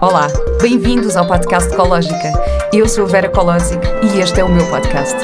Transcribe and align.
Olá, 0.00 0.26
bem-vindos 0.60 1.16
ao 1.16 1.26
podcast 1.26 1.72
Ecológica. 1.72 2.32
Eu 2.72 2.88
sou 2.88 3.04
a 3.04 3.08
Vera 3.08 3.28
Colosic 3.28 3.80
e 4.02 4.18
este 4.18 4.40
é 4.40 4.44
o 4.44 4.48
meu 4.48 4.66
podcast. 4.68 5.14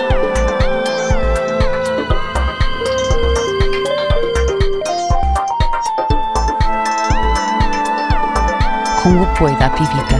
Com 9.02 9.10
o 9.10 9.22
apoio 9.24 9.58
da 9.58 9.70
Pivita. 9.70 10.16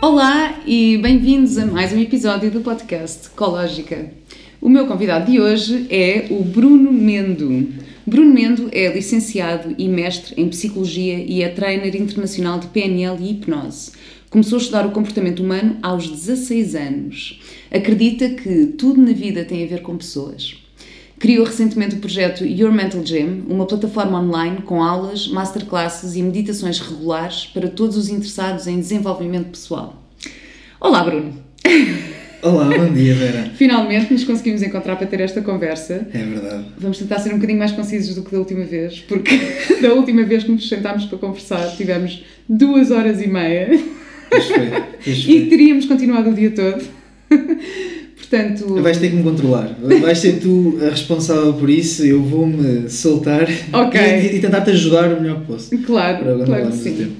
Olá 0.00 0.54
e 0.64 0.98
bem-vindos 0.98 1.58
a 1.58 1.66
mais 1.66 1.92
um 1.92 1.98
episódio 1.98 2.50
do 2.50 2.60
podcast 2.60 3.26
Ecológica. 3.26 4.12
O 4.60 4.68
meu 4.68 4.86
convidado 4.86 5.30
de 5.30 5.40
hoje 5.40 5.86
é 5.90 6.26
o 6.30 6.42
Bruno 6.42 6.92
Mendo. 6.92 7.68
Bruno 8.06 8.34
Mendo 8.34 8.68
é 8.70 8.92
licenciado 8.92 9.74
e 9.78 9.88
mestre 9.88 10.34
em 10.36 10.46
Psicologia 10.50 11.24
e 11.26 11.42
é 11.42 11.48
trainer 11.48 11.96
internacional 11.96 12.58
de 12.58 12.66
PNL 12.66 13.16
e 13.18 13.30
hipnose. 13.30 13.92
Começou 14.28 14.58
a 14.58 14.60
estudar 14.60 14.86
o 14.86 14.90
comportamento 14.90 15.42
humano 15.42 15.78
aos 15.82 16.06
16 16.06 16.74
anos. 16.74 17.40
Acredita 17.70 18.28
que 18.28 18.66
tudo 18.66 19.00
na 19.00 19.12
vida 19.12 19.42
tem 19.44 19.64
a 19.64 19.66
ver 19.66 19.80
com 19.80 19.96
pessoas. 19.96 20.54
Criou 21.18 21.46
recentemente 21.46 21.94
o 21.94 22.00
projeto 22.00 22.44
Your 22.44 22.72
Mental 22.72 23.02
Gym, 23.02 23.44
uma 23.48 23.64
plataforma 23.64 24.20
online 24.20 24.60
com 24.62 24.82
aulas, 24.82 25.26
masterclasses 25.28 26.14
e 26.14 26.22
meditações 26.22 26.80
regulares 26.80 27.46
para 27.46 27.68
todos 27.68 27.96
os 27.96 28.10
interessados 28.10 28.66
em 28.66 28.78
desenvolvimento 28.78 29.48
pessoal. 29.48 30.02
Olá, 30.78 31.02
Bruno! 31.02 31.42
Olá, 32.44 32.68
bom 32.68 32.92
dia, 32.92 33.14
Vera. 33.14 33.50
Finalmente 33.56 34.12
nos 34.12 34.22
conseguimos 34.22 34.62
encontrar 34.62 34.96
para 34.96 35.06
ter 35.06 35.18
esta 35.20 35.40
conversa. 35.40 36.06
É 36.12 36.18
verdade. 36.18 36.64
Vamos 36.78 36.98
tentar 36.98 37.18
ser 37.18 37.30
um 37.30 37.36
bocadinho 37.36 37.58
mais 37.58 37.72
concisos 37.72 38.14
do 38.14 38.22
que 38.22 38.32
da 38.32 38.38
última 38.38 38.66
vez, 38.66 39.00
porque 39.00 39.34
da 39.80 39.94
última 39.94 40.22
vez 40.24 40.44
que 40.44 40.52
nos 40.52 40.68
sentámos 40.68 41.06
para 41.06 41.16
conversar 41.16 41.74
tivemos 41.74 42.22
duas 42.46 42.90
horas 42.90 43.22
e 43.22 43.26
meia 43.28 43.70
Pois 44.28 44.44
foi. 44.44 44.68
Pois 45.02 45.24
e 45.26 45.46
teríamos 45.46 45.86
continuado 45.86 46.28
o 46.28 46.34
dia 46.34 46.50
todo. 46.50 46.84
Portanto, 48.18 48.74
Vais 48.82 48.98
ter 48.98 49.10
que 49.10 49.16
me 49.16 49.22
controlar. 49.22 49.74
Vais 50.02 50.18
ser 50.18 50.40
tu 50.40 50.78
a 50.82 50.90
responsável 50.90 51.54
por 51.54 51.70
isso. 51.70 52.04
Eu 52.04 52.22
vou-me 52.22 52.90
soltar 52.90 53.46
Ok. 53.72 54.00
e, 54.00 54.36
e 54.36 54.40
tentar-te 54.40 54.70
ajudar 54.70 55.12
o 55.14 55.20
melhor 55.20 55.40
que 55.40 55.46
posso. 55.46 55.70
Para 55.70 55.78
claro, 55.86 56.44
claro 56.44 56.70
que 56.70 56.76
sim. 56.76 57.12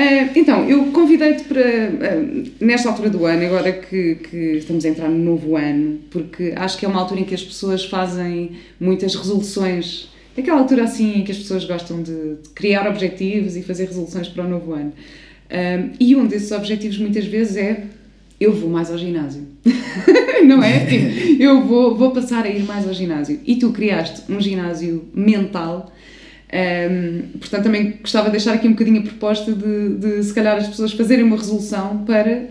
Ah, 0.00 0.30
então, 0.36 0.64
eu 0.68 0.92
convidei-te 0.92 1.42
para, 1.42 1.60
ah, 1.60 2.44
nesta 2.60 2.88
altura 2.88 3.10
do 3.10 3.26
ano, 3.26 3.44
agora 3.44 3.72
que, 3.72 4.14
que 4.14 4.36
estamos 4.58 4.84
a 4.84 4.88
entrar 4.88 5.08
no 5.08 5.18
novo 5.18 5.56
ano, 5.56 5.98
porque 6.08 6.52
acho 6.54 6.78
que 6.78 6.86
é 6.86 6.88
uma 6.88 7.00
altura 7.00 7.22
em 7.22 7.24
que 7.24 7.34
as 7.34 7.42
pessoas 7.42 7.84
fazem 7.84 8.52
muitas 8.78 9.16
resoluções, 9.16 10.08
aquela 10.38 10.60
altura 10.60 10.84
assim 10.84 11.18
em 11.18 11.24
que 11.24 11.32
as 11.32 11.38
pessoas 11.38 11.64
gostam 11.64 12.00
de, 12.00 12.12
de 12.12 12.48
criar 12.54 12.88
objetivos 12.88 13.56
e 13.56 13.62
fazer 13.64 13.86
resoluções 13.86 14.28
para 14.28 14.44
o 14.44 14.48
novo 14.48 14.72
ano. 14.72 14.92
Ah, 15.50 15.88
e 15.98 16.14
um 16.14 16.28
desses 16.28 16.52
objetivos 16.52 16.96
muitas 16.96 17.24
vezes 17.24 17.56
é 17.56 17.82
eu 18.40 18.52
vou 18.54 18.70
mais 18.70 18.92
ao 18.92 18.98
ginásio. 18.98 19.48
Não 20.46 20.62
é? 20.62 20.86
Tipo, 20.86 21.42
eu 21.42 21.66
vou, 21.66 21.96
vou 21.96 22.12
passar 22.12 22.44
a 22.44 22.48
ir 22.48 22.62
mais 22.62 22.86
ao 22.86 22.94
ginásio. 22.94 23.40
E 23.44 23.56
tu 23.56 23.72
criaste 23.72 24.30
um 24.30 24.40
ginásio 24.40 25.08
mental. 25.12 25.92
Um, 26.50 27.38
portanto, 27.38 27.62
também 27.62 27.98
gostava 28.00 28.26
de 28.26 28.32
deixar 28.32 28.54
aqui 28.54 28.66
um 28.66 28.72
bocadinho 28.72 29.00
a 29.00 29.02
proposta 29.02 29.52
de, 29.52 29.96
de, 29.96 30.24
se 30.24 30.32
calhar, 30.32 30.56
as 30.56 30.68
pessoas 30.68 30.92
fazerem 30.92 31.24
uma 31.24 31.36
resolução 31.36 32.04
para 32.04 32.46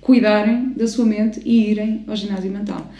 cuidarem 0.00 0.72
da 0.76 0.86
sua 0.86 1.04
mente 1.04 1.40
e 1.44 1.70
irem 1.70 2.04
ao 2.06 2.14
ginásio 2.14 2.50
mental. 2.50 2.90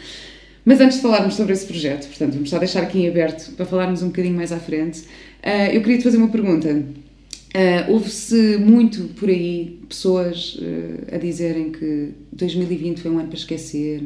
Mas 0.64 0.80
antes 0.80 0.96
de 0.96 1.02
falarmos 1.02 1.34
sobre 1.34 1.52
esse 1.52 1.66
projeto, 1.66 2.06
portanto, 2.08 2.34
vamos 2.34 2.50
só 2.50 2.58
deixar 2.58 2.82
aqui 2.82 2.98
em 2.98 3.08
aberto 3.08 3.52
para 3.52 3.64
falarmos 3.64 4.02
um 4.02 4.08
bocadinho 4.08 4.36
mais 4.36 4.52
à 4.52 4.58
frente, 4.58 5.00
uh, 5.00 5.72
eu 5.72 5.80
queria 5.80 5.98
te 5.98 6.04
fazer 6.04 6.18
uma 6.18 6.28
pergunta. 6.28 6.68
Uh, 6.68 7.92
Houve-se 7.92 8.58
muito 8.58 9.08
por 9.14 9.28
aí 9.28 9.80
pessoas 9.88 10.56
uh, 10.56 11.14
a 11.14 11.18
dizerem 11.18 11.72
que 11.72 12.10
2020 12.32 13.00
foi 13.00 13.10
um 13.10 13.18
ano 13.18 13.28
para 13.28 13.38
esquecer, 13.38 14.02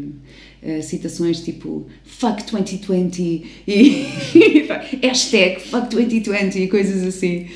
uh, 0.65 0.83
citações 0.83 1.41
tipo 1.41 1.87
fuck 2.05 2.51
2020 2.51 3.19
e, 3.19 3.45
e 3.69 4.07
hashtag 5.07 5.61
fuck 5.61 5.89
2020 5.91 6.57
e 6.57 6.69
coisas 6.69 7.03
assim. 7.05 7.47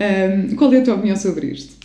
Um, 0.00 0.54
qual 0.56 0.72
é 0.72 0.78
a 0.78 0.82
tua 0.82 0.94
opinião 0.94 1.16
sobre 1.16 1.48
isto? 1.48 1.80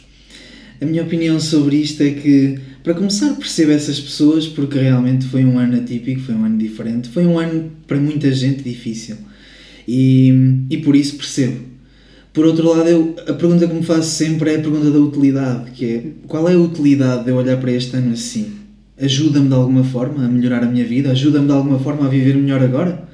A 0.80 0.86
minha 0.86 1.04
opinião 1.04 1.40
sobre 1.40 1.78
isto 1.78 2.04
é 2.04 2.12
que, 2.12 2.60
para 2.84 2.94
começar, 2.94 3.34
percebo 3.36 3.72
essas 3.72 4.00
pessoas 4.00 4.46
porque 4.48 4.78
realmente 4.78 5.26
foi 5.26 5.46
um 5.46 5.58
ano 5.58 5.78
atípico, 5.78 6.22
foi 6.22 6.36
um 6.36 6.44
ano 6.44 6.58
diferente, 6.58 7.10
foi 7.10 7.26
um 7.26 7.40
ano 7.40 7.72
para 7.88 7.98
muita 7.98 8.32
gente 8.32 8.62
difícil 8.62 9.16
e, 9.88 10.34
e 10.70 10.78
por 10.78 10.96
isso 10.96 11.16
percebo. 11.16 11.60
Por 12.34 12.46
outro 12.46 12.68
lado, 12.68 12.90
eu, 12.90 13.16
a 13.28 13.34
pergunta 13.34 13.66
que 13.66 13.74
me 13.74 13.84
faço 13.84 14.10
sempre 14.10 14.52
é 14.52 14.56
a 14.58 14.60
pergunta 14.60 14.92
da 14.92 15.00
utilidade, 15.00 15.72
que 15.72 15.86
é 15.86 16.04
qual 16.28 16.50
é 16.50 16.54
a 16.54 16.60
utilidade 16.60 17.24
de 17.24 17.32
eu 17.32 17.38
olhar 17.38 17.58
para 17.58 17.72
este 17.72 17.96
ano 17.96 18.12
assim? 18.12 18.65
Ajuda-me 19.00 19.48
de 19.48 19.54
alguma 19.54 19.84
forma 19.84 20.26
a 20.26 20.28
melhorar 20.28 20.64
a 20.64 20.68
minha 20.68 20.86
vida? 20.86 21.12
Ajuda-me 21.12 21.48
de 21.48 21.52
alguma 21.52 21.80
forma 21.80 22.06
a 22.06 22.10
viver 22.10 22.36
melhor 22.36 22.62
agora? 22.64 23.08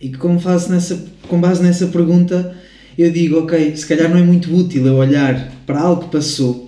E 0.00 0.10
como 0.10 0.38
faço 0.38 0.70
nessa, 0.70 1.04
com 1.28 1.40
base 1.40 1.62
nessa 1.62 1.86
pergunta, 1.86 2.54
eu 2.98 3.10
digo, 3.10 3.38
ok, 3.38 3.76
se 3.76 3.86
calhar 3.86 4.10
não 4.10 4.18
é 4.18 4.22
muito 4.22 4.54
útil 4.54 4.86
eu 4.86 4.94
olhar 4.94 5.52
para 5.64 5.80
algo 5.80 6.04
que 6.04 6.10
passou 6.10 6.66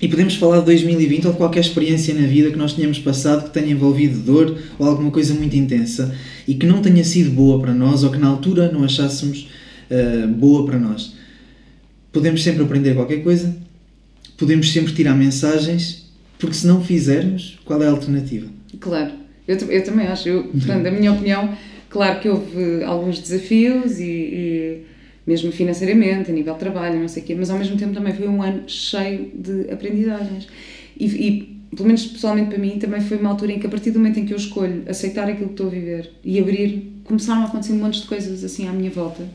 e 0.00 0.08
podemos 0.08 0.34
falar 0.34 0.60
de 0.60 0.66
2020 0.66 1.26
ou 1.26 1.32
de 1.32 1.38
qualquer 1.38 1.60
experiência 1.60 2.14
na 2.14 2.26
vida 2.26 2.50
que 2.50 2.58
nós 2.58 2.74
tenhamos 2.74 2.98
passado 2.98 3.44
que 3.44 3.50
tenha 3.50 3.72
envolvido 3.72 4.18
dor 4.20 4.58
ou 4.78 4.86
alguma 4.86 5.10
coisa 5.10 5.32
muito 5.32 5.56
intensa 5.56 6.14
e 6.46 6.54
que 6.54 6.66
não 6.66 6.82
tenha 6.82 7.02
sido 7.02 7.30
boa 7.30 7.60
para 7.60 7.72
nós 7.72 8.04
ou 8.04 8.10
que 8.10 8.18
na 8.18 8.26
altura 8.26 8.70
não 8.70 8.84
achássemos 8.84 9.48
uh, 9.90 10.28
boa 10.28 10.66
para 10.66 10.78
nós. 10.78 11.14
Podemos 12.12 12.42
sempre 12.42 12.62
aprender 12.62 12.94
qualquer 12.94 13.22
coisa, 13.22 13.56
podemos 14.36 14.70
sempre 14.70 14.92
tirar 14.92 15.14
mensagens, 15.14 16.05
porque 16.38 16.54
se 16.54 16.66
não 16.66 16.82
fizermos, 16.82 17.58
qual 17.64 17.82
é 17.82 17.86
a 17.86 17.90
alternativa? 17.90 18.46
Claro, 18.80 19.12
eu, 19.46 19.56
eu 19.56 19.84
também 19.84 20.06
acho. 20.06 20.28
Eu, 20.28 20.44
portanto, 20.44 20.86
a 20.86 20.90
minha 20.90 21.12
opinião, 21.12 21.56
claro 21.88 22.20
que 22.20 22.28
houve 22.28 22.82
alguns 22.84 23.18
desafios 23.18 23.98
e, 23.98 24.04
e, 24.04 24.82
mesmo 25.26 25.50
financeiramente, 25.50 26.30
a 26.30 26.34
nível 26.34 26.54
de 26.54 26.60
trabalho, 26.60 27.00
não 27.00 27.08
sei 27.08 27.22
o 27.22 27.26
quê, 27.26 27.34
mas 27.34 27.50
ao 27.50 27.58
mesmo 27.58 27.76
tempo 27.76 27.94
também 27.94 28.12
foi 28.12 28.28
um 28.28 28.42
ano 28.42 28.64
cheio 28.66 29.30
de 29.34 29.70
aprendizagens. 29.70 30.46
E, 30.98 31.06
e 31.06 31.56
pelo 31.74 31.86
menos 31.86 32.06
pessoalmente 32.06 32.50
para 32.50 32.58
mim, 32.58 32.78
também 32.78 33.00
foi 33.00 33.16
uma 33.16 33.30
altura 33.30 33.52
em 33.52 33.58
que, 33.58 33.66
a 33.66 33.70
partir 33.70 33.90
do 33.90 33.98
momento 33.98 34.18
em 34.18 34.26
que 34.26 34.32
eu 34.32 34.36
escolho 34.36 34.82
aceitar 34.88 35.28
aquilo 35.28 35.48
que 35.48 35.52
estou 35.54 35.66
a 35.66 35.70
viver 35.70 36.10
e 36.24 36.38
abrir, 36.38 36.92
começaram 37.04 37.42
a 37.42 37.44
acontecer 37.46 37.72
um 37.72 37.76
monte 37.76 38.00
de 38.00 38.06
coisas 38.06 38.42
assim 38.44 38.68
à 38.68 38.72
minha 38.72 38.90
volta, 38.90 39.26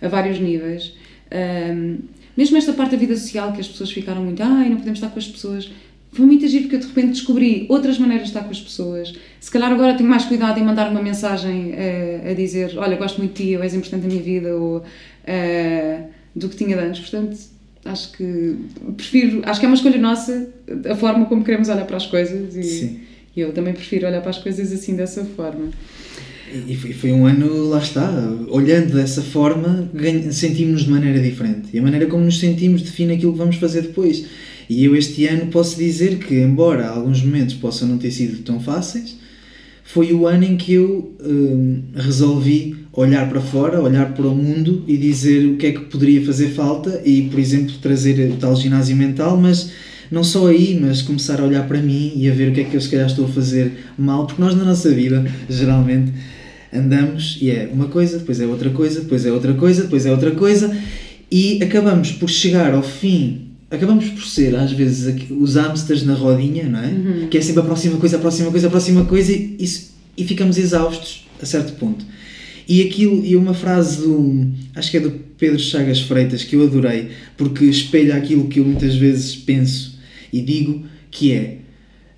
a 0.00 0.08
vários 0.08 0.38
níveis. 0.38 0.94
Um, 1.32 1.98
mesmo 2.36 2.56
esta 2.56 2.72
parte 2.72 2.92
da 2.92 2.96
vida 2.96 3.16
social 3.16 3.52
que 3.52 3.60
as 3.60 3.68
pessoas 3.68 3.90
ficaram 3.90 4.24
muito, 4.24 4.42
ai, 4.42 4.68
não 4.68 4.76
podemos 4.76 4.98
estar 4.98 5.10
com 5.10 5.18
as 5.18 5.26
pessoas. 5.26 5.70
Foi 6.12 6.26
muito 6.26 6.44
agir 6.44 6.62
porque 6.62 6.76
eu 6.76 6.80
de 6.80 6.86
repente 6.86 7.10
descobri 7.10 7.66
outras 7.68 7.98
maneiras 7.98 8.24
de 8.24 8.30
estar 8.30 8.44
com 8.44 8.50
as 8.50 8.60
pessoas. 8.60 9.12
Se 9.38 9.50
calhar 9.50 9.70
agora 9.70 9.94
tenho 9.94 10.08
mais 10.08 10.24
cuidado 10.24 10.58
em 10.58 10.64
mandar 10.64 10.90
uma 10.90 11.00
mensagem 11.00 11.70
uh, 11.70 12.30
a 12.30 12.34
dizer: 12.34 12.72
Olha, 12.76 12.96
gosto 12.96 13.18
muito 13.18 13.34
de 13.34 13.44
ti, 13.44 13.56
ou 13.56 13.62
és 13.62 13.74
importante 13.74 14.02
na 14.02 14.08
minha 14.08 14.22
vida, 14.22 14.56
ou 14.56 14.78
uh, 14.78 16.04
do 16.34 16.48
que 16.48 16.56
tinha 16.56 16.76
de 16.76 16.82
antes. 16.82 17.00
Portanto, 17.00 17.38
acho 17.84 18.12
que 18.12 18.56
prefiro, 18.96 19.42
acho 19.44 19.60
que 19.60 19.66
é 19.66 19.68
uma 19.68 19.76
escolha 19.76 19.98
nossa 19.98 20.48
a 20.88 20.96
forma 20.96 21.26
como 21.26 21.44
queremos 21.44 21.68
olhar 21.68 21.86
para 21.86 21.96
as 21.96 22.06
coisas 22.06 22.54
e, 22.56 22.62
Sim. 22.62 23.00
e 23.36 23.40
eu 23.40 23.52
também 23.52 23.72
prefiro 23.72 24.06
olhar 24.06 24.20
para 24.20 24.30
as 24.30 24.38
coisas 24.38 24.72
assim 24.72 24.96
dessa 24.96 25.24
forma. 25.24 25.70
E 26.66 26.74
foi, 26.74 26.92
foi 26.92 27.12
um 27.12 27.26
ano, 27.26 27.68
lá 27.68 27.78
está, 27.78 28.10
olhando 28.48 28.94
dessa 28.94 29.22
forma, 29.22 29.88
sentimos-nos 30.32 30.82
de 30.82 30.90
maneira 30.90 31.20
diferente. 31.20 31.68
E 31.72 31.78
a 31.78 31.82
maneira 31.82 32.06
como 32.06 32.24
nos 32.24 32.40
sentimos 32.40 32.82
define 32.82 33.14
aquilo 33.14 33.32
que 33.32 33.38
vamos 33.38 33.54
fazer 33.54 33.82
depois. 33.82 34.26
E 34.70 34.84
eu 34.84 34.94
este 34.94 35.26
ano 35.26 35.46
posso 35.46 35.76
dizer 35.76 36.20
que, 36.20 36.32
embora 36.32 36.86
alguns 36.86 37.20
momentos 37.24 37.56
possam 37.56 37.88
não 37.88 37.98
ter 37.98 38.12
sido 38.12 38.44
tão 38.44 38.60
fáceis, 38.60 39.16
foi 39.82 40.12
o 40.12 40.28
ano 40.28 40.44
em 40.44 40.56
que 40.56 40.74
eu 40.74 41.12
hum, 41.20 41.82
resolvi 41.92 42.76
olhar 42.92 43.28
para 43.28 43.40
fora, 43.40 43.82
olhar 43.82 44.14
para 44.14 44.28
o 44.28 44.32
mundo 44.32 44.84
e 44.86 44.96
dizer 44.96 45.44
o 45.46 45.56
que 45.56 45.66
é 45.66 45.72
que 45.72 45.80
poderia 45.80 46.24
fazer 46.24 46.50
falta 46.50 47.02
e, 47.04 47.22
por 47.22 47.40
exemplo, 47.40 47.74
trazer 47.82 48.30
o 48.30 48.36
tal 48.36 48.54
ginásio 48.54 48.94
mental, 48.94 49.36
mas 49.36 49.72
não 50.08 50.22
só 50.22 50.46
aí, 50.46 50.78
mas 50.80 51.02
começar 51.02 51.40
a 51.40 51.44
olhar 51.44 51.66
para 51.66 51.82
mim 51.82 52.12
e 52.14 52.30
a 52.30 52.32
ver 52.32 52.50
o 52.50 52.54
que 52.54 52.60
é 52.60 52.64
que 52.64 52.76
eu 52.76 52.80
se 52.80 52.88
calhar 52.88 53.06
estou 53.08 53.24
a 53.24 53.28
fazer 53.28 53.72
mal, 53.98 54.24
porque 54.24 54.40
nós 54.40 54.54
na 54.54 54.62
nossa 54.62 54.88
vida, 54.90 55.24
geralmente, 55.50 56.12
andamos 56.72 57.38
e 57.42 57.50
é 57.50 57.68
uma 57.74 57.88
coisa, 57.88 58.20
depois 58.20 58.40
é 58.40 58.46
outra 58.46 58.70
coisa, 58.70 59.00
depois 59.00 59.26
é 59.26 59.32
outra 59.32 59.52
coisa, 59.54 59.82
depois 59.82 60.06
é 60.06 60.12
outra 60.12 60.30
coisa 60.30 60.76
e 61.28 61.60
acabamos 61.60 62.12
por 62.12 62.30
chegar 62.30 62.72
ao 62.72 62.84
fim, 62.84 63.49
acabamos 63.70 64.08
por 64.10 64.24
ser 64.24 64.54
às 64.56 64.72
vezes 64.72 65.14
os 65.30 65.54
hamsters 65.56 66.04
na 66.04 66.14
rodinha, 66.14 66.64
não 66.68 66.80
é? 66.80 67.26
Que 67.30 67.38
é 67.38 67.40
sempre 67.40 67.60
a 67.62 67.64
próxima 67.64 67.96
coisa, 67.98 68.16
a 68.16 68.20
próxima 68.20 68.50
coisa, 68.50 68.66
a 68.66 68.70
próxima 68.70 69.04
coisa 69.04 69.32
e, 69.32 69.56
isso- 69.60 69.90
e 70.16 70.24
ficamos 70.24 70.58
exaustos 70.58 71.26
a 71.40 71.46
certo 71.46 71.72
ponto. 71.78 72.04
E 72.68 72.82
aquilo, 72.82 73.24
e 73.24 73.34
uma 73.36 73.54
frase 73.54 74.02
do, 74.02 74.46
acho 74.74 74.90
que 74.90 74.96
é 74.96 75.00
do 75.00 75.10
Pedro 75.38 75.58
Chagas 75.58 76.00
Freitas, 76.00 76.44
que 76.44 76.54
eu 76.56 76.62
adorei, 76.64 77.08
porque 77.36 77.64
espelha 77.64 78.14
aquilo 78.16 78.46
que 78.48 78.60
eu 78.60 78.64
muitas 78.64 78.94
vezes 78.94 79.34
penso 79.36 79.98
e 80.32 80.40
digo, 80.40 80.84
que 81.10 81.32
é 81.32 81.58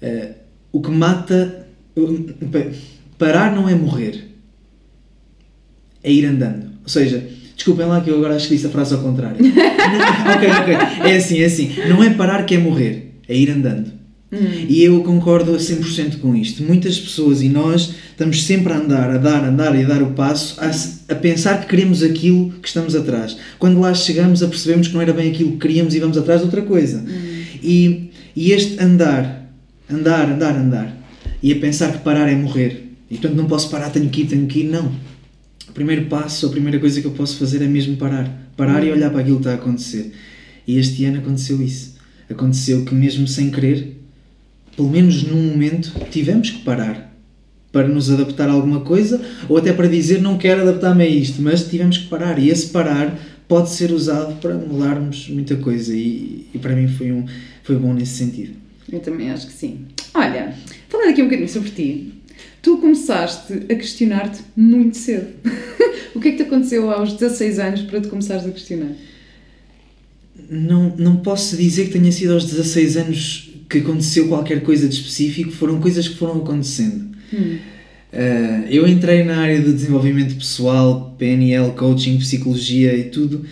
eh, 0.02 0.32
o 0.72 0.80
que 0.82 0.90
mata, 0.90 1.66
parar 3.18 3.54
não 3.54 3.68
é 3.68 3.74
morrer, 3.74 4.24
é 6.02 6.12
ir 6.12 6.24
andando. 6.26 6.66
Ou 6.82 6.88
seja, 6.88 7.24
Desculpem 7.54 7.86
lá 7.86 8.00
que 8.00 8.10
eu 8.10 8.16
agora 8.16 8.36
acho 8.36 8.48
que 8.48 8.54
disse 8.54 8.66
a 8.66 8.70
frase 8.70 8.94
ao 8.94 9.00
contrário. 9.00 9.36
ok, 9.44 10.48
ok. 10.50 11.10
É 11.10 11.16
assim, 11.16 11.40
é 11.40 11.44
assim. 11.44 11.72
Não 11.88 12.02
é 12.02 12.10
parar 12.10 12.44
que 12.44 12.54
é 12.54 12.58
morrer, 12.58 13.14
é 13.28 13.36
ir 13.36 13.50
andando. 13.50 14.02
Hum. 14.32 14.66
E 14.66 14.82
eu 14.82 15.02
concordo 15.02 15.54
a 15.54 15.58
100% 15.58 16.18
com 16.18 16.34
isto. 16.34 16.62
Muitas 16.62 16.98
pessoas 16.98 17.42
e 17.42 17.48
nós 17.50 17.94
estamos 18.10 18.44
sempre 18.44 18.72
a 18.72 18.78
andar, 18.78 19.10
a 19.10 19.18
dar, 19.18 19.44
a 19.44 19.48
andar 19.48 19.78
e 19.78 19.84
a 19.84 19.86
dar 19.86 20.02
o 20.02 20.12
passo, 20.12 20.58
a, 20.58 20.70
a 21.12 21.16
pensar 21.16 21.60
que 21.60 21.66
queremos 21.66 22.02
aquilo 22.02 22.50
que 22.62 22.66
estamos 22.66 22.96
atrás. 22.96 23.36
Quando 23.58 23.78
lá 23.78 23.92
chegamos, 23.92 24.42
apercebemos 24.42 24.88
que 24.88 24.94
não 24.94 25.02
era 25.02 25.12
bem 25.12 25.30
aquilo 25.30 25.52
que 25.52 25.58
queríamos 25.58 25.94
e 25.94 26.00
vamos 26.00 26.16
atrás 26.16 26.40
de 26.40 26.46
outra 26.46 26.62
coisa. 26.62 27.04
E, 27.62 28.10
e 28.34 28.52
este 28.52 28.82
andar, 28.82 29.52
andar, 29.90 30.30
andar, 30.30 30.56
andar, 30.56 30.96
e 31.42 31.52
a 31.52 31.56
pensar 31.56 31.92
que 31.92 31.98
parar 31.98 32.28
é 32.28 32.34
morrer, 32.34 32.90
e 33.10 33.16
portanto 33.16 33.36
não 33.36 33.46
posso 33.46 33.68
parar, 33.68 33.90
tenho 33.90 34.08
que 34.08 34.22
ir, 34.22 34.26
tenho 34.26 34.46
que 34.46 34.60
ir, 34.60 34.64
não. 34.64 34.90
O 35.72 35.74
primeiro 35.74 36.04
passo, 36.04 36.44
a 36.44 36.50
primeira 36.50 36.78
coisa 36.78 37.00
que 37.00 37.06
eu 37.06 37.12
posso 37.12 37.38
fazer 37.38 37.62
é 37.62 37.66
mesmo 37.66 37.96
parar. 37.96 38.30
Parar 38.58 38.84
e 38.84 38.92
olhar 38.92 39.08
para 39.08 39.20
aquilo 39.20 39.36
que 39.36 39.40
está 39.40 39.52
a 39.52 39.54
acontecer. 39.54 40.12
E 40.68 40.78
este 40.78 41.02
ano 41.06 41.20
aconteceu 41.20 41.62
isso. 41.62 41.96
Aconteceu 42.28 42.84
que 42.84 42.94
mesmo 42.94 43.26
sem 43.26 43.50
querer, 43.50 43.96
pelo 44.76 44.90
menos 44.90 45.22
num 45.22 45.42
momento, 45.42 45.90
tivemos 46.10 46.50
que 46.50 46.58
parar 46.58 47.10
para 47.72 47.88
nos 47.88 48.10
adaptar 48.10 48.50
a 48.50 48.52
alguma 48.52 48.80
coisa 48.80 49.18
ou 49.48 49.56
até 49.56 49.72
para 49.72 49.88
dizer 49.88 50.20
não 50.20 50.36
quero 50.36 50.60
adaptar-me 50.60 51.04
a 51.04 51.08
isto, 51.08 51.40
mas 51.40 51.66
tivemos 51.66 51.96
que 51.96 52.08
parar 52.08 52.38
e 52.38 52.50
esse 52.50 52.66
parar 52.66 53.18
pode 53.48 53.70
ser 53.70 53.92
usado 53.92 54.38
para 54.42 54.54
mudarmos 54.54 55.26
muita 55.30 55.56
coisa 55.56 55.96
e, 55.96 56.48
e 56.52 56.58
para 56.58 56.76
mim 56.76 56.86
foi, 56.86 57.12
um, 57.12 57.24
foi 57.62 57.76
bom 57.76 57.94
nesse 57.94 58.18
sentido. 58.18 58.52
Eu 58.92 59.00
também 59.00 59.30
acho 59.30 59.46
que 59.46 59.54
sim. 59.54 59.86
Olha, 60.12 60.52
falando 60.90 61.08
aqui 61.08 61.22
um 61.22 61.24
bocadinho 61.24 61.48
sobre 61.48 61.70
ti, 61.70 62.12
tu 62.62 62.78
começaste 62.78 63.52
a 63.68 63.74
questionar-te 63.74 64.40
muito 64.56 64.96
cedo. 64.96 65.26
o 66.14 66.20
que 66.20 66.28
é 66.28 66.30
que 66.30 66.36
te 66.38 66.42
aconteceu 66.44 66.90
aos 66.90 67.12
16 67.12 67.58
anos 67.58 67.82
para 67.82 68.00
te 68.00 68.08
começares 68.08 68.46
a 68.46 68.50
questionar? 68.50 68.92
Não, 70.48 70.94
não 70.96 71.16
posso 71.16 71.56
dizer 71.56 71.86
que 71.86 71.92
tenha 71.92 72.12
sido 72.12 72.32
aos 72.32 72.44
16 72.44 72.96
anos 72.96 73.50
que 73.68 73.78
aconteceu 73.78 74.28
qualquer 74.28 74.62
coisa 74.62 74.88
de 74.88 74.94
específico, 74.94 75.50
foram 75.50 75.80
coisas 75.80 76.06
que 76.06 76.16
foram 76.16 76.38
acontecendo. 76.38 77.10
Hum. 77.32 77.58
Uh, 78.12 78.66
eu 78.68 78.86
entrei 78.86 79.24
na 79.24 79.38
área 79.38 79.60
do 79.60 79.72
desenvolvimento 79.72 80.34
pessoal, 80.34 81.16
PNL, 81.18 81.72
coaching, 81.72 82.18
psicologia 82.18 82.94
e 82.94 83.04
tudo, 83.04 83.44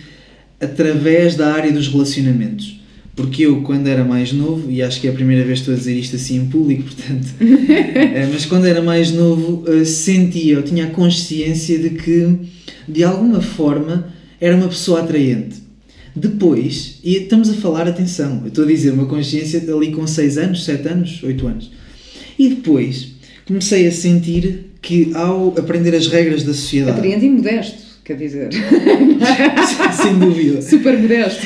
através 0.59 1.35
da 1.35 1.51
área 1.51 1.71
dos 1.71 1.87
relacionamentos. 1.87 2.80
Porque 3.15 3.43
eu, 3.43 3.61
quando 3.61 3.87
era 3.87 4.03
mais 4.03 4.31
novo, 4.31 4.71
e 4.71 4.81
acho 4.81 5.01
que 5.01 5.07
é 5.07 5.09
a 5.09 5.13
primeira 5.13 5.43
vez 5.43 5.59
que 5.59 5.63
estou 5.63 5.73
a 5.73 5.77
dizer 5.77 5.95
isto 5.95 6.15
assim 6.15 6.37
em 6.37 6.45
público, 6.45 6.83
portanto, 6.83 7.27
uh, 7.41 8.29
mas 8.31 8.45
quando 8.45 8.65
era 8.65 8.81
mais 8.81 9.11
novo, 9.11 9.63
uh, 9.69 9.85
sentia, 9.85 10.53
eu 10.53 10.63
tinha 10.63 10.85
a 10.85 10.89
consciência 10.91 11.77
de 11.77 11.89
que, 11.91 12.37
de 12.87 13.03
alguma 13.03 13.41
forma, 13.41 14.07
era 14.39 14.55
uma 14.55 14.67
pessoa 14.69 15.01
atraente. 15.01 15.61
Depois, 16.15 16.99
e 17.03 17.15
estamos 17.15 17.49
a 17.49 17.53
falar, 17.53 17.87
atenção, 17.87 18.41
eu 18.43 18.47
estou 18.47 18.65
a 18.65 18.67
dizer 18.67 18.91
uma 18.91 19.05
consciência 19.05 19.61
ali 19.73 19.91
com 19.91 20.05
6 20.05 20.37
anos, 20.37 20.65
7 20.65 20.87
anos, 20.87 21.23
8 21.23 21.47
anos. 21.47 21.71
E 22.37 22.49
depois 22.49 23.13
comecei 23.45 23.87
a 23.87 23.91
sentir 23.91 24.71
que 24.81 25.11
ao 25.13 25.49
aprender 25.57 25.95
as 25.95 26.07
regras 26.07 26.43
da 26.43 26.53
sociedade. 26.53 26.97
Atraente 26.97 27.25
e 27.25 27.29
modesto, 27.29 27.90
quer 28.03 28.15
dizer. 28.15 28.49
Sem 30.01 30.19
dúvida. 30.19 30.61
Super 30.61 30.97
modesto. 30.97 31.45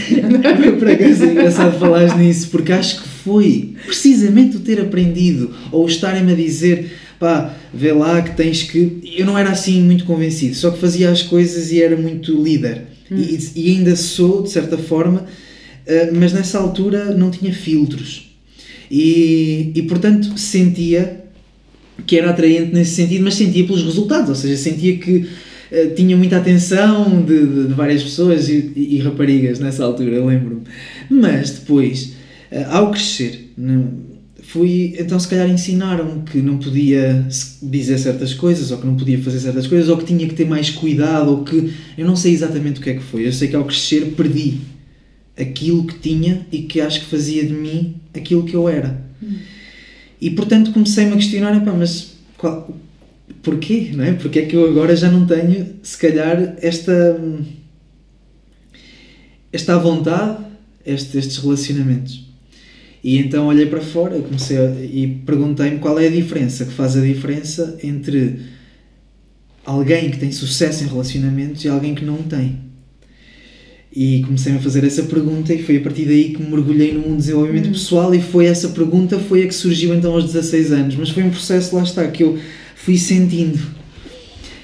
Por 0.80 0.90
acaso 0.90 1.24
é 1.24 1.32
engraçado 1.32 1.80
falares 1.80 2.16
nisso, 2.18 2.50
porque 2.50 2.72
acho 2.72 3.02
que 3.02 3.08
foi 3.08 3.74
precisamente 3.86 4.58
o 4.58 4.60
ter 4.60 4.80
aprendido, 4.80 5.54
ou 5.72 5.86
estarem-me 5.88 6.34
a 6.34 6.36
dizer, 6.36 6.92
pá, 7.20 7.56
vê 7.74 7.92
lá 7.92 8.22
que 8.22 8.36
tens 8.36 8.64
que. 8.64 9.02
Eu 9.18 9.26
não 9.26 9.38
era 9.38 9.50
assim 9.50 9.82
muito 9.82 10.06
convencido, 10.06 10.56
só 10.56 10.72
que 10.72 10.80
fazia 10.80 11.10
as 11.10 11.22
coisas 11.22 11.72
e 11.72 11.82
era 11.82 11.96
muito 11.96 12.42
líder. 12.42 12.84
Hum. 13.12 13.18
E, 13.18 13.40
e, 13.56 13.72
ainda 13.72 13.96
sou, 13.96 14.42
de 14.44 14.50
certa 14.50 14.78
forma, 14.78 15.26
mas 16.14 16.34
nessa 16.34 16.58
altura 16.58 17.14
não 17.16 17.30
tinha 17.30 17.54
filtros. 17.54 18.32
E, 18.90 19.72
e 19.76 19.82
portanto 19.84 20.38
sentia 20.38 21.26
que 22.06 22.18
era 22.18 22.30
atraente 22.30 22.74
nesse 22.74 22.92
sentido, 22.92 23.24
mas 23.24 23.36
sentia 23.36 23.66
pelos 23.66 23.84
resultados, 23.84 24.30
ou 24.30 24.36
seja, 24.36 24.58
sentia 24.58 24.98
que 24.98 25.28
uh, 25.72 25.96
tinha 25.96 26.16
muita 26.16 26.38
atenção 26.38 27.24
de, 27.24 27.46
de, 27.46 27.68
de 27.68 27.74
várias 27.74 28.04
pessoas 28.04 28.50
e, 28.50 28.72
e, 28.76 28.96
e, 28.96 29.00
raparigas 29.00 29.60
nessa 29.60 29.84
altura, 29.84 30.24
lembro-me. 30.24 30.64
Mas 31.10 31.52
depois, 31.52 32.16
uh, 32.52 32.72
ao 32.72 32.92
crescer, 32.92 33.54
fui, 34.44 34.96
então 35.00 35.20
se 35.20 35.28
calhar 35.28 35.50
ensinaram 35.50 36.22
que 36.22 36.38
não 36.38 36.58
podia 36.58 37.26
dizer 37.62 37.98
certas 37.98 38.34
coisas, 38.34 38.72
ou 38.72 38.78
que 38.78 38.86
não 38.86 38.96
podia 38.96 39.22
fazer 39.22 39.40
certas 39.40 39.68
coisas, 39.68 39.90
ou 39.90 39.98
que 39.98 40.06
tinha 40.06 40.28
que 40.28 40.36
ter 40.36 40.46
mais 40.46 40.70
cuidado, 40.70 41.32
ou 41.32 41.44
que 41.44 41.74
eu 41.98 42.06
não 42.06 42.16
sei 42.16 42.34
exatamente 42.34 42.80
o 42.80 42.84
que 42.84 42.92
é 42.92 42.94
que 42.94 43.04
foi. 43.04 43.28
Eu 43.28 43.34
sei 43.34 43.48
que 43.48 43.56
ao 43.56 43.66
crescer 43.66 44.14
perdi 44.16 44.60
aquilo 45.38 45.86
que 45.86 46.00
tinha 46.00 46.46
e 46.52 46.60
que 46.60 46.80
acho 46.80 47.02
que 47.02 47.08
fazia 47.08 47.46
de 47.46 47.54
mim 47.54 47.96
aquilo 48.14 48.44
que 48.44 48.56
eu 48.56 48.70
era. 48.70 49.04
Hum. 49.22 49.36
E 50.22 50.30
portanto 50.30 50.72
comecei-me 50.72 51.14
a 51.14 51.16
questionar, 51.16 51.62
mas 51.78 52.14
qual, 52.38 52.74
porquê? 53.42 53.92
Não 53.94 54.04
é? 54.04 54.14
Porque 54.14 54.40
é 54.40 54.46
que 54.46 54.56
eu 54.56 54.68
agora 54.70 54.96
já 54.96 55.10
não 55.10 55.26
tenho, 55.26 55.76
se 55.82 55.98
calhar, 55.98 56.56
esta, 56.62 57.20
esta 59.52 59.78
vontade, 59.78 60.44
este, 60.86 61.18
estes 61.18 61.38
relacionamentos? 61.38 62.26
E 63.04 63.20
então 63.20 63.46
olhei 63.46 63.68
para 63.68 63.82
fora 63.82 64.20
comecei 64.20 64.58
a, 64.58 64.72
e 64.82 65.22
perguntei-me 65.26 65.78
qual 65.78 66.00
é 66.00 66.08
a 66.08 66.10
diferença, 66.10 66.66
que 66.66 66.74
faz 66.74 66.98
a 66.98 67.02
diferença 67.02 67.78
entre 67.84 68.40
alguém 69.64 70.10
que 70.10 70.18
tem 70.18 70.32
sucesso 70.32 70.84
em 70.84 70.88
relacionamentos 70.88 71.64
e 71.64 71.68
alguém 71.68 71.94
que 71.94 72.04
não 72.04 72.18
tem. 72.18 72.66
E 73.96 74.24
comecei 74.24 74.54
a 74.54 74.60
fazer 74.60 74.84
essa 74.84 75.04
pergunta 75.04 75.54
e 75.54 75.64
foi 75.64 75.78
a 75.78 75.82
partir 75.82 76.06
daí 76.06 76.34
que 76.34 76.42
me 76.42 76.50
mergulhei 76.50 76.94
no 76.94 77.02
mundo 77.02 77.12
do 77.12 77.18
desenvolvimento 77.18 77.70
hum. 77.70 77.74
pessoal 77.74 78.14
e 78.14 78.22
foi 78.22 78.48
essa 78.48 78.70
pergunta 78.70 79.20
foi 79.20 79.44
a 79.44 79.48
que 79.48 79.54
surgiu 79.54 79.94
então 79.94 80.12
aos 80.14 80.26
16 80.26 80.72
anos. 80.72 80.96
Mas 80.96 81.10
foi 81.12 81.24
um 81.24 81.30
processo, 81.30 81.76
lá 81.76 81.84
está, 81.84 82.08
que 82.08 82.24
eu 82.24 82.40
fui 82.86 82.98
sentindo. 82.98 83.60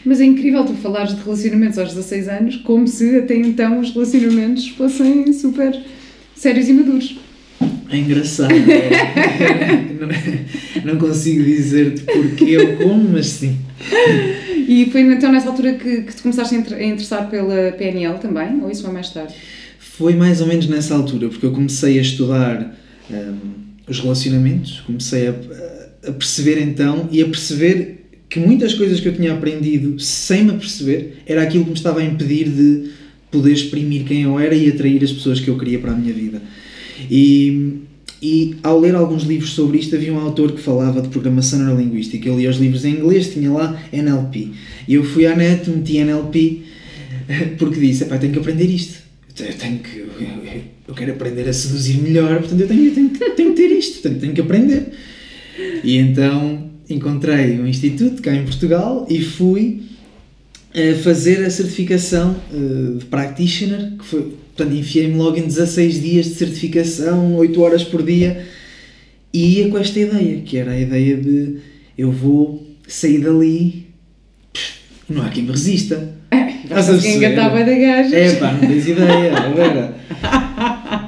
Mas 0.05 0.21
é 0.21 0.25
incrível 0.25 0.63
tu 0.63 0.73
falares 0.75 1.15
de 1.15 1.23
relacionamentos 1.23 1.79
aos 1.79 1.89
16 1.89 2.27
anos 2.29 2.55
como 2.57 2.87
se 2.87 3.17
até 3.17 3.35
então 3.35 3.79
os 3.79 3.91
relacionamentos 3.91 4.69
fossem 4.69 5.33
super 5.33 5.75
sérios 6.35 6.69
e 6.69 6.73
maduros. 6.73 7.17
É 7.89 7.97
engraçado. 7.97 8.53
É? 8.53 9.85
não, 9.99 10.07
não 10.93 10.99
consigo 10.99 11.43
dizer-te 11.43 12.03
porquê 12.03 12.57
ou 12.57 12.77
como, 12.77 13.09
mas 13.09 13.25
sim. 13.25 13.57
E 14.67 14.87
foi 14.91 15.01
então 15.01 15.31
nessa 15.31 15.49
altura 15.49 15.73
que, 15.73 16.03
que 16.03 16.15
te 16.15 16.21
começaste 16.21 16.55
a 16.55 16.83
interessar 16.83 17.29
pela 17.29 17.71
PNL 17.71 18.19
também? 18.19 18.61
Ou 18.61 18.69
isso 18.69 18.83
foi 18.83 18.93
mais 18.93 19.09
tarde? 19.09 19.33
Foi 19.79 20.15
mais 20.15 20.41
ou 20.41 20.47
menos 20.47 20.67
nessa 20.67 20.95
altura, 20.95 21.27
porque 21.27 21.45
eu 21.45 21.51
comecei 21.51 21.97
a 21.97 22.01
estudar 22.01 22.75
um, 23.09 23.35
os 23.87 23.99
relacionamentos, 23.99 24.79
comecei 24.81 25.27
a, 25.27 25.35
a 26.07 26.11
perceber 26.11 26.61
então 26.61 27.09
e 27.11 27.21
a 27.21 27.25
perceber 27.25 28.00
que 28.31 28.39
muitas 28.39 28.73
coisas 28.73 29.01
que 29.01 29.09
eu 29.09 29.13
tinha 29.13 29.33
aprendido 29.33 29.99
sem 29.99 30.45
me 30.45 30.51
aperceber 30.51 31.15
era 31.25 31.41
aquilo 31.41 31.65
que 31.65 31.71
me 31.71 31.75
estava 31.75 31.99
a 31.99 32.03
impedir 32.03 32.47
de 32.49 32.91
poder 33.29 33.51
exprimir 33.51 34.05
quem 34.05 34.21
eu 34.21 34.39
era 34.39 34.55
e 34.55 34.69
atrair 34.69 35.03
as 35.03 35.11
pessoas 35.11 35.41
que 35.41 35.49
eu 35.49 35.57
queria 35.57 35.79
para 35.79 35.91
a 35.91 35.95
minha 35.95 36.13
vida. 36.13 36.41
E 37.09 37.81
e 38.23 38.57
ao 38.61 38.79
ler 38.79 38.93
alguns 38.93 39.23
livros 39.23 39.49
sobre 39.49 39.79
isto, 39.79 39.95
havia 39.95 40.13
um 40.13 40.19
autor 40.19 40.51
que 40.51 40.61
falava 40.61 41.01
de 41.01 41.07
programação 41.07 41.57
neurolinguística. 41.57 42.29
Eu 42.29 42.37
lia 42.37 42.51
os 42.51 42.57
livros 42.57 42.85
em 42.85 42.91
inglês, 42.91 43.33
tinha 43.33 43.51
lá 43.51 43.81
NLP. 43.91 44.49
E 44.87 44.93
eu 44.93 45.03
fui 45.03 45.25
à 45.25 45.35
net, 45.35 45.67
meti 45.67 45.97
NLP, 45.97 46.61
porque 47.57 47.79
disse: 47.79 48.05
tenho 48.05 48.31
que 48.31 48.39
aprender 48.39 48.65
isto. 48.65 48.99
Eu 49.39 49.53
tenho 49.55 49.79
que. 49.79 49.97
Eu, 49.97 50.07
eu, 50.87 50.93
quero 50.93 51.13
aprender 51.13 51.49
a 51.49 51.53
seduzir 51.53 51.97
melhor, 51.97 52.37
portanto 52.39 52.61
eu 52.61 52.67
tenho, 52.67 52.91
tenho, 52.91 53.09
tenho 53.09 53.55
que 53.55 53.55
ter 53.55 53.71
isto, 53.71 54.01
portanto 54.01 54.21
tenho 54.21 54.33
que 54.33 54.41
aprender. 54.41 54.91
E 55.83 55.97
então 55.97 56.70
encontrei 56.93 57.59
um 57.59 57.67
instituto 57.67 58.21
cá 58.21 58.33
em 58.33 58.43
Portugal 58.43 59.05
e 59.09 59.21
fui 59.21 59.81
a 60.73 60.95
fazer 61.03 61.43
a 61.45 61.49
certificação 61.49 62.35
uh, 62.53 62.97
de 62.97 63.05
practitioner, 63.05 63.93
que 63.97 64.05
foi, 64.05 64.21
portanto, 64.55 64.75
enfiei-me 64.75 65.15
logo 65.15 65.37
em 65.37 65.43
16 65.43 66.01
dias 66.01 66.25
de 66.25 66.35
certificação, 66.35 67.35
8 67.35 67.61
horas 67.61 67.83
por 67.83 68.03
dia, 68.03 68.45
e 69.33 69.59
ia 69.59 69.69
com 69.69 69.77
esta 69.77 69.99
ideia, 69.99 70.41
que 70.41 70.57
era 70.57 70.71
a 70.71 70.79
ideia 70.79 71.17
de 71.17 71.57
eu 71.97 72.11
vou 72.11 72.65
sair 72.87 73.19
dali, 73.19 73.87
não 75.09 75.23
há 75.23 75.29
quem 75.29 75.43
me 75.43 75.51
resista. 75.51 76.13
Estás 76.63 76.89
a 76.89 77.07
engatava 77.07 77.59
da 77.59 77.73
gaja. 77.73 78.15
É 78.15 78.35
pá, 78.35 78.53
não 78.53 78.61
tens 78.61 78.87
ideia, 78.87 79.33
era. 79.57 80.01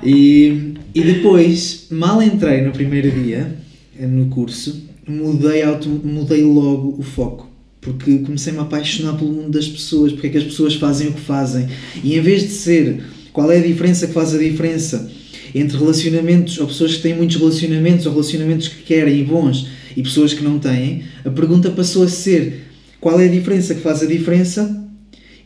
E, 0.05 0.73
e 0.93 1.01
depois, 1.01 1.87
mal 1.89 2.21
entrei 2.21 2.61
no 2.61 2.71
primeiro 2.71 3.09
dia, 3.11 3.55
no 3.99 4.25
curso, 4.25 4.89
mudei, 5.07 5.61
auto, 5.63 5.89
mudei 5.89 6.43
logo 6.43 6.95
o 6.97 7.03
foco 7.03 7.53
porque 7.83 8.19
comecei-me 8.19 8.59
a 8.59 8.61
apaixonar 8.61 9.17
pelo 9.17 9.31
mundo 9.31 9.49
das 9.49 9.67
pessoas, 9.67 10.13
porque 10.13 10.27
é 10.27 10.29
que 10.29 10.37
as 10.37 10.43
pessoas 10.45 10.75
fazem 10.75 11.09
o 11.09 11.13
que 11.13 11.21
fazem. 11.21 11.67
E 12.03 12.15
em 12.17 12.21
vez 12.21 12.43
de 12.43 12.49
ser 12.49 13.03
qual 13.31 13.51
é 13.51 13.57
a 13.57 13.61
diferença 13.61 14.07
que 14.07 14.13
faz 14.13 14.33
a 14.33 14.37
diferença 14.37 15.11
entre 15.53 15.77
relacionamentos, 15.77 16.57
ou 16.57 16.67
pessoas 16.67 16.95
que 16.95 17.01
têm 17.01 17.15
muitos 17.15 17.35
relacionamentos, 17.35 18.05
ou 18.05 18.13
relacionamentos 18.13 18.67
que 18.69 18.83
querem 18.83 19.19
e 19.19 19.23
bons, 19.23 19.67
e 19.95 20.01
pessoas 20.01 20.33
que 20.33 20.43
não 20.43 20.57
têm, 20.57 21.03
a 21.23 21.29
pergunta 21.29 21.69
passou 21.69 22.03
a 22.03 22.07
ser 22.07 22.63
qual 22.99 23.19
é 23.19 23.25
a 23.25 23.31
diferença 23.31 23.75
que 23.75 23.81
faz 23.81 24.01
a 24.01 24.05
diferença 24.05 24.89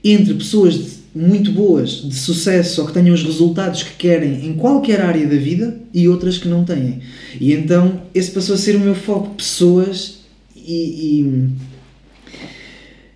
entre 0.03 0.35
pessoas 0.35 0.96
muito 1.17 1.51
boas, 1.51 2.01
de 2.07 2.15
sucesso, 2.15 2.81
ou 2.81 2.87
que 2.87 2.93
tenham 2.93 3.13
os 3.13 3.23
resultados 3.23 3.83
que 3.83 3.95
querem 3.95 4.45
em 4.45 4.53
qualquer 4.53 5.01
área 5.01 5.25
da 5.25 5.35
vida 5.35 5.79
e 5.93 6.07
outras 6.07 6.37
que 6.37 6.47
não 6.47 6.63
têm. 6.63 7.01
E 7.39 7.53
então 7.53 8.03
esse 8.13 8.31
passou 8.31 8.55
a 8.55 8.57
ser 8.57 8.75
o 8.75 8.79
meu 8.79 8.95
foco: 8.95 9.35
pessoas 9.35 10.19
e, 10.55 11.21
e, 11.23 11.49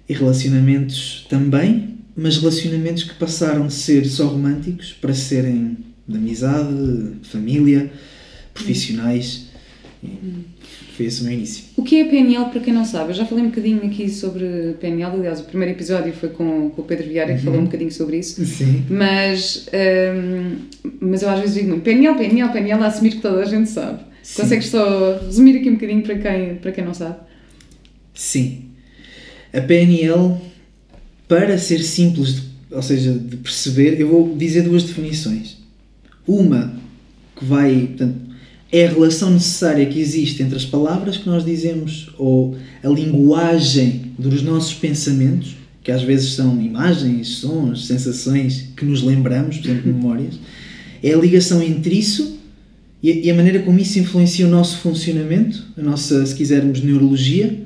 e 0.10 0.14
relacionamentos 0.14 1.26
também, 1.30 1.98
mas 2.16 2.38
relacionamentos 2.38 3.04
que 3.04 3.14
passaram 3.16 3.68
de 3.68 3.74
ser 3.74 4.06
só 4.06 4.28
românticos 4.28 4.94
para 5.00 5.14
serem 5.14 5.78
de 6.08 6.18
amizade, 6.18 7.14
família, 7.24 7.92
profissionais. 8.54 9.48
E 10.04 10.51
foi 11.02 11.06
esse 11.08 11.22
o 11.22 11.24
meu 11.26 11.34
início. 11.34 11.64
O 11.76 11.84
que 11.84 12.00
é 12.00 12.06
PNL, 12.06 12.46
para 12.52 12.60
quem 12.62 12.74
não 12.74 12.86
sabe? 12.86 13.10
Eu 13.10 13.16
já 13.16 13.26
falei 13.26 13.44
um 13.44 13.50
bocadinho 13.50 13.84
aqui 13.86 14.10
sobre 14.10 14.76
PNL, 14.80 15.16
aliás, 15.16 15.40
o 15.40 15.44
primeiro 15.44 15.74
episódio 15.74 16.14
foi 16.14 16.30
com, 16.30 16.70
com 16.70 16.82
o 16.82 16.86
Pedro 16.86 17.08
Vieira, 17.08 17.28
que 17.34 17.40
Uhum. 17.40 17.46
falou 17.46 17.60
um 17.62 17.66
bocadinho 17.66 17.92
sobre 17.92 18.18
isso. 18.18 18.44
Sim. 18.46 18.84
Mas, 18.90 19.68
hum, 19.74 20.56
mas 21.00 21.22
eu 21.24 21.30
às 21.30 21.40
vezes 21.40 21.56
digo 21.56 21.70
muito 21.70 21.84
PNL, 21.84 22.16
PNL, 22.18 22.52
PNL, 22.52 22.84
a 22.84 22.88
assumir 22.88 23.12
que 23.12 23.22
toda 23.22 23.42
a 23.42 23.46
gente 23.46 23.70
sabe. 23.70 24.00
Sim. 24.22 24.42
Consegues 24.44 24.68
só 24.68 25.18
resumir 25.26 25.58
aqui 25.58 25.70
um 25.70 25.74
bocadinho 25.74 26.04
para 26.04 26.18
quem, 26.18 26.56
para 26.56 26.72
quem 26.72 26.84
não 26.86 26.94
sabe? 26.94 27.16
Sim. 28.14 28.66
A 29.54 29.62
PNL, 29.62 30.36
para 31.28 31.58
ser 31.58 31.80
simples, 31.80 32.36
de, 32.36 32.42
ou 32.72 32.82
seja, 32.82 33.12
de 33.14 33.38
perceber, 33.38 34.00
eu 34.00 34.08
vou 34.08 34.36
dizer 34.38 34.62
duas 34.62 34.84
definições. 34.84 35.58
Uma 36.28 36.74
que 37.36 37.44
vai, 37.44 37.88
portanto, 37.88 38.16
é 38.72 38.86
a 38.86 38.90
relação 38.90 39.32
necessária 39.32 39.86
que 39.86 40.00
existe 40.00 40.42
entre 40.42 40.56
as 40.56 40.66
palavras 40.66 41.18
que 41.18 41.28
nós 41.28 41.44
dizemos 41.44 42.10
ou 42.18 42.56
a 42.84 42.88
linguagem 42.88 44.14
dos 44.18 44.42
nossos 44.42 44.74
pensamentos, 44.74 45.56
que 45.84 45.92
às 45.92 46.04
vezes 46.04 46.34
são 46.34 46.62
imagens, 46.62 47.28
sons, 47.28 47.88
sensações 47.88 48.70
que 48.78 48.86
nos 48.86 49.02
lembramos, 49.02 49.58
por 49.58 49.70
exemplo, 49.70 49.94
memórias. 49.94 50.36
É 51.04 51.14
a 51.14 51.18
ligação 51.18 51.62
entre 51.62 51.96
isso 51.96 52.40
e 53.04 53.32
a, 53.32 53.34
maneira 53.34 53.60
como 53.60 53.80
isso 53.80 53.98
influencia 53.98 54.46
o 54.46 54.50
nosso 54.50 54.78
funcionamento, 54.78 55.66
a 55.76 55.82
nossa, 55.82 56.24
se 56.24 56.36
quisermos, 56.36 56.82
neurologia 56.82 57.60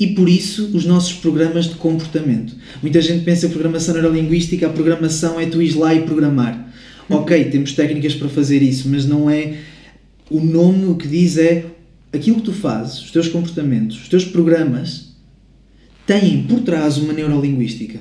e 0.00 0.08
por 0.08 0.26
isso 0.26 0.70
os 0.72 0.86
nossos 0.86 1.12
programas 1.12 1.66
de 1.66 1.74
comportamento. 1.74 2.54
Muita 2.80 3.00
gente 3.02 3.24
pensa 3.24 3.46
que 3.46 3.52
programação 3.52 3.94
neurolinguística, 3.94 4.66
a 4.66 4.70
programação 4.70 5.38
é 5.38 5.44
tu 5.44 5.60
ires 5.60 5.74
lá 5.74 5.94
e 5.94 6.00
programar. 6.02 6.72
Ok, 7.10 7.44
temos 7.44 7.72
técnicas 7.72 8.14
para 8.14 8.28
fazer 8.30 8.62
isso, 8.62 8.88
mas 8.88 9.06
não 9.06 9.28
é. 9.28 9.54
O 10.30 10.40
nome 10.40 10.86
o 10.86 10.94
que 10.94 11.06
diz 11.06 11.36
é 11.36 11.66
aquilo 12.12 12.36
que 12.36 12.42
tu 12.42 12.52
fazes, 12.52 13.02
os 13.02 13.10
teus 13.10 13.28
comportamentos, 13.28 14.00
os 14.00 14.08
teus 14.08 14.24
programas 14.24 15.14
têm 16.06 16.42
por 16.44 16.60
trás 16.60 16.96
uma 16.98 17.12
neurolinguística. 17.12 17.98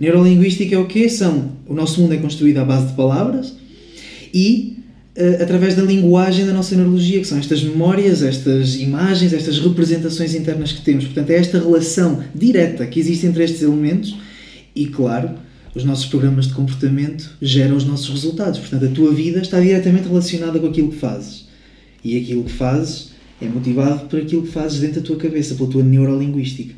Neurolinguística 0.00 0.74
é 0.74 0.78
o 0.78 0.86
quê? 0.86 1.08
São, 1.08 1.52
o 1.66 1.72
nosso 1.72 2.00
mundo 2.00 2.12
é 2.12 2.16
construído 2.16 2.58
à 2.58 2.64
base 2.64 2.88
de 2.88 2.94
palavras 2.94 3.54
e 4.34 4.78
eh, 5.14 5.38
através 5.40 5.74
da 5.74 5.82
linguagem 5.82 6.46
da 6.46 6.52
nossa 6.52 6.74
neurologia, 6.74 7.20
que 7.20 7.26
são 7.26 7.38
estas 7.38 7.62
memórias, 7.62 8.22
estas 8.22 8.76
imagens, 8.76 9.32
estas 9.32 9.58
representações 9.58 10.34
internas 10.34 10.72
que 10.72 10.82
temos. 10.82 11.04
Portanto, 11.04 11.30
é 11.30 11.34
esta 11.34 11.58
relação 11.58 12.22
direta 12.34 12.86
que 12.86 12.98
existe 13.00 13.26
entre 13.26 13.44
estes 13.44 13.62
elementos 13.62 14.16
e, 14.74 14.86
claro, 14.86 15.30
os 15.74 15.84
nossos 15.84 16.06
programas 16.06 16.46
de 16.46 16.54
comportamento 16.54 17.30
geram 17.42 17.76
os 17.76 17.84
nossos 17.84 18.08
resultados. 18.08 18.58
Portanto, 18.58 18.84
a 18.84 18.88
tua 18.88 19.12
vida 19.12 19.40
está 19.40 19.60
diretamente 19.60 20.08
relacionada 20.08 20.58
com 20.58 20.66
aquilo 20.66 20.90
que 20.90 20.98
fazes. 20.98 21.47
E 22.04 22.16
aquilo 22.16 22.44
que 22.44 22.52
fazes 22.52 23.12
é 23.40 23.46
motivado 23.46 24.06
por 24.08 24.20
aquilo 24.20 24.42
que 24.42 24.52
fazes 24.52 24.80
dentro 24.80 25.00
da 25.00 25.06
tua 25.06 25.16
cabeça, 25.16 25.54
pela 25.54 25.68
tua 25.68 25.82
neurolinguística. 25.82 26.74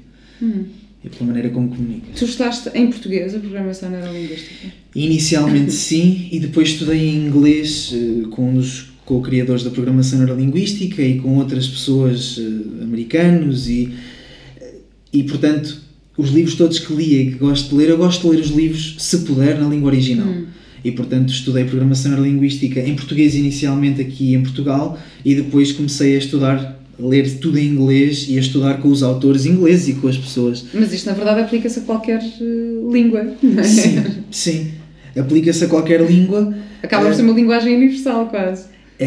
É 1.02 1.08
pela 1.08 1.26
maneira 1.26 1.48
como 1.48 1.68
comunicas. 1.68 2.18
Tu 2.18 2.24
estudaste 2.24 2.70
em 2.74 2.88
português 2.88 3.34
a 3.34 3.38
programação 3.38 3.90
neurolinguística? 3.90 4.66
Inicialmente 4.94 5.72
sim, 5.72 6.28
e 6.30 6.38
depois 6.38 6.68
estudei 6.68 7.08
em 7.08 7.26
inglês 7.26 7.92
eh, 7.94 8.26
com 8.30 8.50
um 8.50 8.54
dos 8.54 8.90
co-criadores 9.06 9.64
da 9.64 9.70
programação 9.70 10.18
neurolinguística 10.18 11.02
e 11.02 11.18
com 11.18 11.38
outras 11.38 11.66
pessoas 11.66 12.38
eh, 12.38 12.84
americanos 12.84 13.68
e, 13.68 13.94
eh, 14.60 14.74
e 15.12 15.22
portanto 15.22 15.80
os 16.16 16.30
livros 16.30 16.54
todos 16.54 16.78
que 16.78 16.92
li 16.92 17.16
e 17.16 17.32
que 17.32 17.38
gosto 17.38 17.70
de 17.70 17.76
ler, 17.76 17.88
eu 17.88 17.96
gosto 17.96 18.22
de 18.22 18.36
ler 18.36 18.42
os 18.42 18.50
livros, 18.50 18.96
se 18.98 19.20
puder, 19.20 19.58
na 19.58 19.66
língua 19.66 19.90
original. 19.90 20.28
E 20.84 20.90
portanto 20.90 21.30
estudei 21.30 21.64
programação 21.64 22.12
neurolinguística 22.12 22.80
em 22.80 22.94
português 22.94 23.34
inicialmente 23.34 24.00
aqui 24.00 24.34
em 24.34 24.42
Portugal 24.42 24.98
e 25.24 25.34
depois 25.34 25.72
comecei 25.72 26.14
a 26.14 26.18
estudar, 26.18 26.80
a 26.98 27.06
ler 27.06 27.38
tudo 27.38 27.58
em 27.58 27.66
inglês 27.66 28.26
e 28.28 28.36
a 28.36 28.40
estudar 28.40 28.74
com 28.78 28.88
os 28.88 29.02
autores 29.02 29.44
ingleses 29.46 29.88
e 29.88 29.94
com 29.94 30.08
as 30.08 30.16
pessoas 30.16 30.64
Mas 30.72 30.92
isto, 30.92 31.06
na 31.06 31.12
verdade, 31.12 31.40
aplica-se 31.40 31.80
a 31.80 31.82
qualquer 31.82 32.20
eh, 32.22 32.92
língua, 32.92 33.34
não 33.42 33.60
é? 33.60 33.64
Sim, 33.64 34.04
sim. 34.30 34.70
Aplica-se 35.18 35.64
a 35.64 35.68
qualquer 35.68 36.00
língua. 36.00 36.54
Acaba 36.82 37.04
por 37.04 37.12
Eh, 37.12 37.14
ser 37.16 37.22
uma 37.22 37.32
linguagem 37.32 37.76
universal, 37.76 38.26
quase. 38.28 38.64
É, 38.98 39.06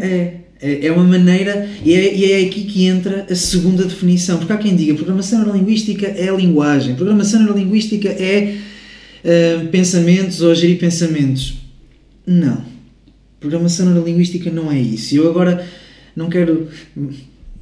é, 0.00 0.34
é, 0.60 0.86
é 0.86 0.92
uma 0.92 1.04
maneira, 1.04 1.68
e 1.84 1.92
é, 1.92 2.14
e 2.14 2.32
é 2.32 2.46
aqui 2.46 2.62
que 2.64 2.86
entra 2.86 3.26
a 3.28 3.34
segunda 3.34 3.84
definição, 3.84 4.38
porque 4.38 4.52
há 4.52 4.56
quem 4.56 4.74
diga 4.74 4.94
programação 4.94 5.40
neurolinguística 5.40 6.06
é 6.06 6.28
a 6.28 6.32
linguagem, 6.32 6.94
programação 6.94 7.40
neurolinguística 7.40 8.08
é 8.08 8.56
eh, 9.30 9.68
pensamentos 9.70 10.40
ou 10.40 10.54
gerir 10.54 10.78
pensamentos. 10.78 11.58
Não. 12.26 12.64
Programação 13.38 13.84
neurolinguística 13.84 14.50
não 14.50 14.72
é 14.72 14.80
isso. 14.80 15.14
Eu 15.14 15.28
agora 15.28 15.66
não 16.16 16.30
quero 16.30 16.66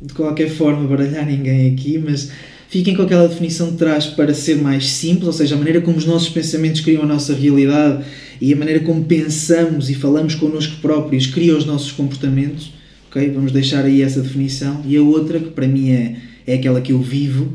de 0.00 0.14
qualquer 0.14 0.48
forma 0.48 0.86
baralhar 0.86 1.26
ninguém 1.26 1.72
aqui, 1.72 1.98
mas 1.98 2.30
fiquem 2.68 2.94
com 2.94 3.02
aquela 3.02 3.26
definição 3.26 3.72
de 3.72 3.78
trás 3.78 4.06
para 4.06 4.32
ser 4.32 4.58
mais 4.58 4.92
simples, 4.92 5.26
ou 5.26 5.32
seja, 5.32 5.56
a 5.56 5.58
maneira 5.58 5.80
como 5.80 5.96
os 5.96 6.06
nossos 6.06 6.28
pensamentos 6.28 6.82
criam 6.82 7.02
a 7.02 7.06
nossa 7.06 7.34
realidade 7.34 8.04
e 8.40 8.52
a 8.52 8.56
maneira 8.56 8.78
como 8.84 9.04
pensamos 9.04 9.90
e 9.90 9.94
falamos 9.96 10.36
connosco 10.36 10.76
próprios 10.80 11.26
cria 11.26 11.56
os 11.56 11.66
nossos 11.66 11.90
comportamentos. 11.90 12.72
ok? 13.10 13.28
Vamos 13.30 13.50
deixar 13.50 13.84
aí 13.84 14.02
essa 14.02 14.20
definição. 14.20 14.82
E 14.86 14.96
a 14.96 15.02
outra, 15.02 15.40
que 15.40 15.50
para 15.50 15.66
mim 15.66 15.90
é, 15.90 16.16
é 16.46 16.54
aquela 16.54 16.80
que 16.80 16.92
eu 16.92 17.02
vivo, 17.02 17.52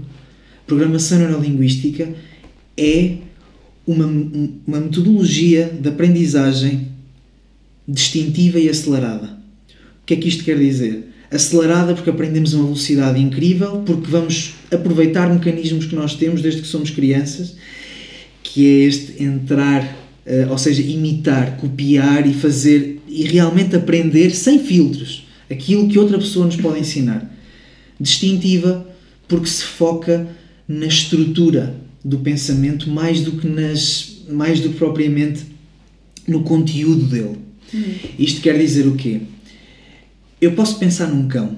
programação 0.68 1.18
neurolinguística 1.18 2.10
é 2.76 3.31
uma, 3.86 4.06
uma 4.06 4.80
metodologia 4.80 5.72
de 5.80 5.90
aprendizagem 5.90 6.90
distintiva 7.88 8.60
e 8.60 8.70
acelerada. 8.70 9.38
O 10.02 10.06
que 10.06 10.14
é 10.14 10.18
que 10.18 10.28
isto 10.28 10.44
quer 10.44 10.58
dizer? 10.58 11.10
Acelerada 11.30 11.94
porque 11.94 12.10
aprendemos 12.10 12.54
a 12.54 12.58
uma 12.58 12.66
velocidade 12.66 13.20
incrível, 13.20 13.84
porque 13.86 14.10
vamos 14.10 14.54
aproveitar 14.72 15.32
mecanismos 15.34 15.86
que 15.86 15.96
nós 15.96 16.16
temos 16.16 16.42
desde 16.42 16.62
que 16.62 16.68
somos 16.68 16.90
crianças, 16.90 17.56
que 18.44 18.66
é 18.66 18.86
este 18.86 19.24
entrar, 19.24 19.98
eh, 20.26 20.48
ou 20.50 20.58
seja, 20.58 20.82
imitar, 20.82 21.58
copiar 21.58 22.28
e 22.28 22.34
fazer 22.34 23.02
e 23.08 23.24
realmente 23.24 23.76
aprender 23.76 24.32
sem 24.32 24.60
filtros 24.60 25.26
aquilo 25.50 25.88
que 25.88 26.00
outra 26.00 26.18
pessoa 26.18 26.46
nos 26.46 26.56
pode 26.56 26.80
ensinar. 26.80 27.30
Distintiva 28.00 28.88
porque 29.28 29.48
se 29.48 29.64
foca 29.64 30.28
na 30.68 30.86
estrutura 30.86 31.76
do 32.04 32.20
pensamento 32.20 32.90
mais 32.90 33.22
do 33.22 33.34
que 33.34 33.48
nas 33.48 34.12
mais 34.30 34.60
do 34.60 34.70
que 34.70 34.78
propriamente 34.78 35.46
no 36.28 36.44
conteúdo 36.44 37.06
dele. 37.06 37.38
Isto 38.18 38.42
quer 38.42 38.58
dizer 38.58 38.88
o 38.88 38.96
quê? 38.96 39.22
Eu 40.40 40.54
posso 40.54 40.78
pensar 40.78 41.08
num 41.08 41.28
cão 41.28 41.58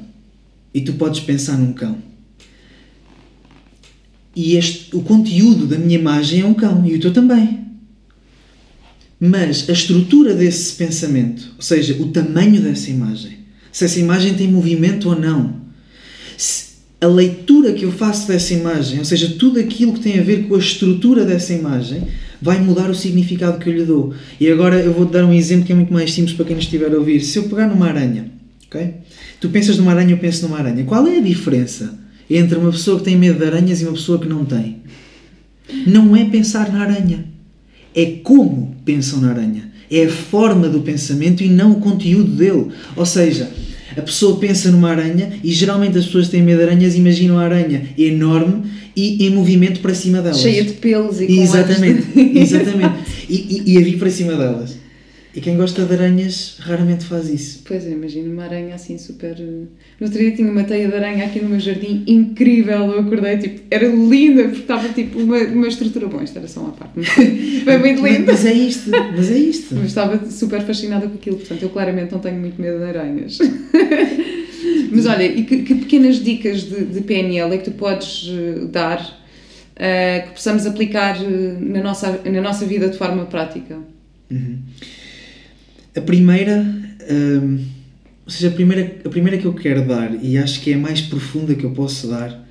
e 0.74 0.82
tu 0.82 0.94
podes 0.94 1.20
pensar 1.22 1.58
num 1.58 1.74
cão. 1.74 1.98
E 4.36 4.56
este, 4.56 4.96
o 4.96 5.02
conteúdo 5.02 5.68
da 5.68 5.78
minha 5.78 6.00
imagem 6.00 6.42
é 6.42 6.46
um 6.46 6.54
cão 6.54 6.86
e 6.86 6.96
o 6.96 7.00
teu 7.00 7.14
também. 7.14 7.64
Mas 9.20 9.70
a 9.70 9.74
estrutura 9.74 10.34
desse 10.34 10.74
pensamento, 10.74 11.54
ou 11.56 11.62
seja, 11.62 11.94
o 12.02 12.12
tamanho 12.12 12.62
dessa 12.62 12.90
imagem, 12.90 13.38
se 13.72 13.86
essa 13.86 14.00
imagem 14.00 14.34
tem 14.34 14.52
movimento 14.52 15.10
ou 15.10 15.18
não, 15.18 15.62
se 16.36 16.73
a 17.04 17.08
leitura 17.08 17.74
que 17.74 17.84
eu 17.84 17.92
faço 17.92 18.28
dessa 18.28 18.54
imagem, 18.54 19.00
ou 19.00 19.06
seja, 19.06 19.36
tudo 19.38 19.60
aquilo 19.60 19.94
que 19.94 20.00
tem 20.00 20.20
a 20.20 20.24
ver 20.24 20.48
com 20.48 20.56
a 20.56 20.60
estrutura 20.60 21.26
dessa 21.26 21.54
imagem, 21.54 22.04
vai 22.42 22.62
mudar 22.62 22.90
o 22.90 22.96
significado 22.96 23.60
que 23.60 23.70
eu 23.70 23.74
lhe 23.74 23.84
dou. 23.84 24.14
E 24.40 24.50
agora 24.50 24.80
eu 24.80 24.94
vou-te 24.94 25.12
dar 25.12 25.26
um 25.26 25.34
exemplo 25.34 25.66
que 25.66 25.74
é 25.74 25.76
muito 25.76 25.92
mais 25.92 26.14
simples 26.14 26.34
para 26.34 26.46
quem 26.46 26.56
nos 26.56 26.64
estiver 26.66 26.94
a 26.94 26.98
ouvir. 26.98 27.20
Se 27.22 27.38
eu 27.38 27.44
pegar 27.44 27.68
numa 27.68 27.88
aranha, 27.88 28.32
ok? 28.68 28.94
Tu 29.42 29.50
pensas 29.50 29.78
numa 29.78 29.92
aranha, 29.92 30.12
eu 30.12 30.18
penso 30.18 30.48
numa 30.48 30.58
aranha. 30.58 30.86
Qual 30.86 31.06
é 31.06 31.18
a 31.18 31.22
diferença 31.22 32.00
entre 32.30 32.58
uma 32.58 32.72
pessoa 32.72 32.98
que 33.00 33.06
tem 33.06 33.18
medo 33.18 33.38
de 33.38 33.46
aranhas 33.46 33.82
e 33.82 33.84
uma 33.84 33.94
pessoa 33.94 34.18
que 34.18 34.28
não 34.28 34.46
tem? 34.46 34.78
Não 35.86 36.16
é 36.16 36.24
pensar 36.24 36.72
na 36.72 36.84
aranha. 36.84 37.26
É 37.94 38.06
como 38.24 38.78
pensam 38.86 39.20
na 39.20 39.30
aranha. 39.30 39.72
É 39.92 40.06
a 40.06 40.10
forma 40.10 40.70
do 40.70 40.80
pensamento 40.80 41.44
e 41.44 41.50
não 41.50 41.74
o 41.74 41.82
conteúdo 41.82 42.32
dele. 42.32 42.70
Ou 42.96 43.06
seja, 43.06 43.52
a 43.98 44.02
pessoa 44.02 44.40
pensa 44.40 44.72
numa 44.72 44.90
aranha 44.90 45.34
e 45.44 45.52
geralmente 45.52 45.98
as 45.98 46.06
pessoas 46.06 46.26
que 46.26 46.32
têm 46.32 46.42
medo 46.44 46.58
de 46.60 46.64
aranhas 46.66 46.96
imaginam 46.96 47.38
a 47.40 47.44
aranha 47.44 47.84
enorme 47.98 48.64
e 48.96 49.26
em 49.26 49.30
movimento 49.32 49.80
para 49.80 49.94
cima 49.94 50.22
delas. 50.22 50.40
Cheia 50.40 50.64
de 50.64 50.74
pelos 50.74 51.20
e 51.20 51.28
com 51.28 51.34
Exatamente, 51.42 52.02
de- 52.14 52.40
exatamente. 52.40 52.96
E, 53.30 53.64
e, 53.66 53.74
e 53.74 53.78
a 53.78 53.82
vir 53.82 53.98
para 53.98 54.10
cima 54.10 54.34
delas. 54.36 54.76
E 55.36 55.42
quem 55.42 55.58
gosta 55.58 55.84
de 55.84 55.92
aranhas 55.92 56.58
raramente 56.60 57.06
faz 57.06 57.28
isso. 57.28 57.64
Pois 57.66 57.88
é, 57.88 57.90
imagino 57.90 58.32
uma 58.32 58.44
aranha 58.44 58.76
assim 58.76 59.00
super. 59.00 59.36
No 59.40 60.06
outro 60.06 60.20
dia 60.20 60.32
tinha 60.32 60.50
uma 60.50 60.64
teia 60.64 60.88
de 60.88 60.94
aranha 60.94 61.26
aqui 61.26 61.42
no 61.42 61.50
meu 61.50 61.60
jardim, 61.60 62.04
incrível. 62.06 62.92
Eu 62.92 63.00
acordei, 63.00 63.38
tipo, 63.40 63.62
era 63.72 63.88
linda, 63.88 64.44
porque 64.44 64.60
estava 64.60 64.90
tipo 64.90 65.20
uma, 65.20 65.40
uma 65.40 65.68
estrutura. 65.68 66.06
Bom, 66.06 66.22
isto 66.22 66.38
era 66.38 66.48
só 66.48 66.60
uma 66.60 66.74
parte, 66.74 66.92
mas 66.98 67.08
foi 67.66 67.78
muito 67.80 68.06
lindo. 68.06 68.26
Mas 68.28 68.46
é 68.46 68.54
isto, 68.54 68.92
mas 68.92 69.32
é 69.32 69.38
isto. 69.38 69.74
Mas 69.74 69.86
estava 69.86 70.30
super 70.30 70.62
fascinada 70.62 71.08
com 71.08 71.16
aquilo, 71.16 71.38
portanto, 71.38 71.64
eu 71.64 71.70
claramente 71.70 72.12
não 72.12 72.20
tenho 72.20 72.40
muito 72.40 72.62
medo 72.62 72.78
de 72.78 72.84
aranhas. 72.84 73.40
mas 74.92 75.06
olha, 75.08 75.24
e 75.24 75.46
que, 75.46 75.64
que 75.64 75.74
pequenas 75.74 76.24
dicas 76.24 76.62
de, 76.62 76.86
de, 76.86 77.02
PNL 77.02 77.56
é 77.56 77.58
que 77.58 77.72
tu 77.72 77.72
podes 77.72 78.28
uh, 78.28 78.68
dar 78.68 79.02
uh, 79.02 80.28
que 80.28 80.34
possamos 80.34 80.68
aplicar 80.68 81.18
na, 81.60 81.82
nossa, 81.82 82.22
na 82.24 82.40
nossa 82.40 82.68
vida 82.68 82.88
de 82.88 83.00
forma 83.00 83.26
prática? 83.26 83.80
Uhum. 84.30 84.60
A 85.96 86.02
primeira, 86.02 86.66
hum, 87.10 87.60
ou 88.26 88.32
seja, 88.32 88.48
a 88.48 88.52
primeira, 88.52 88.96
a 89.06 89.10
primeira 89.10 89.38
que 89.38 89.46
eu 89.46 89.54
quero 89.54 89.86
dar, 89.86 90.18
e 90.24 90.38
acho 90.38 90.62
que 90.62 90.72
é 90.72 90.76
a 90.76 90.78
mais 90.78 91.02
profunda 91.02 91.54
que 91.54 91.64
eu 91.64 91.72
posso 91.72 92.08
dar, 92.08 92.44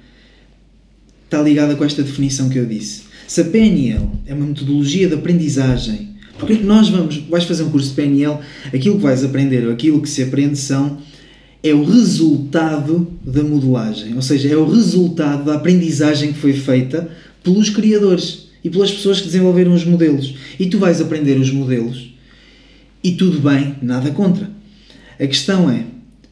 está 1.24 1.42
ligada 1.42 1.74
com 1.74 1.84
esta 1.84 2.02
definição 2.02 2.48
que 2.48 2.58
eu 2.58 2.66
disse. 2.66 3.02
Se 3.26 3.40
a 3.40 3.44
PNL 3.44 4.08
é 4.26 4.34
uma 4.34 4.46
metodologia 4.46 5.08
de 5.08 5.14
aprendizagem, 5.14 6.10
porque 6.38 6.54
nós 6.54 6.88
vamos, 6.88 7.16
vais 7.16 7.44
fazer 7.44 7.62
um 7.62 7.70
curso 7.70 7.90
de 7.90 7.94
PNL, 7.94 8.38
aquilo 8.66 8.96
que 8.96 9.02
vais 9.02 9.24
aprender, 9.24 9.66
ou 9.66 9.72
aquilo 9.72 10.00
que 10.00 10.08
se 10.08 10.22
aprende 10.22 10.58
são 10.58 10.98
é 11.62 11.72
o 11.72 11.84
resultado 11.84 13.08
da 13.24 13.42
modelagem, 13.42 14.14
ou 14.16 14.22
seja, 14.22 14.48
é 14.48 14.56
o 14.56 14.68
resultado 14.68 15.44
da 15.44 15.54
aprendizagem 15.54 16.32
que 16.32 16.38
foi 16.38 16.52
feita 16.52 17.08
pelos 17.42 17.70
criadores 17.70 18.48
e 18.64 18.68
pelas 18.68 18.90
pessoas 18.90 19.20
que 19.20 19.26
desenvolveram 19.26 19.72
os 19.72 19.84
modelos. 19.84 20.34
E 20.58 20.66
tu 20.66 20.78
vais 20.78 21.00
aprender 21.00 21.38
os 21.38 21.50
modelos 21.52 22.11
e 23.02 23.12
tudo 23.12 23.40
bem, 23.40 23.76
nada 23.82 24.10
contra. 24.10 24.50
A 25.18 25.26
questão 25.26 25.70
é, 25.70 25.84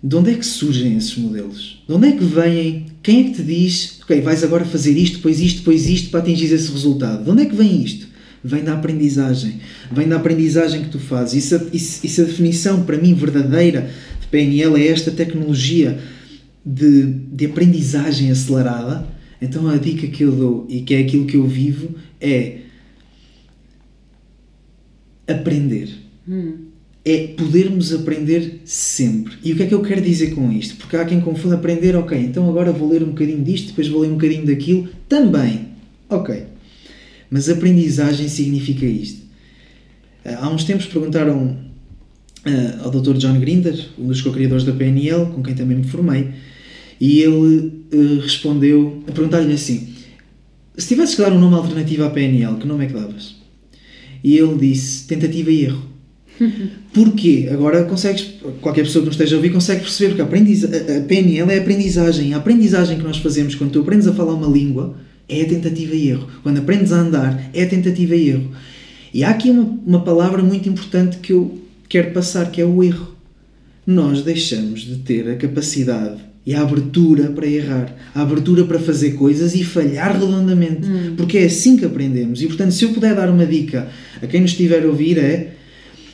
de 0.03 0.17
onde 0.17 0.31
é 0.31 0.35
que 0.35 0.47
surgem 0.47 0.97
esses 0.97 1.17
modelos? 1.17 1.83
De 1.87 1.93
onde 1.93 2.09
é 2.09 2.13
que 2.13 2.25
vêm? 2.25 2.87
Quem 3.03 3.21
é 3.21 3.25
que 3.25 3.37
te 3.37 3.43
diz, 3.43 3.99
ok, 4.03 4.21
vais 4.21 4.43
agora 4.45 4.65
fazer 4.65 4.97
isto, 4.97 5.17
depois 5.17 5.41
isto, 5.41 5.59
depois 5.59 5.87
isto 5.87 6.11
para 6.11 6.21
atingir 6.21 6.53
esse 6.53 6.71
resultado? 6.71 7.25
De 7.25 7.31
onde 7.31 7.43
é 7.43 7.47
que 7.47 7.55
vem 7.55 7.83
isto? 7.83 8.09
Vem 8.43 8.65
da 8.65 8.75
aprendizagem. 8.75 9.61
Vem 9.93 10.09
da 10.09 10.17
aprendizagem 10.17 10.83
que 10.83 10.89
tu 10.89 10.99
fazes. 10.99 11.45
Isso, 11.45 11.69
isso 11.73 12.23
a 12.23 12.25
definição, 12.25 12.85
para 12.85 12.97
mim, 12.97 13.15
verdadeira 13.15 13.91
de 14.21 14.27
PNL 14.29 14.81
é 14.81 14.89
esta 14.89 15.11
tecnologia 15.11 15.99
de, 16.65 17.07
de 17.07 17.47
aprendizagem 17.47 18.31
acelerada. 18.31 19.07
Então 19.43 19.69
a 19.69 19.77
dica 19.77 20.07
que 20.07 20.25
eu 20.25 20.33
dou 20.33 20.67
e 20.69 20.81
que 20.81 20.95
é 20.95 21.01
aquilo 21.01 21.27
que 21.27 21.37
eu 21.37 21.47
vivo 21.47 21.95
é 22.21 22.59
aprender 25.27 26.10
É 27.05 27.29
podermos 27.29 27.93
aprender 27.93 28.61
sempre. 28.65 29.35
E 29.43 29.53
o 29.53 29.57
que 29.57 29.63
é 29.63 29.67
que 29.67 29.75
eu 29.75 29.83
quero 29.83 30.03
dizer 30.03 30.35
com 30.35 30.53
isto? 30.53 30.77
Porque 30.77 30.97
há 30.97 31.05
quem 31.05 31.21
confunda 31.21 31.55
aprender, 31.55 31.97
ok, 31.97 32.19
então 32.19 32.49
agora 32.49 32.73
vou 32.73 32.91
ler 32.91 33.03
um 33.03 33.09
bocadinho 33.09 33.43
disto, 33.43 33.69
depois 33.69 33.89
vou 33.89 34.03
ler 34.03 34.09
um 34.09 34.15
bocadinho 34.15 34.47
daquilo. 34.47 34.89
Também. 35.09 35.69
Ok. 36.09 36.45
Mas 37.31 37.49
aprendizagem 37.49 38.29
significa 38.29 38.85
isto. 38.85 39.23
Há 40.25 40.49
uns 40.51 40.65
tempos 40.65 40.87
perguntaram 40.87 41.57
uh, 42.47 42.85
ao 42.85 42.91
Dr. 42.91 43.17
John 43.17 43.39
Grinder, 43.39 43.89
um 43.99 44.09
dos 44.09 44.21
co-criadores 44.21 44.65
da 44.65 44.73
PNL, 44.73 45.27
com 45.27 45.43
quem 45.43 45.55
também 45.55 45.79
me 45.79 45.85
formei, 45.85 46.31
e 47.01 47.21
ele 47.21 47.85
uh, 47.93 48.21
respondeu 48.21 49.03
a 49.07 49.13
perguntar-lhe 49.13 49.53
assim: 49.53 49.95
se 50.77 50.89
tivesses 50.89 51.15
que 51.15 51.23
dar 51.23 51.33
um 51.33 51.41
nome 51.41 51.55
alternativo 51.55 52.05
à 52.05 52.11
PNL, 52.11 52.57
que 52.57 52.67
nome 52.67 52.85
é 52.85 52.89
que 52.89 52.95
davas? 52.95 53.37
E 54.23 54.37
ele 54.37 54.57
disse: 54.59 55.07
tentativa 55.07 55.51
e 55.51 55.65
erro. 55.65 55.90
Porquê? 56.93 57.49
Agora 57.53 57.85
consegues, 57.85 58.35
qualquer 58.61 58.83
pessoa 58.83 59.03
que 59.03 59.07
nos 59.07 59.15
esteja 59.15 59.37
a 59.37 59.39
ouvir 59.39 59.51
consegue 59.51 59.81
perceber 59.81 60.15
que 60.15 60.21
a, 60.21 60.25
aprendiz, 60.25 60.65
a 60.65 61.01
PNL 61.07 61.51
é 61.51 61.59
a 61.59 61.61
aprendizagem. 61.61 62.35
A 62.35 62.39
aprendizagem 62.39 62.99
que 62.99 63.05
nós 63.05 63.19
fazemos 63.19 63.55
quando 63.55 63.73
tu 63.73 63.81
aprendes 63.81 64.07
a 64.07 64.13
falar 64.13 64.35
uma 64.35 64.49
língua 64.49 64.97
é 65.29 65.43
a 65.43 65.49
tentativa 65.49 65.95
e 65.95 66.09
erro. 66.09 66.29
Quando 66.43 66.59
aprendes 66.59 66.93
a 66.93 67.01
andar 67.01 67.51
é 67.53 67.63
a 67.63 67.69
tentativa 67.69 68.17
e 68.17 68.31
erro. 68.31 68.51
E 69.13 69.25
há 69.25 69.31
aqui 69.31 69.51
uma, 69.51 69.79
uma 69.87 70.01
palavra 70.05 70.43
muito 70.43 70.69
importante 70.69 71.19
que 71.19 71.33
eu 71.33 71.59
quero 71.89 72.13
passar, 72.13 72.51
que 72.51 72.61
é 72.61 72.65
o 72.65 72.83
erro. 72.83 73.15
Nós 73.87 74.23
deixamos 74.23 74.83
de 74.83 74.97
ter 74.97 75.29
a 75.29 75.37
capacidade 75.37 76.31
e 76.47 76.55
a 76.55 76.63
abertura 76.63 77.29
para 77.31 77.47
errar, 77.47 77.95
a 78.15 78.23
abertura 78.23 78.65
para 78.65 78.79
fazer 78.79 79.13
coisas 79.13 79.55
e 79.55 79.63
falhar 79.63 80.15
redondamente, 80.15 80.87
hum. 80.87 81.15
porque 81.17 81.39
é 81.39 81.45
assim 81.45 81.77
que 81.77 81.85
aprendemos. 81.85 82.41
E 82.41 82.47
portanto, 82.47 82.73
se 82.73 82.85
eu 82.85 82.91
puder 82.91 83.15
dar 83.15 83.29
uma 83.29 83.45
dica 83.45 83.89
a 84.23 84.27
quem 84.27 84.41
nos 84.41 84.53
estiver 84.53 84.85
a 84.85 84.87
ouvir 84.87 85.19
é 85.19 85.55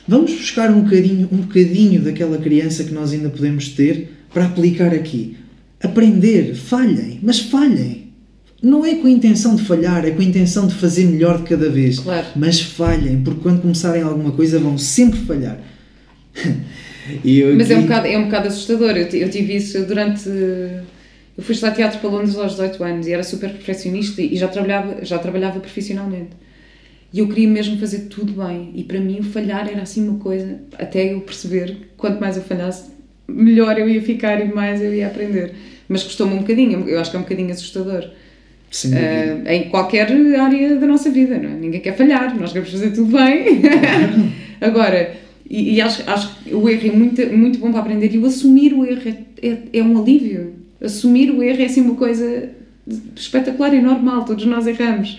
Vamos 0.07 0.31
buscar 0.31 0.71
um 0.71 0.81
bocadinho, 0.81 1.27
um 1.31 1.37
bocadinho 1.37 2.01
daquela 2.01 2.37
criança 2.37 2.83
que 2.83 2.93
nós 2.93 3.11
ainda 3.11 3.29
podemos 3.29 3.69
ter 3.69 4.09
para 4.33 4.45
aplicar 4.45 4.93
aqui. 4.93 5.37
Aprender, 5.83 6.55
falhem, 6.55 7.19
mas 7.21 7.39
falhem. 7.39 8.07
Não 8.61 8.85
é 8.85 8.95
com 8.95 9.07
a 9.07 9.11
intenção 9.11 9.55
de 9.55 9.63
falhar, 9.63 10.05
é 10.05 10.11
com 10.11 10.21
a 10.21 10.25
intenção 10.25 10.65
de 10.65 10.73
fazer 10.73 11.05
melhor 11.05 11.37
de 11.39 11.43
cada 11.43 11.69
vez. 11.69 11.99
Claro. 11.99 12.25
Mas 12.35 12.61
falhem, 12.61 13.21
porque 13.21 13.41
quando 13.41 13.61
começarem 13.61 14.01
alguma 14.01 14.31
coisa 14.31 14.59
vão 14.59 14.77
sempre 14.77 15.19
falhar. 15.19 15.59
Mas 17.55 17.71
é 17.71 17.77
um, 17.77 17.83
bocado, 17.83 18.07
é 18.07 18.17
um 18.17 18.25
bocado 18.25 18.47
assustador. 18.47 18.91
Eu, 18.91 19.07
eu 19.07 19.29
tive 19.29 19.55
isso 19.55 19.85
durante. 19.85 20.27
Eu 20.27 21.43
fui 21.43 21.53
estudar 21.53 21.73
teatro 21.73 21.99
para 21.99 22.09
Londres 22.09 22.35
aos 22.35 22.51
18 22.53 22.83
anos 22.83 23.07
e 23.07 23.13
era 23.13 23.23
super 23.23 23.51
perfeccionista 23.51 24.21
e 24.21 24.35
já 24.35 24.47
trabalhava, 24.47 25.05
já 25.05 25.19
trabalhava 25.19 25.59
profissionalmente. 25.59 26.31
E 27.13 27.19
eu 27.19 27.27
queria 27.27 27.47
mesmo 27.47 27.77
fazer 27.77 28.07
tudo 28.09 28.33
bem. 28.33 28.71
E 28.75 28.83
para 28.83 28.99
mim 28.99 29.19
o 29.19 29.23
falhar 29.23 29.67
era 29.69 29.81
assim 29.81 30.07
uma 30.07 30.19
coisa, 30.19 30.59
até 30.77 31.13
eu 31.13 31.21
perceber 31.21 31.67
que 31.67 31.87
quanto 31.97 32.19
mais 32.19 32.35
eu 32.35 32.43
falhasse, 32.43 32.91
melhor 33.27 33.77
eu 33.77 33.89
ia 33.89 34.01
ficar 34.01 34.39
e 34.39 34.53
mais 34.53 34.81
eu 34.81 34.93
ia 34.93 35.07
aprender. 35.07 35.53
Mas 35.87 36.03
custou-me 36.03 36.33
um 36.33 36.39
bocadinho, 36.39 36.87
eu 36.87 36.99
acho 36.99 37.11
que 37.11 37.15
é 37.15 37.19
um 37.19 37.23
bocadinho 37.23 37.51
assustador. 37.51 38.09
Sim, 38.69 38.91
uh, 38.93 39.49
em 39.49 39.69
qualquer 39.69 40.11
área 40.37 40.75
da 40.75 40.85
nossa 40.85 41.09
vida, 41.09 41.37
não 41.37 41.49
é? 41.49 41.53
Ninguém 41.53 41.79
quer 41.79 41.95
falhar, 41.95 42.37
nós 42.37 42.51
queremos 42.51 42.71
fazer 42.71 42.91
tudo 42.91 43.17
bem. 43.17 43.61
Agora, 44.59 45.15
e, 45.49 45.75
e, 45.75 45.81
acho, 45.81 46.03
acho 46.09 46.43
que 46.43 46.53
o 46.53 46.67
erro 46.67 46.87
é 46.87 46.91
muito, 46.91 47.33
muito 47.33 47.59
bom 47.59 47.71
para 47.71 47.79
aprender 47.79 48.13
e 48.13 48.17
o 48.17 48.25
assumir 48.25 48.73
o 48.73 48.85
erro 48.85 49.01
é, 49.05 49.47
é, 49.47 49.57
é 49.79 49.81
um 49.81 49.97
alívio. 50.01 50.55
Assumir 50.81 51.31
o 51.31 51.41
erro 51.41 51.61
é 51.61 51.65
assim 51.65 51.81
uma 51.81 51.95
coisa 51.95 52.49
espetacular 53.15 53.73
e 53.73 53.81
normal, 53.81 54.25
todos 54.25 54.45
nós 54.45 54.67
erramos. 54.67 55.17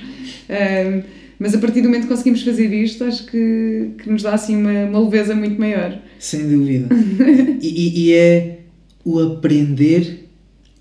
Uh, 0.49 1.03
mas 1.39 1.55
a 1.55 1.59
partir 1.59 1.83
do 1.83 1.89
momento 1.89 2.03
que 2.03 2.09
conseguimos 2.09 2.43
fazer 2.43 2.73
isto, 2.73 3.05
acho 3.05 3.27
que, 3.27 3.91
que 3.99 4.11
nos 4.11 4.23
dá 4.23 4.35
assim 4.35 4.57
uma, 4.57 4.85
uma 4.87 5.01
leveza 5.01 5.35
muito 5.35 5.59
maior. 5.59 5.99
Sem 6.19 6.49
dúvida. 6.49 6.89
e, 7.63 8.07
e, 8.07 8.13
é 8.15 8.59
o 9.05 9.21
aprender 9.21 10.29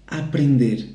a 0.07 0.19
aprender. 0.19 0.85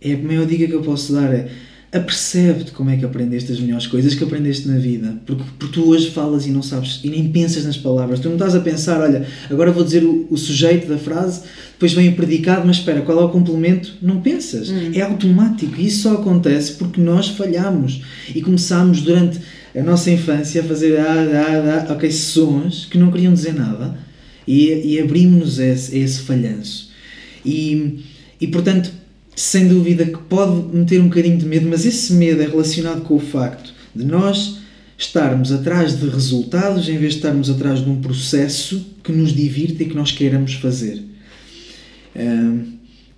É 0.00 0.14
a 0.14 0.18
maior 0.18 0.46
dica 0.46 0.66
que 0.66 0.72
eu 0.72 0.82
posso 0.82 1.12
dar. 1.12 1.34
É 1.34 1.48
apercebe-te 1.90 2.72
como 2.72 2.90
é 2.90 2.96
que 2.96 3.04
aprendeste 3.04 3.50
as 3.50 3.58
melhores 3.58 3.86
coisas 3.86 4.14
que 4.14 4.22
aprendeste 4.22 4.68
na 4.68 4.76
vida. 4.76 5.16
Porque, 5.24 5.42
porque 5.58 5.80
tu 5.80 5.88
hoje 5.88 6.10
falas 6.10 6.46
e 6.46 6.50
não 6.50 6.62
sabes, 6.62 7.00
e 7.02 7.08
nem 7.08 7.30
pensas 7.30 7.64
nas 7.64 7.78
palavras. 7.78 8.20
Tu 8.20 8.28
não 8.28 8.36
estás 8.36 8.54
a 8.54 8.60
pensar, 8.60 9.00
olha, 9.00 9.26
agora 9.50 9.72
vou 9.72 9.82
dizer 9.82 10.04
o, 10.04 10.26
o 10.30 10.36
sujeito 10.36 10.86
da 10.86 10.98
frase, 10.98 11.42
depois 11.72 11.94
vem 11.94 12.10
o 12.10 12.16
predicado, 12.16 12.66
mas 12.66 12.76
espera, 12.76 13.00
qual 13.00 13.20
é 13.20 13.24
o 13.24 13.30
complemento? 13.30 13.94
Não 14.02 14.20
pensas. 14.20 14.68
Hum. 14.68 14.90
É 14.94 15.00
automático. 15.00 15.80
E 15.80 15.86
isso 15.86 16.02
só 16.02 16.14
acontece 16.14 16.72
porque 16.74 17.00
nós 17.00 17.28
falhamos. 17.28 18.02
E 18.34 18.42
começámos 18.42 19.00
durante 19.00 19.38
a 19.74 19.82
nossa 19.82 20.10
infância 20.10 20.60
a 20.60 20.64
fazer 20.64 20.98
ah, 20.98 21.06
ah, 21.06 21.86
ah, 21.88 21.92
ok, 21.92 22.10
sons 22.10 22.84
que 22.84 22.98
não 22.98 23.10
queriam 23.10 23.32
dizer 23.32 23.54
nada. 23.54 23.96
E, 24.46 24.94
e 24.94 25.00
abrimos-nos 25.00 25.58
a 25.58 25.66
esse, 25.66 25.94
a 25.94 25.98
esse 25.98 26.20
falhanço. 26.20 26.90
E, 27.44 28.00
e 28.40 28.46
portanto, 28.46 28.90
sem 29.38 29.68
dúvida 29.68 30.04
que 30.04 30.18
pode 30.18 30.76
meter 30.76 31.00
um 31.00 31.08
bocadinho 31.08 31.38
de 31.38 31.46
medo, 31.46 31.68
mas 31.68 31.86
esse 31.86 32.12
medo 32.12 32.42
é 32.42 32.46
relacionado 32.46 33.02
com 33.02 33.14
o 33.14 33.20
facto 33.20 33.72
de 33.94 34.04
nós 34.04 34.58
estarmos 34.96 35.52
atrás 35.52 35.98
de 35.98 36.08
resultados 36.08 36.88
em 36.88 36.98
vez 36.98 37.12
de 37.12 37.18
estarmos 37.18 37.48
atrás 37.48 37.78
de 37.78 37.88
um 37.88 38.00
processo 38.00 38.84
que 39.02 39.12
nos 39.12 39.32
divirta 39.32 39.84
e 39.84 39.86
que 39.86 39.94
nós 39.94 40.10
queiramos 40.10 40.54
fazer. 40.54 41.00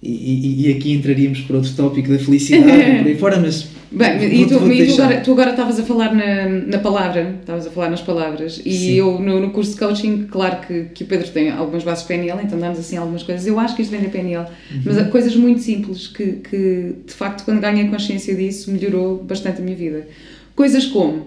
E, 0.02 0.66
e, 0.66 0.72
aqui 0.72 0.92
entraríamos 0.92 1.40
para 1.42 1.56
outro 1.56 1.72
tópico 1.74 2.08
da 2.08 2.18
felicidade 2.18 2.98
por 2.98 3.06
aí 3.06 3.18
fora, 3.18 3.38
mas. 3.38 3.68
Bem, 3.92 4.42
e, 4.42 4.46
tu, 4.46 4.72
e 4.72 4.86
tu, 4.86 5.02
agora, 5.02 5.20
tu 5.20 5.32
agora 5.32 5.50
estavas 5.50 5.80
a 5.80 5.82
falar 5.82 6.14
na, 6.14 6.48
na 6.48 6.78
palavra, 6.78 7.38
estavas 7.40 7.66
a 7.66 7.70
falar 7.70 7.90
nas 7.90 8.00
palavras, 8.00 8.62
e 8.64 8.72
Sim. 8.72 8.92
eu 8.92 9.18
no, 9.18 9.40
no, 9.40 9.50
curso 9.50 9.72
de 9.72 9.78
coaching, 9.78 10.28
claro 10.30 10.64
que, 10.64 10.84
que 10.94 11.02
o 11.02 11.06
Pedro 11.06 11.28
tem 11.30 11.50
algumas 11.50 11.82
bases 11.82 12.04
PNL, 12.04 12.40
então 12.42 12.56
damos 12.58 12.78
assim 12.78 12.96
algumas 12.96 13.24
coisas. 13.24 13.46
Eu 13.46 13.58
acho 13.58 13.74
que 13.74 13.82
isto 13.82 13.90
vem 13.90 14.00
da 14.00 14.08
PNL, 14.08 14.48
uhum. 14.70 14.82
mas 14.84 15.08
coisas 15.08 15.34
muito 15.34 15.60
simples 15.60 16.06
que, 16.06 16.34
que, 16.34 16.94
de 17.04 17.12
facto, 17.12 17.44
quando 17.44 17.60
ganhei 17.60 17.88
consciência 17.88 18.34
disso, 18.34 18.70
melhorou 18.70 19.24
bastante 19.24 19.60
a 19.60 19.64
minha 19.64 19.76
vida. 19.76 20.06
Coisas 20.54 20.86
como 20.86 21.26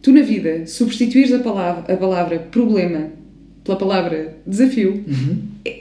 tu 0.00 0.12
na 0.12 0.22
vida 0.22 0.64
substituires 0.66 1.32
a 1.32 1.40
palavra, 1.40 1.92
a 1.92 1.96
palavra 1.96 2.38
problema 2.38 3.08
pela 3.64 3.76
palavra 3.76 4.36
desafio, 4.46 5.02
uhum. 5.08 5.38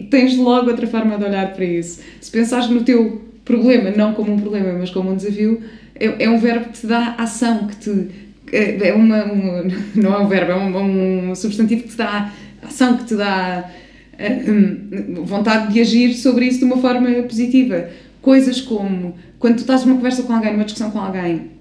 Tens 0.09 0.37
logo 0.37 0.69
outra 0.69 0.87
forma 0.87 1.17
de 1.17 1.23
olhar 1.23 1.53
para 1.53 1.65
isso. 1.65 2.01
Se 2.21 2.31
pensares 2.31 2.69
no 2.69 2.83
teu 2.83 3.21
problema, 3.43 3.91
não 3.91 4.13
como 4.13 4.33
um 4.33 4.39
problema, 4.39 4.73
mas 4.73 4.89
como 4.89 5.11
um 5.11 5.15
desafio, 5.15 5.61
é, 5.95 6.25
é 6.25 6.29
um 6.29 6.37
verbo 6.37 6.69
que 6.69 6.79
te 6.79 6.87
dá 6.87 7.15
ação, 7.17 7.67
que 7.67 7.75
te 7.77 8.25
é 8.51 8.93
uma, 8.93 9.23
uma, 9.25 9.63
não 9.95 10.13
é 10.13 10.19
um 10.19 10.27
verbo, 10.27 10.51
é 10.51 10.55
um, 10.55 11.31
um 11.31 11.35
substantivo 11.35 11.83
que 11.83 11.89
te 11.89 11.97
dá 11.97 12.31
ação, 12.61 12.97
que 12.97 13.05
te 13.05 13.15
dá 13.15 13.69
uh, 14.13 15.23
vontade 15.23 15.73
de 15.73 15.79
agir 15.79 16.13
sobre 16.13 16.45
isso 16.45 16.59
de 16.59 16.65
uma 16.65 16.77
forma 16.77 17.09
positiva. 17.23 17.89
Coisas 18.21 18.61
como 18.61 19.15
quando 19.39 19.55
tu 19.57 19.61
estás 19.61 19.85
numa 19.85 19.95
conversa 19.95 20.23
com 20.23 20.33
alguém, 20.33 20.53
numa 20.53 20.63
discussão 20.63 20.91
com 20.91 20.99
alguém, 20.99 21.51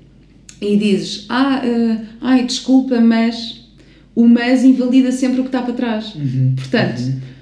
e 0.60 0.76
dizes, 0.76 1.26
ah, 1.28 1.62
uh, 1.64 2.00
ai, 2.20 2.44
desculpa, 2.44 3.00
mas 3.00 3.64
o 4.14 4.26
mas 4.26 4.64
invalida 4.64 5.10
sempre 5.10 5.40
o 5.40 5.42
que 5.42 5.48
está 5.48 5.62
para 5.62 5.74
trás. 5.74 6.14
Uhum. 6.14 6.54
Portanto, 6.56 7.00
Uhum. 7.00 7.33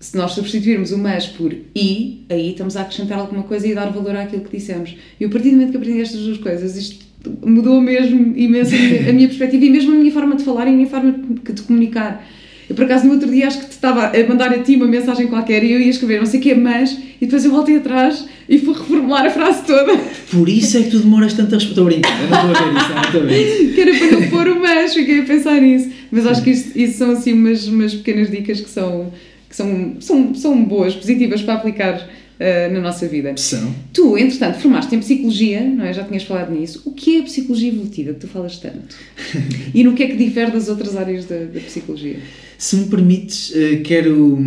Se 0.00 0.16
nós 0.16 0.32
substituirmos 0.32 0.92
o 0.92 0.98
mas 0.98 1.26
por 1.26 1.52
i, 1.52 2.24
aí 2.30 2.50
estamos 2.50 2.74
a 2.74 2.80
acrescentar 2.80 3.18
alguma 3.18 3.42
coisa 3.42 3.68
e 3.68 3.74
dar 3.74 3.90
valor 3.90 4.16
àquilo 4.16 4.42
que 4.42 4.56
dissemos. 4.56 4.96
E 5.20 5.24
a 5.26 5.28
partir 5.28 5.50
do 5.50 5.56
momento 5.56 5.70
que 5.72 5.76
aprendi 5.76 6.00
estas 6.00 6.22
duas 6.22 6.38
coisas, 6.38 6.74
isto 6.74 7.04
mudou 7.44 7.78
mesmo 7.82 8.34
imenso 8.34 8.74
a 8.74 8.78
minha, 8.80 9.10
a 9.10 9.12
minha 9.12 9.28
perspectiva 9.28 9.62
e 9.62 9.70
mesmo 9.70 9.92
a 9.92 9.96
minha 9.96 10.10
forma 10.10 10.34
de 10.36 10.42
falar 10.42 10.66
e 10.66 10.70
a 10.70 10.72
minha 10.72 10.88
forma 10.88 11.12
de, 11.12 11.52
de 11.52 11.62
comunicar. 11.62 12.26
Eu, 12.66 12.76
por 12.76 12.84
acaso, 12.84 13.04
no 13.04 13.14
outro 13.14 13.28
dia, 13.28 13.48
acho 13.48 13.58
que 13.58 13.66
te 13.66 13.72
estava 13.72 14.16
a 14.16 14.28
mandar 14.28 14.54
a 14.54 14.58
ti 14.60 14.76
uma 14.76 14.86
mensagem 14.86 15.26
qualquer 15.26 15.62
e 15.64 15.72
eu 15.72 15.80
ia 15.80 15.90
escrever 15.90 16.20
não 16.20 16.26
sei 16.26 16.38
o 16.38 16.42
que 16.42 16.52
é 16.52 16.54
mas, 16.54 16.96
e 17.20 17.26
depois 17.26 17.44
eu 17.44 17.50
voltei 17.50 17.76
atrás 17.76 18.26
e 18.48 18.58
fui 18.58 18.72
reformular 18.72 19.26
a 19.26 19.30
frase 19.30 19.64
toda, 19.64 19.98
Por 20.30 20.48
isso 20.48 20.78
é 20.78 20.82
que 20.84 20.90
tu 20.90 21.00
demoras 21.00 21.34
tanto 21.34 21.56
a 21.56 21.58
responder. 21.58 21.70
Estou 21.70 21.84
a 21.84 21.90
brincar, 21.90 22.22
eu 22.22 22.30
não 22.30 23.02
estou 23.02 23.20
a 23.20 23.24
ver 23.24 23.42
isso, 23.42 23.64
isso. 23.64 23.74
que 23.74 23.80
era 23.80 23.98
para 23.98 24.20
não 24.20 24.28
pôr 24.30 24.48
o 24.48 24.60
mas, 24.60 24.94
fiquei 24.94 25.20
a 25.20 25.24
pensar 25.24 25.60
nisso. 25.60 25.90
Mas 26.12 26.26
acho 26.26 26.42
que 26.42 26.50
isso, 26.50 26.78
isso 26.78 26.98
são 26.98 27.10
assim 27.10 27.32
umas, 27.32 27.66
umas 27.66 27.92
pequenas 27.92 28.30
dicas 28.30 28.60
que 28.60 28.70
são, 28.70 29.12
que 29.50 29.56
são, 29.56 29.96
são, 30.00 30.34
são 30.34 30.64
boas, 30.64 30.94
positivas 30.94 31.42
para 31.42 31.54
aplicar 31.54 32.08
eh, 32.38 32.70
na 32.70 32.80
nossa 32.80 33.06
vida. 33.06 33.34
São. 33.36 33.74
Tu, 33.92 34.16
entretanto, 34.16 34.60
formaste 34.60 34.94
em 34.94 35.00
psicologia, 35.00 35.60
não 35.60 35.84
é? 35.84 35.92
Já 35.92 36.04
tinhas 36.04 36.22
falado 36.22 36.50
nisso. 36.52 36.80
O 36.86 36.92
que 36.92 37.16
é 37.16 37.20
a 37.20 37.22
psicologia 37.24 37.68
evolutiva 37.68 38.14
que 38.14 38.20
tu 38.20 38.28
falas 38.28 38.56
tanto? 38.56 38.96
E 39.74 39.84
no 39.84 39.92
que 39.92 40.04
é 40.04 40.06
que 40.06 40.16
difere 40.16 40.50
das 40.50 40.68
outras 40.68 40.96
áreas 40.96 41.26
da, 41.26 41.36
da 41.36 41.60
psicologia? 41.60 42.18
Se 42.56 42.76
me 42.76 42.86
permites, 42.86 43.52
eh, 43.54 43.82
quero 43.84 44.38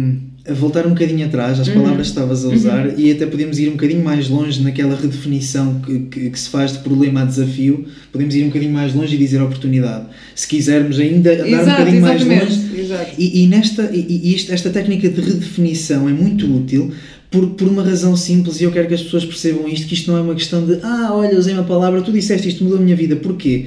hum, 0.48 0.54
voltar 0.54 0.86
um 0.86 0.90
bocadinho 0.90 1.26
atrás 1.26 1.60
às 1.60 1.68
Uhum. 1.68 1.76
palavras 1.76 2.08
que 2.08 2.14
estavas 2.14 2.46
a 2.46 2.50
usar 2.50 3.00
e 3.00 3.12
até 3.12 3.26
podemos 3.26 3.58
ir 3.60 3.68
um 3.70 3.74
bocadinho 3.74 4.04
mais 4.04 4.30
longe 4.30 4.62
naquela 4.62 4.96
redefinição 4.96 5.80
que, 5.82 6.00
que, 6.00 6.30
que 6.30 6.40
se 6.40 6.50
faz 6.50 6.74
de 6.74 6.80
problema 6.80 7.22
a 7.22 7.26
desafio. 7.26 7.86
Podemos 8.12 8.36
ir 8.36 8.44
um 8.44 8.48
bocadinho 8.48 8.72
mais 8.74 8.94
longe 8.94 9.16
e 9.16 9.18
dizer 9.18 9.42
oportunidade. 9.42 10.06
Se 10.36 10.48
quisermos 10.48 11.00
ainda 11.00 11.34
andar 11.34 11.44
um 11.46 11.48
Exato, 11.62 11.70
bocadinho 11.80 12.02
mais 12.02 12.26
longe. 12.26 12.62
Exato. 12.80 13.12
E, 13.18 13.44
e 13.44 13.48
nesta, 13.48 13.90
e, 13.94 14.00
e 14.24 14.36
isto- 14.36 14.52
esta 14.52 14.70
técnica 14.70 15.10
de 15.10 15.22
redefinição 15.22 16.08
é 16.10 16.12
muito 16.14 16.46
útil 16.56 16.92
por, 17.32 17.50
por 17.52 17.68
uma 17.68 17.84
razão 17.84 18.16
simples 18.16 18.62
e 18.62 18.64
eu 18.64 18.72
quero 18.72 18.88
que 18.88 18.94
as 18.94 19.02
pessoas 19.02 19.26
percebam 19.26 19.68
isto, 19.68 19.88
que 19.88 19.94
isto 19.96 20.12
não 20.12 20.18
é 20.18 20.22
uma 20.22 20.36
questão 20.36 20.64
de 20.66 20.78
ah, 20.84 21.10
olha, 21.14 21.38
usei 21.38 21.54
uma 21.54 21.64
palavra, 21.64 22.02
tu 22.02 22.12
disseste 22.12 22.48
isto, 22.48 22.64
mudou 22.64 22.78
a 22.78 22.82
minha 22.82 22.96
vida. 22.96 23.16
Porquê? 23.16 23.66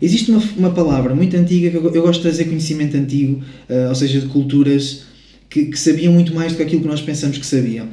Existe 0.00 0.30
uma, 0.30 0.42
uma 0.56 0.70
palavra 0.70 1.14
muito 1.14 1.36
antiga 1.36 1.70
que 1.70 1.76
eu, 1.76 1.94
eu 1.94 2.02
gosto 2.02 2.20
de 2.20 2.22
trazer 2.28 2.44
conhecimento 2.44 2.96
antigo, 2.96 3.40
ah, 3.68 3.86
ou 3.90 3.94
seja, 3.94 4.20
de 4.20 4.26
culturas 4.26 5.02
que, 5.50 5.66
que 5.66 5.78
sabiam 5.78 6.12
muito 6.12 6.34
mais 6.34 6.52
do 6.52 6.56
que 6.58 6.62
aquilo 6.62 6.82
que 6.82 6.88
nós 6.88 7.00
pensamos 7.00 7.38
que 7.38 7.46
sabiam. 7.46 7.86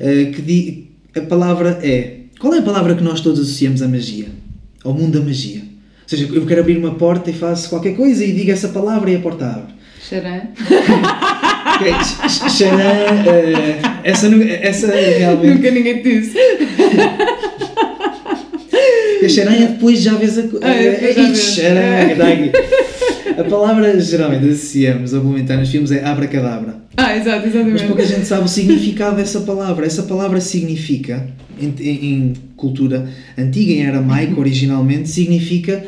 Ah, 0.00 0.32
que 0.34 0.42
di- 0.42 0.84
a 1.16 1.20
palavra 1.22 1.78
é. 1.82 2.16
Qual 2.40 2.52
é 2.54 2.58
a 2.58 2.62
palavra 2.62 2.94
que 2.94 3.02
nós 3.04 3.20
todos 3.20 3.40
associamos 3.40 3.82
à 3.82 3.88
magia? 3.88 4.26
Ao 4.84 4.92
mundo 4.92 5.18
da 5.18 5.24
magia. 5.24 5.60
Ou 5.60 6.08
seja, 6.08 6.28
eu 6.32 6.44
quero 6.46 6.60
abrir 6.60 6.76
uma 6.76 6.94
porta 6.94 7.30
e 7.30 7.32
faço 7.32 7.68
qualquer 7.68 7.94
coisa 7.94 8.24
e 8.24 8.32
digo 8.32 8.50
essa 8.50 8.68
palavra 8.68 9.10
e 9.10 9.16
a 9.16 9.20
porta 9.20 9.46
abre. 9.46 9.74
Xarã. 10.08 10.40
Ok, 11.74 11.90
X- 11.92 12.52
Xanã, 12.58 12.82
eh, 13.26 13.80
essa, 14.04 14.26
essa 14.26 14.88
realmente. 14.92 15.54
Nunca 15.54 15.70
ninguém 15.70 16.02
te 16.02 16.20
disse. 16.20 16.36
A 19.24 19.28
Xanã 19.28 19.52
é 19.54 19.66
depois 19.68 20.00
já 20.00 20.14
vês 20.14 20.38
a. 20.38 20.42
co- 20.42 20.58
Ah, 20.60 20.74
é, 20.74 20.86
eh, 20.86 21.14
que 21.14 22.12
está 22.12 22.28
aqui. 22.28 22.50
A 23.40 23.44
palavra 23.44 23.98
geralmente 24.00 24.48
associamos 24.50 25.14
a 25.14 25.18
implementar 25.18 25.58
nos 25.58 25.70
filmes 25.70 25.92
é 25.92 26.04
abracadabra. 26.04 26.81
Ah, 26.96 27.16
exato, 27.16 27.46
Mas 27.46 27.54
exatamente. 27.54 27.84
pouca 27.86 28.04
gente 28.04 28.26
sabe 28.26 28.44
o 28.44 28.48
significado 28.48 29.16
dessa 29.16 29.40
palavra. 29.40 29.86
Essa 29.86 30.02
palavra 30.02 30.40
significa, 30.40 31.26
em- 31.60 31.74
em 31.80 32.34
cultura 32.56 33.08
antiga, 33.36 33.72
em 33.72 33.86
aramaico 33.86 34.38
originalmente, 34.40 35.08
significa 35.08 35.84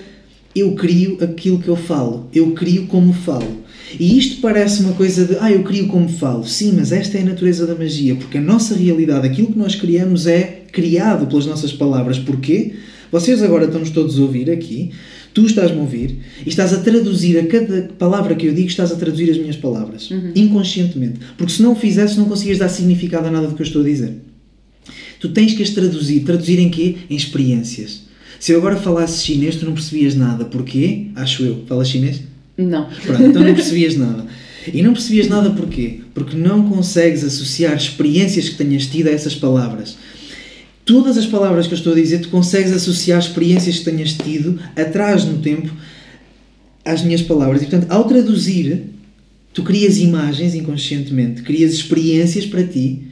eu 0.57 0.73
crio 0.75 1.19
aquilo 1.21 1.59
que 1.59 1.69
eu 1.69 1.77
falo, 1.77 2.29
eu 2.33 2.53
crio 2.53 2.87
como 2.87 3.13
falo. 3.13 3.65
E 3.99 4.17
isto 4.19 4.41
parece 4.41 4.83
uma 4.83 4.93
coisa 4.93 5.25
de, 5.25 5.37
ah, 5.41 5.51
eu 5.53 5.63
crio 5.63 5.89
como 5.89 6.09
falo. 6.09 6.45
Sim, 6.47 6.73
mas 6.77 6.91
esta 6.93 7.19
é 7.19 7.23
a 7.23 7.25
natureza 7.25 7.67
da 7.67 7.75
magia, 7.75 8.15
porque 8.15 8.39
a 8.39 8.41
nossa 8.41 8.75
realidade, 8.75 9.27
aquilo 9.27 9.49
que 9.49 9.59
nós 9.59 9.75
criamos 9.75 10.27
é 10.27 10.63
criado 10.73 11.27
pelas 11.27 11.45
nossas 11.47 11.73
palavras. 11.73 12.19
Porquê? 12.19 12.73
Vocês 13.13 13.43
agora 13.43 13.65
estão-nos 13.67 13.91
todos 13.91 14.19
a 14.19 14.23
ouvir 14.23 14.51
aqui, 14.51 14.91
tu 15.35 15.45
estás-me 15.45 15.79
a 15.79 15.81
ouvir 15.81 16.21
e 16.47 16.49
estás 16.49 16.73
a 16.73 16.79
traduzir 16.79 17.39
a 17.39 17.47
cada 17.47 17.91
palavra 17.99 18.35
que 18.37 18.47
eu 18.47 18.55
digo, 18.55 18.69
estás 18.69 18.93
a 18.93 18.97
traduzir 18.97 19.31
as 19.31 19.37
minhas 19.37 19.57
palavras, 19.57 20.09
inconscientemente. 20.35 21.19
Porque 21.37 21.53
se 21.53 21.63
não 21.63 21.73
o 21.73 21.77
fizesses, 21.77 22.17
não 22.17 22.27
conseguias 22.27 22.59
dar 22.59 22.69
significado 22.69 23.27
a 23.27 23.31
nada 23.31 23.49
do 23.49 23.55
que 23.55 23.61
eu 23.63 23.67
estou 23.67 23.83
a 23.83 23.85
dizer. 23.85 24.15
Tu 25.19 25.29
tens 25.31 25.55
que 25.55 25.63
as 25.63 25.71
traduzir. 25.71 26.21
Traduzir 26.21 26.59
em 26.59 26.71
quê? 26.71 26.97
Em 27.11 27.17
experiências. 27.17 28.03
Se 28.39 28.53
eu 28.53 28.59
agora 28.59 28.77
falasse 28.77 29.25
chinês, 29.25 29.57
tu 29.57 29.65
não 29.65 29.73
percebias 29.73 30.15
nada. 30.15 30.45
Porquê? 30.45 31.07
Acho 31.17 31.43
eu. 31.43 31.65
Falas 31.67 31.89
chinês? 31.89 32.21
Não. 32.57 32.89
Pronto, 33.05 33.23
então 33.23 33.43
não 33.43 33.55
percebias 33.55 33.97
nada. 33.97 34.27
E 34.73 34.83
não 34.83 34.93
percebias 34.93 35.29
nada 35.29 35.51
porquê? 35.51 36.01
Porque 36.15 36.37
não 36.37 36.69
consegues 36.69 37.25
associar 37.25 37.77
experiências 37.77 38.49
que 38.49 38.57
tenhas 38.57 38.87
tido 38.87 39.09
a 39.09 39.11
essas 39.11 39.35
palavras. 39.35 39.97
Todas 40.85 41.17
as 41.17 41.27
palavras 41.27 41.67
que 41.67 41.73
eu 41.73 41.79
estou 41.79 41.93
a 41.93 41.97
dizer, 41.97 42.21
tu 42.21 42.29
consegues 42.29 42.73
associar 42.73 43.19
experiências 43.19 43.79
que 43.79 43.85
tenhas 43.85 44.13
tido 44.13 44.59
atrás 44.77 45.25
no 45.25 45.39
tempo 45.39 45.73
às 46.85 47.03
minhas 47.03 47.23
palavras. 47.23 47.63
E 47.63 47.67
portanto, 47.67 47.91
ao 47.91 48.05
traduzir, 48.05 48.83
tu 49.55 49.63
crias 49.63 49.97
imagens 49.97 50.55
inconscientemente, 50.55 51.43
crias 51.43 51.73
experiências 51.73 52.45
para 52.45 52.65
ti 52.65 53.05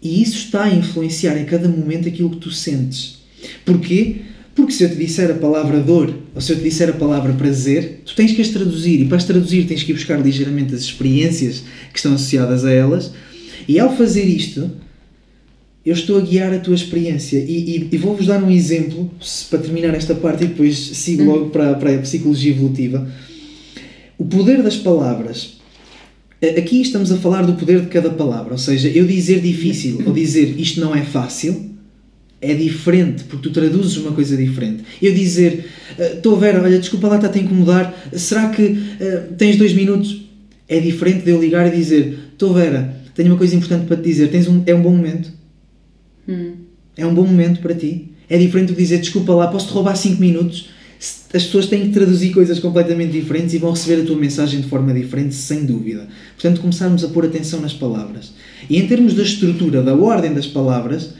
e 0.00 0.22
isso 0.22 0.36
está 0.36 0.64
a 0.64 0.74
influenciar 0.74 1.36
em 1.36 1.44
cada 1.44 1.68
momento 1.68 2.08
aquilo 2.08 2.30
que 2.30 2.36
tu 2.36 2.50
sentes. 2.50 3.18
Porquê? 3.64 4.16
Porque 4.54 4.72
se 4.72 4.84
eu 4.84 4.90
te 4.90 4.96
disser 4.96 5.30
a 5.30 5.34
palavra 5.34 5.80
dor 5.80 6.14
ou 6.34 6.40
se 6.40 6.52
eu 6.52 6.56
te 6.56 6.62
disser 6.62 6.88
a 6.88 6.92
palavra 6.92 7.32
prazer, 7.32 8.02
tu 8.04 8.14
tens 8.14 8.32
que 8.32 8.42
as 8.42 8.48
traduzir 8.48 9.00
e 9.00 9.06
para 9.06 9.16
as 9.16 9.24
traduzir 9.24 9.66
tens 9.66 9.82
que 9.82 9.92
ir 9.92 9.94
buscar 9.94 10.20
ligeiramente 10.20 10.74
as 10.74 10.82
experiências 10.82 11.62
que 11.92 11.98
estão 11.98 12.14
associadas 12.14 12.64
a 12.64 12.70
elas 12.70 13.12
e 13.66 13.78
ao 13.78 13.96
fazer 13.96 14.24
isto 14.24 14.70
eu 15.88 15.94
estou 15.94 16.18
a 16.18 16.20
guiar 16.20 16.52
a 16.52 16.58
tua 16.58 16.74
experiência 16.74 17.38
e, 17.38 17.76
e- 17.76 17.88
e 17.92 17.96
vou-vos 17.96 18.26
dar 18.26 18.42
um 18.42 18.50
exemplo 18.50 19.10
se- 19.20 19.44
para 19.46 19.58
terminar 19.60 19.94
esta 19.94 20.14
parte 20.14 20.44
e 20.44 20.48
depois 20.48 20.76
sigo 20.76 21.24
logo 21.24 21.50
para, 21.50 21.74
para 21.74 21.94
a 21.94 21.98
psicologia 21.98 22.50
evolutiva. 22.52 23.08
O 24.18 24.24
poder 24.24 24.62
das 24.62 24.76
palavras. 24.76 25.56
Aqui 26.56 26.80
estamos 26.80 27.10
a 27.10 27.16
falar 27.16 27.42
do 27.42 27.54
poder 27.54 27.80
de 27.80 27.86
cada 27.88 28.10
palavra, 28.10 28.52
ou 28.52 28.58
seja, 28.58 28.88
eu 28.88 29.04
dizer 29.06 29.40
difícil 29.40 30.02
ou 30.06 30.12
dizer 30.12 30.54
isto 30.58 30.80
não 30.80 30.94
é 30.94 31.02
fácil 31.02 31.66
é 32.40 32.54
diferente, 32.54 33.24
porque 33.24 33.42
tu 33.48 33.50
traduzes 33.52 33.96
uma 33.96 34.12
coisa 34.12 34.36
diferente. 34.36 34.84
Eu 35.02 35.12
dizer, 35.12 35.64
estou 35.98 36.36
a 36.36 36.38
ver, 36.38 36.54
olha, 36.60 36.78
desculpa 36.78 37.08
lá, 37.08 37.16
está 37.16 37.28
a 37.28 37.38
incomodar, 37.42 37.92
será 38.12 38.50
que 38.50 38.78
eh, 39.00 39.24
tens 39.36 39.56
dois 39.56 39.72
minutos? 39.72 40.22
É 40.68 40.78
diferente 40.78 41.24
de 41.24 41.30
eu 41.32 41.40
ligar 41.40 41.66
e 41.66 41.76
dizer, 41.76 42.16
estou 42.32 42.54
Vera, 42.54 42.94
tenho 43.16 43.30
uma 43.30 43.36
coisa 43.36 43.56
importante 43.56 43.86
para 43.86 43.96
te 43.96 44.04
dizer, 44.04 44.28
tens 44.30 44.46
um, 44.46 44.62
é 44.66 44.72
um 44.72 44.80
bom 44.82 44.92
momento? 44.92 45.32
Hum. 46.28 46.52
É 46.96 47.06
um 47.06 47.14
bom 47.14 47.24
momento 47.24 47.60
para 47.60 47.74
ti? 47.74 48.12
É 48.28 48.36
diferente 48.36 48.72
que 48.72 48.82
dizer, 48.82 48.98
desculpa 48.98 49.32
lá, 49.34 49.46
posso-te 49.46 49.72
roubar 49.72 49.96
5 49.96 50.20
minutos? 50.20 50.70
As 51.32 51.44
pessoas 51.44 51.66
têm 51.66 51.82
que 51.82 51.90
traduzir 51.90 52.32
coisas 52.32 52.58
completamente 52.58 53.12
diferentes 53.12 53.54
e 53.54 53.58
vão 53.58 53.70
receber 53.70 54.02
a 54.02 54.04
tua 54.04 54.16
mensagem 54.16 54.60
de 54.60 54.66
forma 54.66 54.92
diferente, 54.92 55.34
sem 55.34 55.64
dúvida. 55.64 56.08
Portanto, 56.34 56.60
começarmos 56.60 57.04
a 57.04 57.08
pôr 57.08 57.24
atenção 57.24 57.60
nas 57.60 57.72
palavras. 57.72 58.32
E 58.68 58.76
em 58.76 58.86
termos 58.86 59.14
da 59.14 59.22
estrutura, 59.22 59.80
da 59.82 59.94
ordem 59.94 60.34
das 60.34 60.46
palavras, 60.46 61.14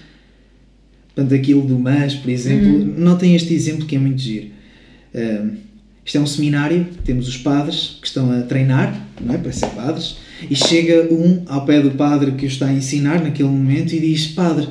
portanto, 1.14 1.34
aquilo 1.34 1.62
do 1.62 1.78
mas, 1.78 2.14
por 2.14 2.28
exemplo, 2.28 2.84
notem 2.84 3.36
este 3.36 3.54
exemplo 3.54 3.86
que 3.86 3.94
é 3.94 3.98
muito 3.98 4.20
giro. 4.20 4.48
Ahm, 5.14 5.58
isto 6.04 6.16
é 6.16 6.20
um 6.20 6.26
seminário, 6.26 6.86
temos 7.04 7.28
os 7.28 7.36
padres 7.36 7.98
que 8.00 8.06
estão 8.06 8.32
a 8.32 8.40
treinar, 8.42 9.06
não 9.20 9.34
é? 9.34 9.38
Para 9.38 9.52
ser 9.52 9.68
padres, 9.68 10.16
e 10.50 10.56
chega 10.56 11.06
um 11.12 11.42
ao 11.46 11.64
pé 11.64 11.80
do 11.80 11.90
padre 11.92 12.32
que 12.32 12.46
o 12.46 12.48
está 12.48 12.66
a 12.66 12.72
ensinar 12.72 13.22
naquele 13.22 13.50
momento 13.50 13.92
e 13.92 14.00
diz: 14.00 14.26
Padre, 14.28 14.68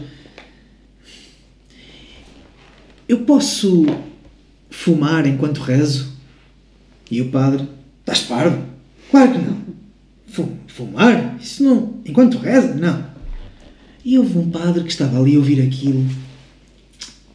eu 3.08 3.20
posso 3.22 3.86
fumar 4.70 5.26
enquanto 5.26 5.60
rezo? 5.62 6.14
E 7.10 7.22
o 7.22 7.30
padre: 7.30 7.68
Estás 8.00 8.22
parvo? 8.22 8.62
Claro 9.12 9.32
que 9.34 9.38
não. 9.40 9.58
Fu- 10.28 10.58
Fumar? 10.68 11.38
Isso 11.42 11.64
não. 11.64 11.96
Enquanto 12.06 12.38
reza? 12.38 12.74
Não. 12.76 13.06
E 14.04 14.18
houve 14.18 14.38
um 14.38 14.50
padre 14.50 14.84
que 14.84 14.90
estava 14.92 15.20
ali 15.20 15.36
a 15.36 15.40
ouvir 15.40 15.62
aquilo 15.62 16.06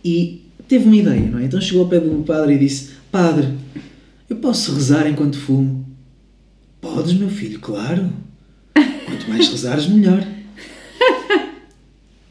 e 0.05 0.43
teve 0.69 0.87
uma 0.87 0.97
ideia, 0.97 1.21
não 1.31 1.39
é? 1.39 1.45
Então 1.45 1.61
chegou 1.61 1.83
ao 1.83 1.89
pé 1.89 2.01
do 2.01 2.23
padre 2.23 2.55
e 2.55 2.59
disse: 2.59 2.91
Padre, 3.11 3.49
eu 4.29 4.37
posso 4.37 4.75
rezar 4.75 5.07
enquanto 5.09 5.37
fumo? 5.39 5.87
Podes, 6.81 7.13
meu 7.15 7.29
filho, 7.31 7.61
claro. 7.61 8.11
Quanto 8.75 9.29
mais 9.29 9.49
rezares, 9.49 9.87
melhor. 9.87 10.27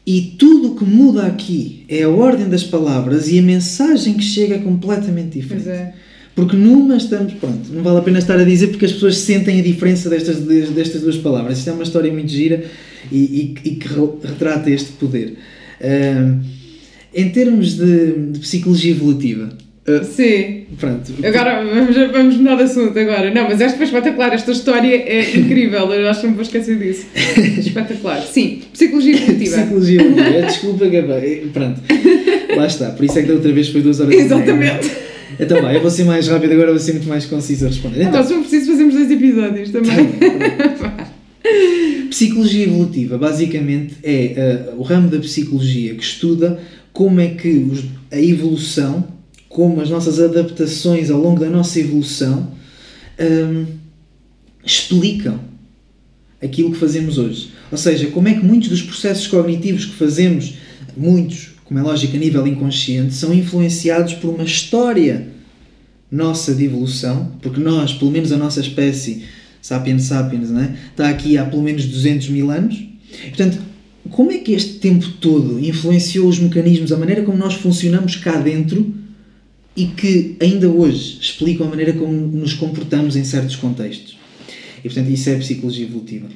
E 0.04 0.34
tudo 0.38 0.72
o 0.72 0.76
que 0.76 0.84
muda 0.84 1.26
aqui 1.26 1.84
é 1.88 2.02
a 2.02 2.08
ordem 2.08 2.48
das 2.48 2.64
palavras 2.64 3.28
e 3.28 3.38
a 3.38 3.42
mensagem 3.42 4.14
que 4.14 4.24
chega 4.24 4.56
é 4.56 4.58
completamente 4.58 5.38
diferente. 5.40 5.64
Pois 5.64 5.76
é. 5.76 5.94
Porque 6.34 6.56
numa 6.56 6.96
estamos, 6.96 7.34
pronto, 7.34 7.70
não 7.70 7.82
vale 7.82 7.98
a 7.98 8.02
pena 8.02 8.18
estar 8.18 8.38
a 8.38 8.44
dizer 8.44 8.68
porque 8.68 8.86
as 8.86 8.92
pessoas 8.92 9.18
sentem 9.18 9.60
a 9.60 9.62
diferença 9.62 10.08
destas, 10.08 10.40
destas 10.40 11.02
duas 11.02 11.18
palavras. 11.18 11.58
Isto 11.58 11.70
é 11.70 11.72
uma 11.74 11.82
história 11.82 12.12
muito 12.12 12.32
gira 12.32 12.64
e, 13.10 13.18
e, 13.18 13.54
e 13.64 13.70
que 13.76 13.88
retrata 14.24 14.70
este 14.70 14.92
poder. 14.92 15.36
Uh, 15.80 16.40
em 17.14 17.28
termos 17.30 17.76
de, 17.76 18.30
de 18.30 18.38
psicologia 18.40 18.92
evolutiva, 18.92 19.50
Uh, 19.86 20.04
Sim. 20.04 20.64
Pronto. 20.78 21.12
Agora 21.24 21.64
vamos, 21.64 21.96
vamos 22.12 22.36
mudar 22.36 22.54
de 22.56 22.62
assunto 22.62 22.96
agora. 22.96 23.34
Não, 23.34 23.44
mas 23.48 23.60
esta 23.60 23.76
foi 23.76 23.86
espetacular. 23.86 24.32
Esta 24.32 24.52
história 24.52 24.94
é 24.94 25.30
incrível. 25.36 25.92
Eu 25.92 26.08
acho 26.08 26.20
que 26.20 26.26
não 26.26 26.32
me 26.32 26.36
vou 26.36 26.44
esquecer 26.44 26.78
disso. 26.78 27.06
espetacular. 27.58 28.22
Sim, 28.30 28.62
psicologia 28.72 29.16
evolutiva. 29.16 29.56
psicologia 29.56 30.00
evolutiva. 30.00 30.42
Desculpa, 30.42 30.86
Gaba. 30.86 31.20
Pronto. 31.52 31.80
Lá 32.56 32.66
está. 32.66 32.90
Por 32.90 33.04
isso 33.04 33.18
é 33.18 33.22
que 33.22 33.28
da 33.28 33.34
outra 33.34 33.52
vez 33.52 33.68
foi 33.68 33.82
duas 33.82 33.98
horas 33.98 34.14
Exatamente. 34.14 34.90
Então 35.40 35.62
vai, 35.62 35.76
eu 35.76 35.80
vou 35.80 35.90
ser 35.90 36.04
mais 36.04 36.28
rápido 36.28 36.52
agora, 36.52 36.70
vou 36.70 36.78
ser 36.78 36.92
muito 36.92 37.08
mais 37.08 37.24
conciso 37.24 37.64
a 37.64 37.68
responder. 37.68 38.02
Então, 38.02 38.20
ah, 38.20 38.22
se 38.22 38.34
for 38.34 38.40
preciso, 38.40 38.70
fazemos 38.70 38.94
dois 38.94 39.10
episódios 39.10 39.70
também. 39.70 40.06
Tá 40.78 41.12
psicologia 42.10 42.66
evolutiva, 42.66 43.16
basicamente, 43.16 43.94
é 44.02 44.68
uh, 44.74 44.78
o 44.78 44.82
ramo 44.82 45.08
da 45.08 45.18
psicologia 45.18 45.94
que 45.94 46.02
estuda 46.02 46.60
como 46.92 47.20
é 47.20 47.28
que 47.28 47.48
os, 47.48 47.84
a 48.10 48.20
evolução 48.20 49.08
como 49.52 49.80
as 49.82 49.90
nossas 49.90 50.18
adaptações 50.18 51.10
ao 51.10 51.20
longo 51.20 51.38
da 51.38 51.48
nossa 51.48 51.78
evolução 51.78 52.50
um, 53.20 53.66
explicam 54.64 55.38
aquilo 56.42 56.72
que 56.72 56.78
fazemos 56.78 57.18
hoje. 57.18 57.50
Ou 57.70 57.76
seja, 57.76 58.06
como 58.08 58.28
é 58.28 58.34
que 58.34 58.44
muitos 58.44 58.70
dos 58.70 58.82
processos 58.82 59.26
cognitivos 59.26 59.84
que 59.84 59.94
fazemos, 59.94 60.54
muitos, 60.96 61.50
como 61.64 61.78
é 61.78 61.82
lógico, 61.82 62.16
a 62.16 62.18
nível 62.18 62.46
inconsciente, 62.46 63.14
são 63.14 63.32
influenciados 63.32 64.14
por 64.14 64.34
uma 64.34 64.44
história 64.44 65.28
nossa 66.10 66.54
de 66.54 66.64
evolução, 66.64 67.32
porque 67.40 67.60
nós, 67.60 67.92
pelo 67.92 68.10
menos 68.10 68.32
a 68.32 68.36
nossa 68.36 68.60
espécie, 68.60 69.24
sapiens 69.60 70.04
sapiens, 70.04 70.50
é? 70.50 70.74
está 70.90 71.08
aqui 71.08 71.36
há 71.36 71.44
pelo 71.44 71.62
menos 71.62 71.84
200 71.84 72.28
mil 72.30 72.50
anos. 72.50 72.82
Portanto, 73.28 73.58
como 74.10 74.32
é 74.32 74.38
que 74.38 74.52
este 74.52 74.78
tempo 74.78 75.08
todo 75.20 75.60
influenciou 75.60 76.28
os 76.28 76.38
mecanismos, 76.38 76.90
a 76.90 76.96
maneira 76.96 77.22
como 77.22 77.36
nós 77.36 77.54
funcionamos 77.54 78.16
cá 78.16 78.36
dentro 78.38 79.01
e 79.76 79.86
que 79.86 80.36
ainda 80.40 80.68
hoje 80.68 81.18
explicam 81.20 81.66
a 81.66 81.70
maneira 81.70 81.92
como 81.92 82.12
nos 82.12 82.54
comportamos 82.54 83.16
em 83.16 83.24
certos 83.24 83.56
contextos. 83.56 84.18
E 84.78 84.88
portanto, 84.88 85.08
isso 85.10 85.30
é 85.30 85.36
a 85.36 85.38
psicologia 85.38 85.86
evolutiva. 85.86 86.28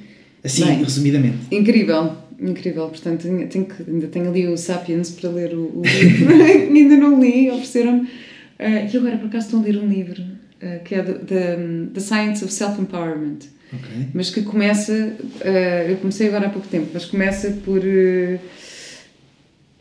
Assim, 0.42 0.64
Bem, 0.64 0.82
resumidamente. 0.82 1.38
Incrível, 1.50 2.12
incrível. 2.40 2.88
Portanto, 2.88 3.22
tenho 3.22 3.66
que, 3.66 3.90
ainda 3.90 4.06
tenho 4.06 4.28
ali 4.28 4.46
o 4.46 4.56
Sapiens 4.56 5.10
para 5.10 5.30
ler 5.30 5.54
o, 5.54 5.80
o 5.80 5.82
livro, 5.82 6.34
ainda 6.42 6.96
não 6.96 7.20
li, 7.20 7.50
ofereceram-me. 7.50 8.02
Uh, 8.02 8.88
e 8.92 8.96
agora, 8.96 9.18
por 9.18 9.26
acaso, 9.26 9.46
estou 9.46 9.60
a 9.60 9.62
ler 9.64 9.76
um 9.76 9.88
livro 9.88 10.22
uh, 10.22 10.82
que 10.84 10.94
é 10.94 11.02
The 11.02 12.00
Science 12.00 12.44
of 12.44 12.52
Self-Empowerment. 12.52 13.38
Okay. 13.72 14.06
Mas 14.14 14.30
que 14.30 14.42
começa, 14.42 14.92
uh, 14.92 15.90
eu 15.90 15.96
comecei 15.96 16.28
agora 16.28 16.46
há 16.46 16.50
pouco 16.50 16.68
tempo, 16.68 16.88
mas 16.94 17.04
começa 17.04 17.50
por 17.64 17.82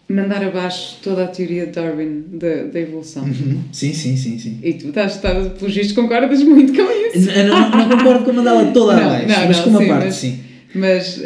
mandar 0.07 0.43
abaixo 0.43 0.99
toda 1.01 1.23
a 1.23 1.27
teoria 1.27 1.65
de 1.65 1.71
Darwin 1.71 2.25
da, 2.33 2.63
da 2.65 2.79
evolução. 2.79 3.23
Uhum. 3.23 3.61
Sim, 3.71 3.93
sim, 3.93 4.15
sim, 4.15 4.37
sim. 4.37 4.59
E 4.61 4.73
tu 4.73 4.89
estás, 4.89 5.15
estás 5.15 5.47
pelos 5.53 5.73
vistos, 5.73 5.95
concordas 5.95 6.43
muito 6.43 6.73
com 6.73 6.83
isso. 6.83 7.27
Não, 7.31 7.47
não, 7.47 7.69
não 7.71 7.97
concordo 7.97 8.23
com 8.23 8.33
mandá-la 8.33 8.71
toda 8.71 8.95
não, 8.95 9.03
abaixo, 9.03 9.27
não, 9.27 9.47
mas 9.47 9.59
com 9.61 9.69
uma 9.71 9.79
sim, 9.79 9.87
parte, 9.87 10.05
mas, 10.05 10.15
sim. 10.15 10.39
Mas, 10.75 11.17
uh, 11.17 11.21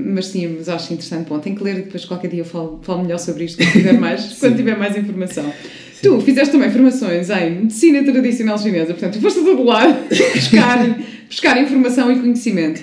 mas 0.00 0.26
sim, 0.26 0.56
mas 0.58 0.68
acho 0.68 0.92
interessante. 0.92 1.28
Bom, 1.28 1.38
tenho 1.38 1.54
que 1.54 1.62
ler 1.62 1.78
e 1.78 1.82
depois 1.82 2.04
qualquer 2.04 2.28
dia 2.28 2.40
eu 2.40 2.44
falo, 2.44 2.80
falo 2.82 3.02
melhor 3.02 3.18
sobre 3.18 3.44
isto 3.44 3.58
quando 3.58 3.72
tiver 3.72 3.92
mais, 3.92 4.32
quando 4.40 4.56
tiver 4.56 4.76
mais 4.76 4.96
informação. 4.96 5.44
Sim. 5.44 6.02
Tu 6.02 6.20
fizeste 6.22 6.52
também 6.52 6.70
formações 6.70 7.30
em 7.30 7.50
medicina 7.60 8.02
tradicional 8.02 8.58
chinesa, 8.58 8.94
portanto, 8.94 9.14
tu 9.14 9.20
foste 9.20 9.40
a 9.40 9.42
todo 9.42 9.62
lado 9.62 9.96
buscar, 10.34 10.98
buscar 11.28 11.62
informação 11.62 12.10
e 12.10 12.18
conhecimento. 12.18 12.82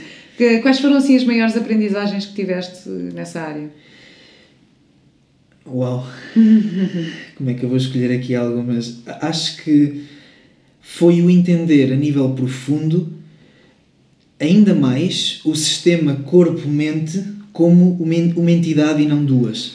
Quais 0.62 0.80
foram 0.80 0.96
assim 0.96 1.16
as 1.16 1.24
maiores 1.24 1.56
aprendizagens 1.56 2.26
que 2.26 2.34
tiveste 2.34 2.90
nessa 2.90 3.42
área? 3.42 3.70
Uau! 5.66 6.08
Como 7.36 7.50
é 7.50 7.54
que 7.54 7.64
eu 7.64 7.70
vou 7.70 7.78
escolher 7.78 8.12
aqui 8.12 8.34
algumas? 8.34 9.00
Acho 9.06 9.64
que 9.64 10.04
foi 10.82 11.22
o 11.22 11.30
entender 11.30 11.94
a 11.94 11.96
nível 11.96 12.30
profundo 12.32 13.14
ainda 14.40 14.74
mais 14.74 15.40
o 15.46 15.56
sistema 15.56 16.16
corpo-mente 16.16 17.24
como 17.54 17.94
uma 18.02 18.52
entidade 18.52 19.04
e 19.04 19.08
não 19.08 19.24
duas. 19.24 19.74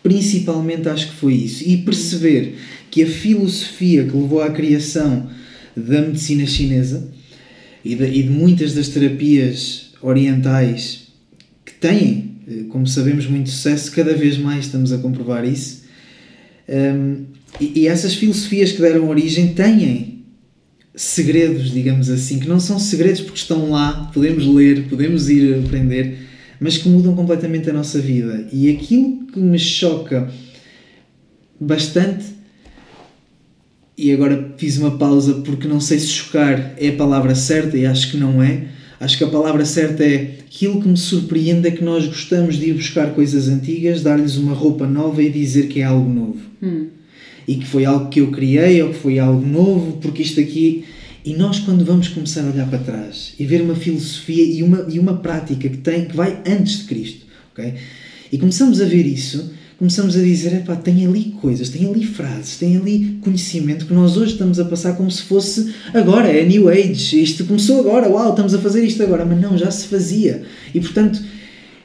Principalmente 0.00 0.88
acho 0.88 1.08
que 1.08 1.16
foi 1.16 1.34
isso. 1.34 1.68
E 1.68 1.78
perceber 1.78 2.56
que 2.90 3.02
a 3.02 3.06
filosofia 3.06 4.04
que 4.04 4.16
levou 4.16 4.40
à 4.40 4.50
criação 4.50 5.28
da 5.76 6.02
medicina 6.02 6.46
chinesa 6.46 7.08
e 7.84 7.96
de, 7.96 8.04
e 8.04 8.22
de 8.22 8.30
muitas 8.30 8.74
das 8.74 8.88
terapias 8.88 9.90
orientais 10.00 11.08
que 11.64 11.72
têm 11.72 12.23
como 12.68 12.86
sabemos, 12.86 13.26
muito 13.26 13.50
sucesso, 13.50 13.90
cada 13.92 14.14
vez 14.14 14.38
mais 14.38 14.66
estamos 14.66 14.92
a 14.92 14.98
comprovar 14.98 15.44
isso. 15.44 15.84
Um, 16.68 17.24
e, 17.60 17.80
e, 17.80 17.86
essas 17.86 18.14
filosofias 18.14 18.72
que 18.72 18.80
deram 18.80 19.08
origem 19.08 19.54
têm 19.54 20.24
segredos, 20.94 21.70
digamos 21.70 22.08
assim, 22.08 22.38
que 22.38 22.48
não 22.48 22.58
são 22.58 22.78
segredos 22.78 23.20
porque 23.20 23.38
estão 23.38 23.70
lá, 23.70 24.10
podemos 24.12 24.46
ler, 24.46 24.84
podemos 24.88 25.28
ir 25.28 25.64
aprender, 25.64 26.18
mas 26.60 26.78
que 26.78 26.88
mudam 26.88 27.14
completamente 27.14 27.68
a 27.68 27.72
nossa 27.72 27.98
vida. 28.00 28.48
E 28.52 28.70
aquilo 28.70 29.26
que 29.26 29.38
me 29.38 29.58
choca 29.58 30.30
bastante, 31.60 32.24
e 33.96 34.12
agora 34.12 34.54
fiz 34.56 34.78
uma 34.78 34.98
pausa 34.98 35.34
porque 35.34 35.68
não 35.68 35.80
sei 35.80 35.98
se 35.98 36.08
chocar 36.08 36.74
é 36.76 36.88
a 36.88 36.96
palavra 36.96 37.34
certa 37.34 37.76
e 37.76 37.86
acho 37.86 38.10
que 38.10 38.16
não 38.16 38.42
é 38.42 38.66
Acho 39.00 39.18
que 39.18 39.24
a 39.24 39.28
palavra 39.28 39.64
certa 39.64 40.04
é 40.04 40.38
aquilo 40.46 40.80
que 40.80 40.88
me 40.88 40.96
surpreende 40.96 41.68
é 41.68 41.70
que 41.70 41.82
nós 41.82 42.06
gostamos 42.06 42.56
de 42.56 42.70
ir 42.70 42.74
buscar 42.74 43.12
coisas 43.14 43.48
antigas, 43.48 44.02
dar-lhes 44.02 44.36
uma 44.36 44.54
roupa 44.54 44.86
nova 44.86 45.22
e 45.22 45.30
dizer 45.30 45.68
que 45.68 45.80
é 45.80 45.84
algo 45.84 46.08
novo. 46.08 46.40
Hum. 46.62 46.86
E 47.46 47.56
que 47.56 47.66
foi 47.66 47.84
algo 47.84 48.08
que 48.08 48.20
eu 48.20 48.30
criei 48.30 48.82
ou 48.82 48.90
que 48.90 48.98
foi 48.98 49.18
algo 49.18 49.44
novo, 49.44 49.98
porque 50.00 50.22
isto 50.22 50.40
aqui. 50.40 50.84
E 51.24 51.34
nós, 51.34 51.58
quando 51.58 51.84
vamos 51.84 52.08
começar 52.08 52.42
a 52.42 52.50
olhar 52.50 52.68
para 52.68 52.78
trás 52.78 53.34
e 53.38 53.44
ver 53.44 53.62
uma 53.62 53.74
filosofia 53.74 54.44
e 54.44 54.62
uma, 54.62 54.86
e 54.88 54.98
uma 54.98 55.16
prática 55.16 55.68
que, 55.68 55.78
tem, 55.78 56.04
que 56.04 56.16
vai 56.16 56.40
antes 56.46 56.80
de 56.80 56.84
Cristo, 56.84 57.26
ok? 57.52 57.74
E 58.30 58.38
começamos 58.38 58.80
a 58.80 58.84
ver 58.84 59.06
isso, 59.06 59.52
começamos 59.78 60.16
a 60.16 60.20
dizer: 60.20 60.64
tem 60.82 61.06
ali 61.06 61.34
coisas, 61.40 61.68
tem 61.68 61.86
ali 61.86 62.04
frases, 62.04 62.56
tem 62.56 62.76
ali 62.76 63.18
conhecimento 63.20 63.86
que 63.86 63.94
nós 63.94 64.16
hoje 64.16 64.32
estamos 64.32 64.58
a 64.58 64.64
passar 64.64 64.96
como 64.96 65.10
se 65.10 65.22
fosse 65.22 65.74
agora, 65.92 66.28
é 66.28 66.44
New 66.44 66.68
Age, 66.68 67.22
isto 67.22 67.44
começou 67.44 67.80
agora, 67.80 68.08
uau, 68.08 68.30
estamos 68.30 68.54
a 68.54 68.58
fazer 68.58 68.84
isto 68.84 69.02
agora, 69.02 69.24
mas 69.24 69.40
não, 69.40 69.56
já 69.58 69.70
se 69.70 69.86
fazia. 69.88 70.42
E 70.74 70.80
portanto, 70.80 71.20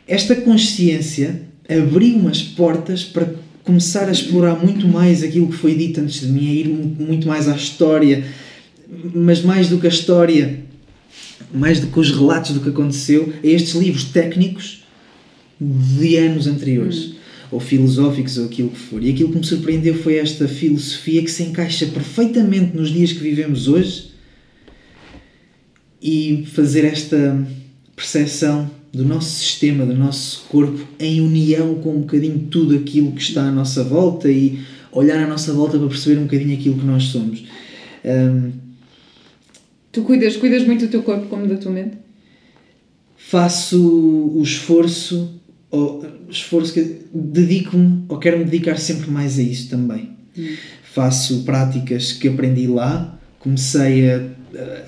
esta 0.07 0.35
consciência 0.35 1.41
abriu 1.67 2.15
umas 2.17 2.41
portas 2.41 3.03
para 3.03 3.33
começar 3.63 4.07
a 4.07 4.11
explorar 4.11 4.55
muito 4.55 4.87
mais 4.87 5.21
aquilo 5.21 5.47
que 5.47 5.55
foi 5.55 5.75
dito 5.75 6.01
antes 6.01 6.21
de 6.21 6.27
mim, 6.27 6.49
a 6.49 6.53
ir 6.53 6.67
muito 6.67 7.27
mais 7.27 7.47
à 7.47 7.55
história, 7.55 8.23
mas 9.13 9.43
mais 9.43 9.69
do 9.69 9.77
que 9.77 9.85
a 9.85 9.89
história, 9.89 10.61
mais 11.53 11.79
do 11.79 11.87
que 11.87 11.99
os 11.99 12.11
relatos 12.11 12.51
do 12.51 12.59
que 12.59 12.69
aconteceu, 12.69 13.31
a 13.43 13.47
estes 13.47 13.75
livros 13.75 14.05
técnicos 14.05 14.83
de 15.59 16.15
anos 16.17 16.47
anteriores. 16.47 16.97
Hum 16.97 17.18
ou 17.51 17.59
filosóficos 17.59 18.37
ou 18.37 18.45
aquilo 18.45 18.69
que 18.69 18.79
for. 18.79 19.03
E 19.03 19.09
aquilo 19.09 19.31
que 19.31 19.37
me 19.37 19.45
surpreendeu 19.45 19.95
foi 19.95 20.15
esta 20.15 20.47
filosofia 20.47 21.23
que 21.23 21.31
se 21.31 21.43
encaixa 21.43 21.85
perfeitamente 21.87 22.75
nos 22.75 22.89
dias 22.89 23.11
que 23.11 23.19
vivemos 23.19 23.67
hoje 23.67 24.11
e 26.01 26.45
fazer 26.53 26.85
esta 26.85 27.45
percepção 27.95 28.69
do 28.91 29.05
nosso 29.05 29.31
sistema, 29.31 29.85
do 29.85 29.93
nosso 29.93 30.45
corpo 30.49 30.87
em 30.99 31.21
união 31.21 31.75
com 31.75 31.95
um 31.95 32.01
bocadinho 32.01 32.39
tudo 32.49 32.75
aquilo 32.75 33.11
que 33.11 33.21
está 33.21 33.43
à 33.43 33.51
nossa 33.51 33.83
volta 33.83 34.29
e 34.29 34.59
olhar 34.91 35.23
à 35.23 35.27
nossa 35.27 35.53
volta 35.53 35.77
para 35.77 35.87
perceber 35.87 36.19
um 36.19 36.23
bocadinho 36.23 36.57
aquilo 36.57 36.77
que 36.77 36.85
nós 36.85 37.03
somos. 37.03 37.43
Um, 38.03 38.51
tu 39.91 40.01
cuidas, 40.03 40.37
cuidas 40.37 40.65
muito 40.65 40.85
do 40.85 40.91
teu 40.91 41.03
corpo 41.03 41.27
como 41.27 41.47
da 41.47 41.57
tua 41.57 41.71
mente? 41.71 41.97
Faço 43.15 43.79
o 44.33 44.41
esforço 44.41 45.38
ou 45.71 46.05
esforço 46.29 46.73
que 46.73 47.01
dedico-me 47.13 48.03
ou 48.07 48.17
quero 48.17 48.39
me 48.39 48.45
dedicar 48.45 48.77
sempre 48.77 49.09
mais 49.09 49.37
a 49.37 49.43
isso 49.43 49.69
também. 49.69 50.11
Hum. 50.37 50.55
Faço 50.93 51.43
práticas 51.43 52.11
que 52.11 52.27
aprendi 52.27 52.67
lá, 52.67 53.19
comecei 53.39 54.11
a, 54.11 54.21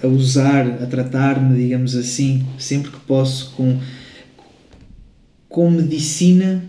a 0.04 0.08
usar, 0.08 0.66
a 0.82 0.86
tratar-me, 0.86 1.62
digamos 1.62 1.96
assim, 1.96 2.46
sempre 2.58 2.92
que 2.92 3.00
posso 3.02 3.52
com 3.52 3.80
com 5.48 5.70
medicina 5.70 6.64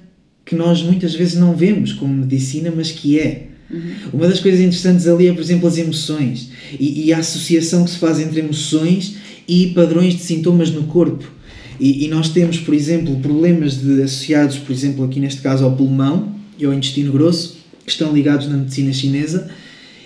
que 0.44 0.56
nós 0.56 0.82
muitas 0.82 1.14
vezes 1.14 1.36
não 1.36 1.54
vemos 1.54 1.92
como 1.92 2.12
medicina, 2.12 2.72
mas 2.74 2.90
que 2.90 3.18
é. 3.18 3.46
Uhum. 3.70 3.94
Uma 4.12 4.28
das 4.28 4.40
coisas 4.40 4.60
interessantes 4.60 5.06
ali 5.06 5.28
é, 5.28 5.32
por 5.32 5.40
exemplo, 5.40 5.68
as 5.68 5.78
emoções 5.78 6.50
e, 6.78 7.06
e 7.06 7.12
a 7.12 7.18
associação 7.18 7.84
que 7.84 7.90
se 7.90 7.98
faz 7.98 8.20
entre 8.20 8.40
emoções 8.40 9.16
e 9.48 9.68
padrões 9.68 10.14
de 10.14 10.22
sintomas 10.22 10.70
no 10.70 10.82
corpo. 10.84 11.30
E, 11.80 12.04
e, 12.04 12.08
nós 12.08 12.28
temos, 12.28 12.58
por 12.58 12.74
exemplo, 12.74 13.16
problemas 13.20 13.80
de, 13.80 14.02
associados, 14.02 14.58
por 14.58 14.72
exemplo, 14.72 15.04
aqui 15.04 15.18
neste 15.18 15.40
caso 15.40 15.64
ao 15.64 15.76
pulmão 15.76 16.34
e 16.58 16.64
ao 16.64 16.72
intestino 16.72 17.12
grosso, 17.12 17.58
que 17.84 17.90
estão 17.90 18.12
ligados 18.12 18.46
na 18.48 18.56
medicina 18.56 18.92
chinesa, 18.92 19.50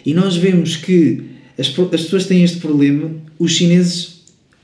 e 0.05 0.15
nós 0.15 0.37
vemos 0.37 0.77
que 0.77 1.23
as, 1.59 1.67
as 1.69 2.03
pessoas 2.03 2.27
têm 2.27 2.43
este 2.43 2.59
problema, 2.59 3.11
os 3.39 3.53
chineses 3.53 4.17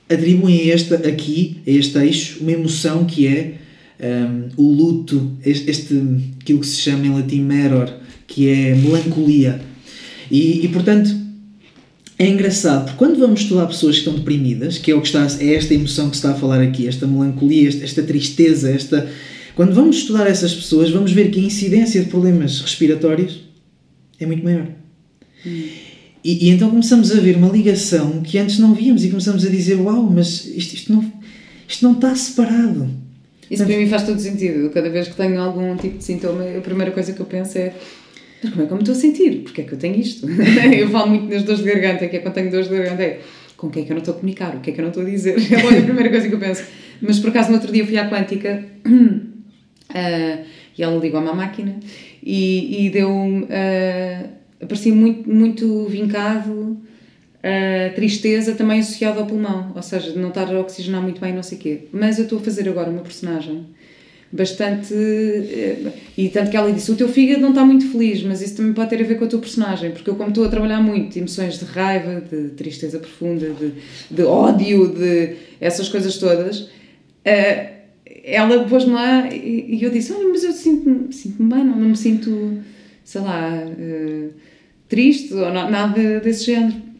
atribuem 0.08 0.70
a 0.70 0.74
este, 0.74 0.94
aqui, 0.94 1.58
a 1.66 1.70
este 1.70 1.98
eixo, 1.98 2.38
uma 2.40 2.52
emoção 2.52 3.04
que 3.04 3.26
é 3.26 3.54
um, 4.02 4.48
o 4.56 4.72
luto, 4.72 5.32
este, 5.44 5.70
este, 5.70 6.00
aquilo 6.40 6.60
que 6.60 6.66
se 6.66 6.80
chama 6.80 7.06
em 7.06 7.10
latim 7.10 7.40
meror, 7.40 7.92
que 8.26 8.48
é 8.48 8.74
melancolia. 8.74 9.60
E, 10.30 10.64
e 10.64 10.68
portanto, 10.68 11.14
é 12.22 12.28
engraçado, 12.28 12.84
porque 12.84 12.98
quando 12.98 13.18
vamos 13.18 13.40
estudar 13.40 13.66
pessoas 13.66 13.96
que 13.96 14.00
estão 14.00 14.14
deprimidas, 14.14 14.78
que 14.78 14.90
é, 14.90 14.94
o 14.94 15.00
que 15.00 15.08
está, 15.08 15.26
é 15.40 15.54
esta 15.54 15.74
emoção 15.74 16.08
que 16.08 16.16
se 16.16 16.20
está 16.20 16.32
a 16.32 16.38
falar 16.38 16.60
aqui, 16.60 16.86
esta 16.86 17.06
melancolia, 17.06 17.68
esta, 17.68 17.84
esta 17.84 18.02
tristeza, 18.02 18.70
esta. 18.70 19.08
Quando 19.56 19.74
vamos 19.74 19.96
estudar 19.96 20.26
essas 20.26 20.54
pessoas, 20.54 20.90
vamos 20.90 21.12
ver 21.12 21.30
que 21.30 21.40
a 21.40 21.42
incidência 21.42 22.00
de 22.00 22.08
problemas 22.08 22.60
respiratórios 22.60 23.40
é 24.20 24.26
muito 24.26 24.44
maior. 24.44 24.68
Hum. 25.44 25.68
E, 26.24 26.46
e, 26.46 26.50
então 26.50 26.70
começamos 26.70 27.10
a 27.10 27.20
ver 27.20 27.36
uma 27.36 27.48
ligação 27.48 28.22
que 28.22 28.38
antes 28.38 28.58
não 28.58 28.72
víamos 28.72 29.04
e 29.04 29.08
começamos 29.08 29.44
a 29.44 29.48
dizer: 29.48 29.74
Uau, 29.74 30.04
mas 30.04 30.46
isto, 30.46 30.74
isto, 30.74 30.92
não, 30.92 31.12
isto 31.66 31.84
não 31.84 31.92
está 31.94 32.14
separado. 32.14 32.88
Isso 33.50 33.64
para 33.66 33.76
mim 33.76 33.88
faz 33.88 34.04
todo 34.04 34.20
sentido. 34.20 34.70
Cada 34.70 34.88
vez 34.88 35.08
que 35.08 35.16
tenho 35.16 35.40
algum 35.40 35.76
tipo 35.76 35.98
de 35.98 36.04
sintoma, 36.04 36.44
a 36.56 36.60
primeira 36.60 36.92
coisa 36.92 37.12
que 37.12 37.20
eu 37.20 37.26
penso 37.26 37.58
é: 37.58 37.74
Mas 38.42 38.50
como 38.50 38.62
é 38.62 38.66
que 38.66 38.72
eu 38.72 38.76
me 38.76 38.82
estou 38.82 38.94
a 38.94 38.98
sentir? 38.98 39.42
Porquê 39.42 39.60
é 39.60 39.64
que 39.64 39.72
eu 39.72 39.78
tenho 39.78 39.96
isto? 39.96 40.26
eu 40.28 40.88
falo 40.88 41.10
muito 41.10 41.32
nas 41.32 41.44
dores 41.44 41.62
de 41.62 41.70
garganta, 41.70 42.08
que 42.08 42.16
é 42.16 42.18
quando 42.20 42.34
tenho 42.34 42.50
dores 42.50 42.68
de 42.68 42.76
garganta. 42.76 43.02
É, 43.02 43.20
com 43.56 43.70
quem 43.70 43.84
é 43.84 43.86
que 43.86 43.92
eu 43.92 43.94
não 43.94 44.00
estou 44.00 44.14
a 44.14 44.16
comunicar? 44.16 44.56
O 44.56 44.60
que 44.60 44.70
é 44.70 44.72
que 44.72 44.80
eu 44.80 44.82
não 44.82 44.90
estou 44.90 45.04
a 45.04 45.06
dizer? 45.08 45.36
É 45.52 45.62
logo 45.62 45.78
a 45.78 45.82
primeira 45.82 46.10
coisa 46.10 46.28
que 46.28 46.34
eu 46.34 46.38
penso. 46.38 46.64
Mas 47.00 47.20
por 47.20 47.30
acaso, 47.30 47.50
no 47.50 47.54
outro 47.54 47.72
dia 47.72 47.86
fui 47.86 47.96
à 47.96 48.10
Quântica 48.10 48.64
uh, 48.86 50.44
e 50.76 50.82
ela 50.82 50.98
ligou-me 50.98 51.28
à 51.28 51.34
máquina 51.34 51.78
e, 52.22 52.86
e 52.86 52.90
deu-me. 52.90 53.44
Uh, 53.44 54.66
parecia 54.66 54.92
muito, 54.92 55.28
muito 55.28 55.86
vincado 55.86 56.76
a 57.42 57.92
tristeza 57.94 58.54
também 58.54 58.78
associada 58.78 59.20
ao 59.20 59.26
pulmão, 59.26 59.72
ou 59.74 59.82
seja, 59.82 60.12
de 60.12 60.18
não 60.18 60.28
estar 60.28 60.52
a 60.52 60.60
oxigenar 60.60 61.02
muito 61.02 61.20
bem, 61.20 61.32
não 61.32 61.42
sei 61.42 61.58
o 61.58 61.60
quê. 61.60 61.80
Mas 61.92 62.18
eu 62.18 62.24
estou 62.24 62.38
a 62.38 62.42
fazer 62.42 62.68
agora 62.68 62.88
uma 62.88 63.02
personagem 63.02 63.66
bastante. 64.32 64.94
Eh, 64.94 65.92
e 66.16 66.28
tanto 66.30 66.50
que 66.50 66.56
ela 66.56 66.72
disse: 66.72 66.90
o 66.90 66.96
teu 66.96 67.08
fígado 67.08 67.42
não 67.42 67.50
está 67.50 67.64
muito 67.64 67.90
feliz, 67.90 68.22
mas 68.22 68.40
isso 68.40 68.56
também 68.56 68.72
pode 68.72 68.90
ter 68.90 69.02
a 69.02 69.06
ver 69.06 69.18
com 69.18 69.24
a 69.26 69.28
tua 69.28 69.38
personagem, 69.38 69.90
porque 69.90 70.08
eu, 70.08 70.16
como 70.16 70.30
estou 70.30 70.44
a 70.44 70.48
trabalhar 70.48 70.80
muito 70.80 71.16
emoções 71.16 71.58
de 71.58 71.64
raiva, 71.66 72.20
de 72.20 72.50
tristeza 72.50 72.98
profunda, 72.98 73.50
de, 73.50 73.72
de 74.10 74.22
ódio, 74.22 74.88
de 74.88 75.36
essas 75.60 75.88
coisas 75.88 76.16
todas. 76.16 76.60
Uh, 76.60 77.72
ela 78.24 78.64
pôs-me 78.64 78.92
lá 78.92 79.28
e, 79.32 79.78
eu 79.82 79.90
disse: 79.90 80.12
Olha, 80.12 80.28
mas 80.28 80.42
eu 80.42 80.52
sinto-me 80.52 81.12
sinto 81.12 81.42
bem, 81.42 81.64
não, 81.64 81.76
não 81.76 81.88
me 81.90 81.96
sinto, 81.96 82.58
sei 83.04 83.20
lá, 83.20 83.64
uh, 83.66 84.30
triste 84.88 85.34
ou 85.34 85.52
nada 85.52 86.20
desse 86.20 86.46
género. 86.46 86.92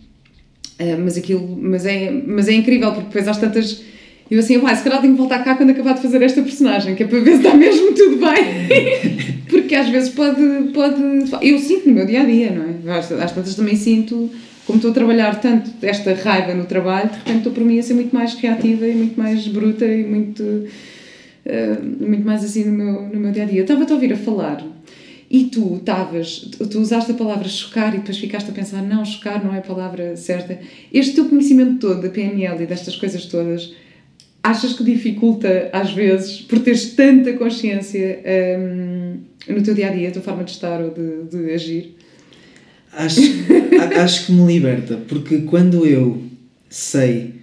Mas 0.99 1.17
aquilo, 1.17 1.47
mas 1.47 1.87
é, 1.87 2.11
mas 2.11 2.49
é 2.49 2.55
incrível 2.55 2.91
porque 2.91 3.07
depois 3.07 3.29
às 3.29 3.39
tantas 3.39 3.85
eu 4.33 4.39
assim, 4.39 4.57
vai, 4.57 4.75
se 4.75 4.83
calhar 4.83 4.99
tenho 5.03 5.13
que 5.13 5.19
voltar 5.19 5.45
cá 5.45 5.55
quando 5.55 5.71
acabar 5.71 5.93
de 5.93 6.01
fazer 6.01 6.23
esta 6.23 6.41
personagem, 6.41 6.95
que 6.95 7.03
é 7.03 7.07
para 7.07 7.21
ver 7.21 7.33
se 7.33 7.37
está 7.37 7.55
mesmo 7.55 7.93
tudo 7.93 8.17
bem. 8.17 9.45
porque 9.47 9.75
às 9.75 9.91
vezes 9.91 10.09
pode, 10.09 10.41
pode. 10.73 10.97
Eu 11.43 11.59
sinto 11.59 11.89
no 11.89 11.95
meu 11.97 12.07
dia 12.07 12.23
a 12.23 12.25
dia, 12.25 12.51
não 12.51 12.65
é? 12.65 12.97
Às, 12.97 13.13
às 13.13 13.33
tantas 13.33 13.55
também 13.55 13.77
sinto, 13.77 14.31
como 14.67 14.79
estou 14.79 14.91
a 14.91 14.95
trabalhar 14.95 15.39
tanto 15.39 15.71
esta 15.83 16.15
raiva 16.15 16.55
no 16.55 16.65
trabalho, 16.65 17.11
de 17.11 17.17
repente 17.19 17.37
estou 17.39 17.53
para 17.53 17.63
mim 17.63 17.79
a 17.79 17.83
ser 17.83 17.93
muito 17.93 18.15
mais 18.15 18.33
reativa 18.33 18.87
e 18.87 18.95
muito 18.95 19.21
mais 19.21 19.47
bruta 19.49 19.85
e 19.85 20.03
muito. 20.03 20.43
Uh, 20.43 22.07
muito 22.07 22.25
mais 22.25 22.45
assim 22.45 22.65
no 22.65 22.73
meu, 22.73 23.03
no 23.03 23.21
meu 23.21 23.33
dia 23.33 23.43
a 23.43 23.47
dia. 23.47 23.59
Eu 23.59 23.65
estava-te 23.65 23.91
a 23.91 23.95
ouvir 23.97 24.15
a 24.15 24.17
falar 24.17 24.65
e 25.31 25.45
tu 25.45 25.77
estavas, 25.77 26.49
tu 26.71 26.79
usaste 26.79 27.11
a 27.11 27.15
palavra 27.15 27.49
chocar 27.49 27.95
e 27.95 27.99
depois 27.99 28.17
ficaste 28.17 28.51
a 28.51 28.53
pensar, 28.53 28.81
não, 28.81 29.05
chocar 29.05 29.45
não 29.45 29.55
é 29.55 29.59
a 29.59 29.63
palavra 29.63 30.17
certa. 30.17 30.59
Este 30.93 31.15
teu 31.15 31.25
conhecimento 31.25 31.79
todo 31.81 32.01
da 32.01 32.09
PNL 32.09 32.63
e 32.63 32.67
destas 32.67 32.97
coisas 32.97 33.27
todas, 33.27 33.75
achas 34.43 34.73
que 34.73 34.83
dificulta 34.83 35.71
às 35.73 35.93
vezes, 35.93 36.41
por 36.41 36.59
teres 36.59 36.95
tanta 36.95 37.33
consciência 37.35 38.21
um, 38.59 39.19
no 39.49 39.63
teu 39.63 39.75
dia 39.75 39.89
a 39.89 39.93
dia, 39.93 40.09
a 40.09 40.13
tua 40.13 40.23
forma 40.23 40.45
de 40.45 40.51
estar 40.51 40.81
ou 40.81 40.91
de, 40.91 41.25
de 41.31 41.53
agir? 41.53 41.97
Acho, 42.93 43.21
acho 43.99 44.27
que 44.27 44.33
me 44.33 44.47
liberta, 44.47 44.99
porque 45.09 45.39
quando 45.39 45.87
eu 45.87 46.23
sei 46.69 47.35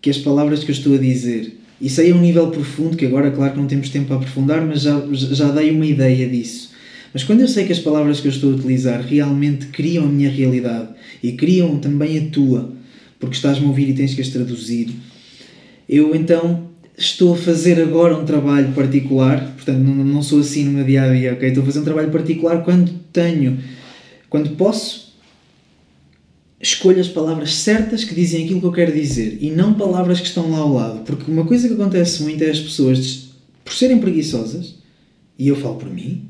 que 0.00 0.10
as 0.10 0.18
palavras 0.18 0.64
que 0.64 0.70
eu 0.70 0.74
estou 0.74 0.94
a 0.94 0.98
dizer, 0.98 1.56
e 1.80 1.88
sei 1.88 2.10
a 2.10 2.14
um 2.14 2.20
nível 2.20 2.50
profundo, 2.50 2.96
que 2.96 3.06
agora, 3.06 3.30
claro 3.30 3.52
que 3.52 3.58
não 3.58 3.66
temos 3.66 3.90
tempo 3.90 4.06
para 4.06 4.16
aprofundar, 4.16 4.64
mas 4.64 4.82
já, 4.82 5.00
já 5.12 5.50
dei 5.50 5.70
uma 5.70 5.86
ideia 5.86 6.28
disso 6.28 6.74
mas 7.16 7.24
quando 7.24 7.40
eu 7.40 7.48
sei 7.48 7.64
que 7.64 7.72
as 7.72 7.78
palavras 7.78 8.20
que 8.20 8.26
eu 8.26 8.30
estou 8.30 8.52
a 8.52 8.56
utilizar 8.56 9.00
realmente 9.00 9.68
criam 9.68 10.04
a 10.04 10.06
minha 10.06 10.28
realidade 10.28 10.90
e 11.22 11.32
criam 11.32 11.78
também 11.78 12.18
a 12.18 12.30
tua, 12.30 12.74
porque 13.18 13.36
estás-me 13.36 13.64
a 13.64 13.68
ouvir 13.68 13.88
e 13.88 13.94
tens 13.94 14.12
que 14.12 14.20
as 14.20 14.28
traduzir, 14.28 14.90
eu 15.88 16.14
então 16.14 16.66
estou 16.96 17.34
a 17.34 17.36
fazer 17.36 17.80
agora 17.80 18.16
um 18.16 18.24
trabalho 18.24 18.72
particular, 18.72 19.52
portanto 19.54 19.78
não, 19.78 19.94
não 20.04 20.22
sou 20.22 20.40
assim 20.40 20.64
no 20.64 20.72
meu 20.72 20.84
dia 20.84 21.02
a 21.02 21.12
dia, 21.12 21.32
ok? 21.34 21.48
Estou 21.48 21.62
a 21.62 21.66
fazer 21.66 21.80
um 21.80 21.84
trabalho 21.84 22.10
particular 22.10 22.64
quando 22.64 22.90
tenho, 23.12 23.58
quando 24.30 24.56
posso, 24.56 25.14
escolho 26.60 27.00
as 27.00 27.08
palavras 27.08 27.54
certas 27.54 28.02
que 28.02 28.14
dizem 28.14 28.44
aquilo 28.44 28.60
que 28.60 28.66
eu 28.66 28.72
quero 28.72 28.92
dizer 28.92 29.38
e 29.40 29.50
não 29.50 29.74
palavras 29.74 30.20
que 30.20 30.26
estão 30.26 30.50
lá 30.50 30.58
ao 30.58 30.72
lado, 30.72 31.00
porque 31.04 31.30
uma 31.30 31.44
coisa 31.44 31.68
que 31.68 31.74
acontece 31.74 32.22
muito 32.22 32.42
é 32.42 32.50
as 32.50 32.60
pessoas, 32.60 33.28
por 33.62 33.74
serem 33.74 33.98
preguiçosas, 33.98 34.76
e 35.38 35.48
eu 35.48 35.56
falo 35.56 35.76
por 35.76 35.90
mim, 35.90 36.24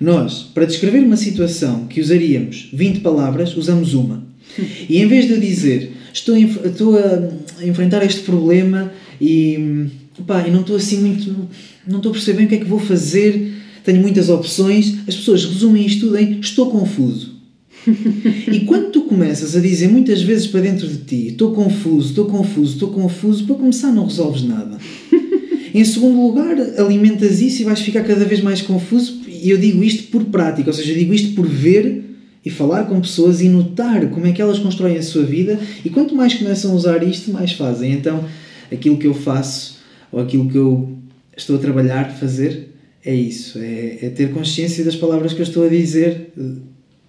nós, 0.00 0.42
para 0.42 0.64
descrever 0.64 1.00
uma 1.00 1.16
situação 1.16 1.86
que 1.86 2.00
usaríamos 2.00 2.68
20 2.72 3.00
palavras, 3.00 3.56
usamos 3.56 3.94
uma. 3.94 4.26
E 4.88 4.98
em 4.98 5.06
vez 5.06 5.26
de 5.26 5.34
eu 5.34 5.40
dizer 5.40 5.92
estou, 6.12 6.34
a, 6.34 6.68
estou 6.68 6.96
a 6.96 7.66
enfrentar 7.66 8.04
este 8.04 8.20
problema 8.20 8.92
e, 9.20 9.86
pá, 10.26 10.46
e 10.46 10.50
não 10.50 10.60
estou 10.60 10.76
assim 10.76 11.00
muito. 11.00 11.48
não 11.86 11.98
estou 11.98 12.10
a 12.10 12.12
perceber 12.12 12.38
bem 12.38 12.46
o 12.46 12.48
que 12.48 12.54
é 12.56 12.58
que 12.58 12.64
vou 12.64 12.80
fazer, 12.80 13.54
tenho 13.84 14.00
muitas 14.00 14.28
opções, 14.28 14.96
as 15.06 15.16
pessoas 15.16 15.44
resumem 15.44 15.86
isto 15.86 16.06
tudo 16.06 16.18
em 16.18 16.40
estou 16.40 16.70
confuso. 16.70 17.38
e 18.52 18.60
quando 18.60 18.90
tu 18.90 19.02
começas 19.02 19.56
a 19.56 19.60
dizer 19.60 19.88
muitas 19.88 20.20
vezes 20.20 20.46
para 20.46 20.60
dentro 20.60 20.86
de 20.86 20.98
ti 20.98 21.28
estou 21.28 21.52
confuso, 21.52 22.08
estou 22.08 22.26
confuso, 22.26 22.74
estou 22.74 22.90
confuso, 22.90 23.44
para 23.44 23.54
começar 23.54 23.92
não 23.92 24.06
resolves 24.06 24.42
nada. 24.42 24.78
em 25.72 25.84
segundo 25.84 26.20
lugar, 26.20 26.56
alimentas 26.78 27.40
isso 27.40 27.62
e 27.62 27.64
vais 27.64 27.80
ficar 27.80 28.02
cada 28.02 28.24
vez 28.24 28.40
mais 28.40 28.60
confuso 28.60 29.20
e 29.26 29.50
eu 29.50 29.58
digo 29.58 29.82
isto 29.84 30.10
por 30.10 30.24
prática, 30.24 30.70
ou 30.70 30.74
seja, 30.74 30.92
eu 30.92 30.98
digo 30.98 31.14
isto 31.14 31.34
por 31.34 31.46
ver 31.46 32.07
e 32.48 32.50
falar 32.50 32.84
com 32.84 32.98
pessoas 32.98 33.42
e 33.42 33.48
notar 33.50 34.08
como 34.08 34.26
é 34.26 34.32
que 34.32 34.40
elas 34.40 34.58
constroem 34.58 34.96
a 34.96 35.02
sua 35.02 35.22
vida 35.22 35.60
e 35.84 35.90
quanto 35.90 36.14
mais 36.14 36.32
começam 36.32 36.72
a 36.72 36.74
usar 36.74 37.02
isto, 37.02 37.30
mais 37.30 37.52
fazem. 37.52 37.92
Então, 37.92 38.24
aquilo 38.72 38.96
que 38.96 39.06
eu 39.06 39.12
faço 39.12 39.76
ou 40.10 40.18
aquilo 40.18 40.48
que 40.48 40.56
eu 40.56 40.96
estou 41.36 41.56
a 41.56 41.58
trabalhar, 41.58 42.10
fazer, 42.18 42.70
é 43.04 43.14
isso. 43.14 43.58
É, 43.58 43.98
é 44.00 44.08
ter 44.08 44.32
consciência 44.32 44.82
das 44.82 44.96
palavras 44.96 45.34
que 45.34 45.40
eu 45.40 45.42
estou 45.42 45.66
a 45.66 45.68
dizer, 45.68 46.32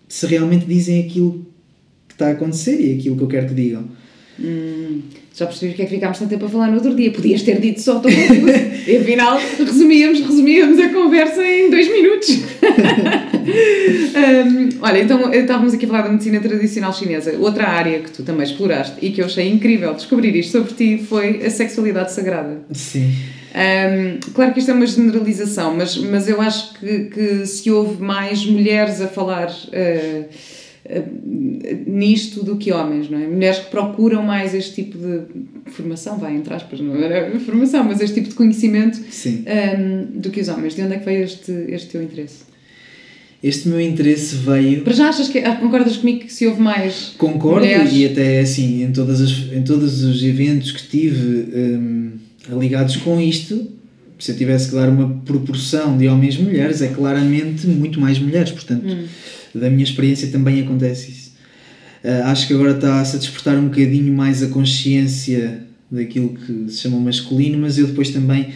se 0.09 0.25
realmente 0.25 0.65
dizem 0.65 1.05
aquilo 1.05 1.47
que 2.05 2.15
está 2.15 2.27
a 2.27 2.31
acontecer 2.31 2.77
e 2.77 2.99
aquilo 2.99 3.15
que 3.15 3.23
eu 3.23 3.27
quero 3.29 3.47
que 3.47 3.53
digam. 3.53 3.85
Hum, 4.37 5.03
já 5.39 5.45
percebi 5.45 5.71
porque 5.71 5.83
é 5.83 5.85
que 5.85 5.95
ficámos 5.95 6.19
tanto 6.19 6.29
tempo 6.29 6.45
a 6.45 6.49
falar 6.49 6.67
no 6.67 6.75
outro 6.75 6.93
dia. 6.93 7.11
Podias 7.11 7.41
ter 7.43 7.59
dito 7.59 7.81
só 7.81 7.99
todo 7.99 8.11
e 8.11 8.97
afinal 8.97 9.39
resumíamos, 9.57 10.19
resumíamos 10.19 10.79
a 10.79 10.89
conversa 10.89 11.45
em 11.45 11.69
dois 11.69 11.89
minutos. 11.89 12.29
um, 14.15 14.69
olha, 14.81 14.99
então 14.99 15.33
estávamos 15.33 15.73
aqui 15.73 15.85
a 15.85 15.87
falar 15.87 16.01
da 16.01 16.09
medicina 16.09 16.39
tradicional 16.41 16.93
chinesa. 16.93 17.35
Outra 17.39 17.67
área 17.69 17.99
que 17.99 18.11
tu 18.11 18.23
também 18.23 18.43
exploraste 18.43 18.97
e 19.01 19.11
que 19.11 19.21
eu 19.21 19.25
achei 19.25 19.49
incrível 19.49 19.93
descobrir 19.93 20.35
isto 20.35 20.51
sobre 20.51 20.73
ti 20.73 21.03
foi 21.03 21.45
a 21.45 21.49
sexualidade 21.49 22.11
sagrada. 22.11 22.61
Sim. 22.73 23.13
Um, 23.49 24.19
claro 24.33 24.53
que 24.53 24.59
isto 24.59 24.69
é 24.69 24.73
uma 24.73 24.85
generalização, 24.85 25.75
mas, 25.75 25.97
mas 25.97 26.27
eu 26.27 26.39
acho 26.39 26.73
que, 26.73 27.05
que 27.05 27.45
se 27.45 27.71
houve 27.71 28.01
mais 28.01 28.45
mulheres 28.45 29.01
a 29.01 29.07
falar. 29.07 29.49
Uh, 29.49 30.58
nisto 31.85 32.43
do 32.43 32.57
que 32.57 32.71
homens, 32.71 33.09
não 33.09 33.19
é? 33.19 33.27
Mulheres 33.27 33.59
que 33.59 33.69
procuram 33.69 34.23
mais 34.23 34.55
este 34.55 34.83
tipo 34.83 34.97
de 34.97 35.71
formação, 35.71 36.17
vai 36.17 36.35
entre 36.35 36.53
aspas, 36.53 36.79
não 36.79 36.95
era 36.95 37.39
formação, 37.39 37.83
mas 37.83 38.01
este 38.01 38.15
tipo 38.15 38.29
de 38.29 38.35
conhecimento 38.35 38.99
um, 38.99 40.19
do 40.19 40.29
que 40.31 40.41
os 40.41 40.47
homens. 40.47 40.75
De 40.75 40.81
onde 40.81 40.95
é 40.95 40.97
que 40.97 41.05
veio 41.05 41.23
este, 41.23 41.51
este 41.69 41.89
teu 41.89 42.01
interesse? 42.01 42.49
Este 43.41 43.69
meu 43.69 43.79
interesse 43.79 44.35
veio. 44.35 44.81
Para 44.81 44.93
já 44.93 45.09
achas 45.09 45.29
que 45.29 45.39
ah, 45.39 45.55
concordas 45.55 45.97
comigo 45.97 46.21
que 46.21 46.33
se 46.33 46.45
houve 46.47 46.59
mais. 46.59 47.13
Concordo 47.17 47.65
mulheres? 47.65 47.93
e 47.93 48.05
até 48.05 48.39
assim, 48.39 48.83
em, 48.83 48.91
todas 48.91 49.21
as, 49.21 49.31
em 49.53 49.61
todos 49.61 50.03
os 50.03 50.23
eventos 50.23 50.71
que 50.71 50.87
tive 50.87 51.47
um, 51.55 52.11
ligados 52.59 52.97
com 52.97 53.21
isto, 53.21 53.67
se 54.17 54.31
eu 54.31 54.35
tivesse 54.35 54.69
que 54.69 54.75
dar 54.75 54.89
uma 54.89 55.21
proporção 55.23 55.97
de 55.97 56.07
homens 56.09 56.35
e 56.35 56.41
mulheres, 56.41 56.81
é 56.81 56.87
claramente 56.87 57.65
muito 57.67 58.01
mais 58.01 58.17
mulheres, 58.19 58.51
portanto. 58.51 58.85
Hum 58.85 59.05
da 59.53 59.69
minha 59.69 59.83
experiência 59.83 60.27
também 60.29 60.61
acontece 60.61 61.11
isso. 61.11 61.29
Uh, 62.03 62.23
acho 62.25 62.47
que 62.47 62.53
agora 62.53 62.71
está-se 62.71 63.15
a 63.15 63.19
despertar 63.19 63.57
um 63.57 63.65
bocadinho 63.65 64.13
mais 64.13 64.41
a 64.41 64.47
consciência 64.47 65.61
daquilo 65.91 66.29
que 66.29 66.71
se 66.71 66.81
chama 66.81 66.99
masculino, 66.99 67.57
mas 67.57 67.77
eu 67.77 67.87
depois 67.87 68.09
também 68.11 68.49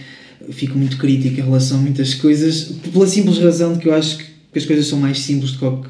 fico 0.51 0.77
muito 0.77 0.97
crítico 0.97 1.39
em 1.39 1.43
relação 1.43 1.79
a 1.79 1.81
muitas 1.81 2.13
coisas, 2.13 2.75
pela 2.91 3.07
simples 3.07 3.37
razão 3.39 3.73
de 3.73 3.79
que 3.79 3.87
eu 3.87 3.93
acho 3.93 4.17
que 4.17 4.59
as 4.59 4.65
coisas 4.65 4.85
são 4.85 4.99
mais 4.99 5.19
simples 5.19 5.51
do 5.51 5.81
que 5.81 5.89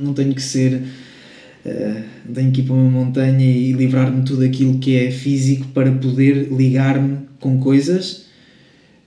não 0.00 0.12
tenho 0.12 0.34
que 0.34 0.42
ser 0.42 0.82
uh, 1.64 2.02
tenho 2.32 2.50
que 2.52 2.60
ir 2.60 2.64
para 2.64 2.74
uma 2.74 2.90
montanha 2.90 3.44
e 3.44 3.72
livrar-me 3.72 4.20
de 4.20 4.26
tudo 4.26 4.44
aquilo 4.44 4.78
que 4.78 4.96
é 4.96 5.10
físico 5.10 5.68
para 5.68 5.90
poder 5.92 6.48
ligar-me 6.52 7.18
com 7.40 7.58
coisas 7.58 8.26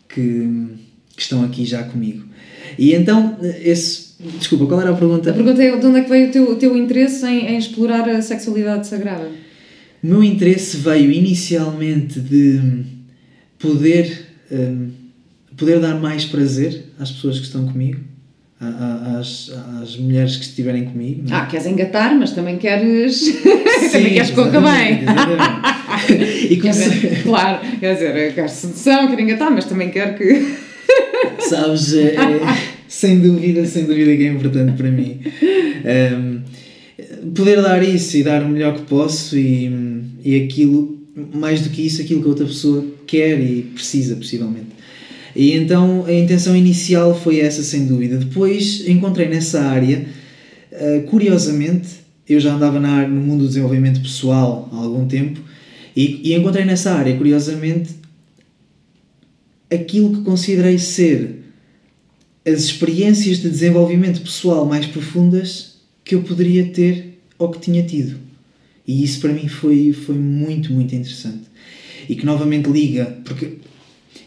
que, 0.10 0.68
que 1.16 1.22
estão 1.22 1.44
aqui 1.44 1.66
já 1.66 1.84
comigo. 1.84 2.26
E 2.78 2.94
então, 2.94 3.38
esse. 3.64 4.05
Desculpa, 4.20 4.66
qual 4.66 4.82
era 4.82 4.92
a 4.92 4.94
pergunta? 4.94 5.30
A 5.30 5.34
pergunta 5.34 5.62
é 5.62 5.76
de 5.76 5.86
onde 5.86 6.00
é 6.00 6.04
que 6.04 6.10
veio 6.10 6.30
o 6.30 6.32
teu, 6.32 6.52
o 6.52 6.56
teu 6.56 6.78
interesse 6.78 7.26
em, 7.26 7.48
em 7.48 7.58
explorar 7.58 8.08
a 8.10 8.22
sexualidade 8.22 8.88
sagrada? 8.88 9.30
O 10.02 10.08
meu 10.08 10.24
interesse 10.24 10.78
veio 10.78 11.12
inicialmente 11.12 12.20
de 12.20 12.86
poder, 13.60 14.28
um, 14.52 14.92
poder 15.58 15.80
dar 15.80 16.00
mais 16.00 16.26
prazer 16.26 16.86
às 17.00 17.12
pessoas 17.12 17.40
que 17.40 17.46
estão 17.46 17.68
comigo, 17.68 18.00
às, 19.18 19.52
às 19.82 19.98
mulheres 19.98 20.38
que 20.38 20.46
estiverem 20.46 20.86
comigo. 20.86 21.24
Não? 21.28 21.36
É? 21.36 21.42
Ah, 21.42 21.46
queres 21.46 21.66
engatar, 21.66 22.16
mas 22.16 22.32
também 22.32 22.58
queres. 22.58 23.16
Sim, 23.18 23.42
também 23.92 24.14
queres 24.14 24.30
que 24.30 24.36
corra 24.36 24.62
bem. 24.62 25.02
e 26.52 26.58
comecei... 26.58 27.00
Quer 27.00 27.24
claro, 27.24 27.68
quer 27.80 27.94
dizer, 27.94 28.34
quero 28.34 28.50
sedução, 28.50 29.08
quero 29.08 29.22
engatar, 29.22 29.52
mas 29.52 29.66
também 29.66 29.90
quero 29.90 30.18
que. 30.18 30.56
Sabes, 31.40 31.94
é, 31.94 32.16
sem 32.88 33.20
dúvida, 33.20 33.66
sem 33.66 33.86
dúvida 33.86 34.16
que 34.16 34.24
é 34.24 34.32
importante 34.32 34.78
para 34.78 34.92
mim. 34.92 35.20
Um, 35.86 36.42
poder 37.34 37.62
dar 37.62 37.84
isso 37.84 38.18
e 38.18 38.24
dar 38.24 38.44
o 38.44 38.50
melhor 38.50 38.76
que 38.76 38.82
posso 38.84 39.38
e, 39.38 39.72
e 40.24 40.44
aquilo, 40.44 41.00
mais 41.34 41.62
do 41.62 41.70
que 41.70 41.86
isso, 41.86 42.02
aquilo 42.02 42.22
que 42.22 42.28
outra 42.28 42.46
pessoa 42.46 42.86
quer 43.06 43.40
e 43.40 43.64
precisa, 43.74 44.16
possivelmente. 44.16 44.76
E 45.36 45.52
então 45.52 46.06
a 46.06 46.14
intenção 46.14 46.56
inicial 46.56 47.20
foi 47.20 47.40
essa, 47.40 47.62
sem 47.62 47.86
dúvida. 47.86 48.18
Depois 48.18 48.88
encontrei 48.88 49.28
nessa 49.28 49.62
área, 49.62 50.06
uh, 50.72 51.02
curiosamente, 51.04 51.90
eu 52.28 52.40
já 52.40 52.54
andava 52.54 52.80
na 52.80 52.90
área, 52.90 53.10
no 53.10 53.22
mundo 53.22 53.42
do 53.42 53.48
desenvolvimento 53.48 54.02
pessoal 54.02 54.70
há 54.72 54.78
algum 54.78 55.06
tempo 55.08 55.40
e, 55.96 56.22
e 56.24 56.34
encontrei 56.34 56.66
nessa 56.66 56.92
área, 56.94 57.16
curiosamente, 57.16 57.92
aquilo 59.70 60.16
que 60.16 60.22
considerei 60.22 60.78
ser 60.78 61.45
as 62.46 62.64
experiências 62.64 63.40
de 63.40 63.50
desenvolvimento 63.50 64.22
pessoal 64.22 64.66
mais 64.66 64.86
profundas 64.86 65.76
que 66.04 66.14
eu 66.14 66.22
poderia 66.22 66.66
ter 66.66 67.18
ou 67.38 67.50
que 67.50 67.60
tinha 67.60 67.84
tido. 67.84 68.18
E 68.88 69.04
isso 69.04 69.20
para 69.20 69.34
mim 69.34 69.48
foi, 69.48 69.92
foi 69.92 70.16
muito, 70.16 70.72
muito 70.72 70.94
interessante. 70.94 71.46
E 72.08 72.16
que 72.16 72.26
novamente 72.26 72.70
liga, 72.70 73.18
porque 73.26 73.54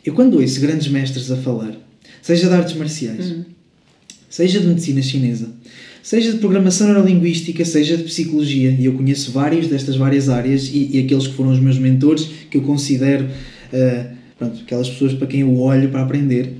eu 0.04 0.12
quando 0.14 0.40
ouço 0.40 0.60
grandes 0.60 0.88
mestres 0.88 1.30
a 1.30 1.36
falar, 1.36 1.76
seja 2.20 2.48
de 2.48 2.54
artes 2.54 2.74
marciais, 2.74 3.30
uhum. 3.30 3.44
seja 4.28 4.58
de 4.58 4.66
medicina 4.66 5.00
chinesa, 5.00 5.50
seja 6.02 6.32
de 6.32 6.38
programação 6.38 6.88
neurolinguística, 6.88 7.64
seja 7.64 7.96
de 7.96 8.02
psicologia, 8.02 8.70
e 8.70 8.86
eu 8.86 8.94
conheço 8.94 9.30
vários 9.30 9.68
destas 9.68 9.96
várias 9.96 10.28
áreas 10.28 10.68
e, 10.68 10.96
e 10.96 11.04
aqueles 11.04 11.28
que 11.28 11.34
foram 11.34 11.52
os 11.52 11.60
meus 11.60 11.78
mentores, 11.78 12.28
que 12.50 12.56
eu 12.56 12.62
considero 12.62 13.26
uh, 13.26 14.16
pronto, 14.36 14.60
aquelas 14.62 14.88
pessoas 14.88 15.14
para 15.14 15.28
quem 15.28 15.40
eu 15.40 15.56
olho 15.60 15.88
para 15.90 16.02
aprender, 16.02 16.52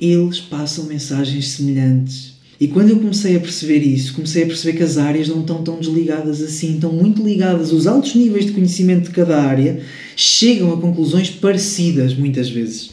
eles 0.00 0.40
passam 0.40 0.84
mensagens 0.84 1.48
semelhantes 1.48 2.38
e 2.60 2.66
quando 2.66 2.90
eu 2.90 2.98
comecei 2.98 3.36
a 3.36 3.40
perceber 3.40 3.78
isso, 3.78 4.14
comecei 4.14 4.42
a 4.42 4.46
perceber 4.46 4.76
que 4.76 4.82
as 4.82 4.98
áreas 4.98 5.28
não 5.28 5.40
estão 5.40 5.62
tão 5.62 5.78
desligadas 5.78 6.42
assim, 6.42 6.74
estão 6.74 6.92
muito 6.92 7.22
ligadas. 7.22 7.72
Os 7.72 7.86
altos 7.86 8.16
níveis 8.16 8.46
de 8.46 8.52
conhecimento 8.52 9.04
de 9.04 9.10
cada 9.10 9.40
área 9.40 9.80
chegam 10.16 10.72
a 10.72 10.76
conclusões 10.76 11.30
parecidas 11.30 12.14
muitas 12.14 12.50
vezes. 12.50 12.90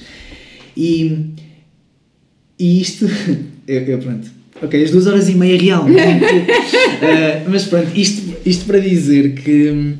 E, 0.78 1.32
e 2.60 2.82
isto. 2.82 3.08
Eu, 3.68 3.82
eu, 3.82 3.98
pronto. 3.98 4.30
Ok, 4.62 4.84
as 4.84 4.92
duas 4.92 5.08
horas 5.08 5.28
e 5.28 5.34
meia 5.34 5.60
realmente. 5.60 6.24
uh, 6.30 7.50
mas 7.50 7.64
pronto, 7.64 7.90
isto, 8.00 8.22
isto 8.46 8.64
para 8.66 8.78
dizer 8.78 9.34
que 9.34 9.72
hum, 9.72 9.94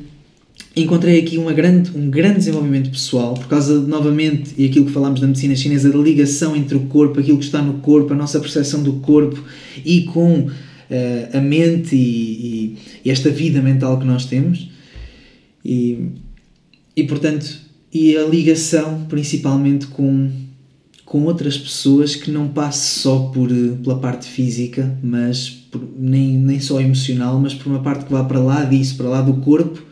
encontrei 0.76 1.18
aqui 1.18 1.38
uma 1.38 1.54
grande, 1.54 1.90
um 1.96 2.10
grande 2.10 2.36
desenvolvimento 2.36 2.90
pessoal, 2.90 3.32
por 3.32 3.46
causa, 3.46 3.80
novamente, 3.80 4.54
e 4.58 4.66
aquilo 4.66 4.84
que 4.84 4.92
falámos 4.92 5.20
da 5.20 5.26
medicina 5.26 5.56
chinesa, 5.56 5.90
da 5.90 5.96
ligação 5.96 6.54
entre 6.54 6.76
o 6.76 6.80
corpo, 6.80 7.18
aquilo 7.18 7.38
que 7.38 7.44
está 7.44 7.62
no 7.62 7.74
corpo, 7.80 8.12
a 8.12 8.16
nossa 8.16 8.38
percepção 8.38 8.82
do 8.82 8.94
corpo 8.94 9.42
e 9.84 10.02
com 10.02 10.40
uh, 10.40 10.50
a 11.32 11.40
mente 11.40 11.96
e, 11.96 11.98
e, 11.98 12.78
e, 13.06 13.10
esta 13.10 13.30
vida 13.30 13.62
mental 13.62 13.98
que 13.98 14.04
nós 14.04 14.26
temos. 14.26 14.68
E, 15.64 16.10
e, 16.94 17.04
portanto, 17.04 17.58
e 17.92 18.14
a 18.14 18.24
ligação 18.26 19.06
principalmente 19.08 19.86
com, 19.86 20.30
com 21.06 21.24
outras 21.24 21.56
pessoas 21.56 22.14
que 22.14 22.30
não 22.30 22.48
passe 22.48 23.00
só 23.00 23.30
por, 23.32 23.50
eh, 23.50 23.74
pela 23.82 23.98
parte 23.98 24.26
física, 24.26 24.96
mas 25.02 25.48
por, 25.48 25.82
nem, 25.98 26.36
nem 26.36 26.60
só 26.60 26.80
emocional, 26.80 27.40
mas 27.40 27.54
por 27.54 27.70
uma 27.70 27.82
parte 27.82 28.04
que 28.04 28.12
vá 28.12 28.22
para 28.22 28.38
lá 28.38 28.64
disso, 28.64 28.96
para 28.96 29.08
lá 29.08 29.22
do 29.22 29.34
corpo 29.38 29.85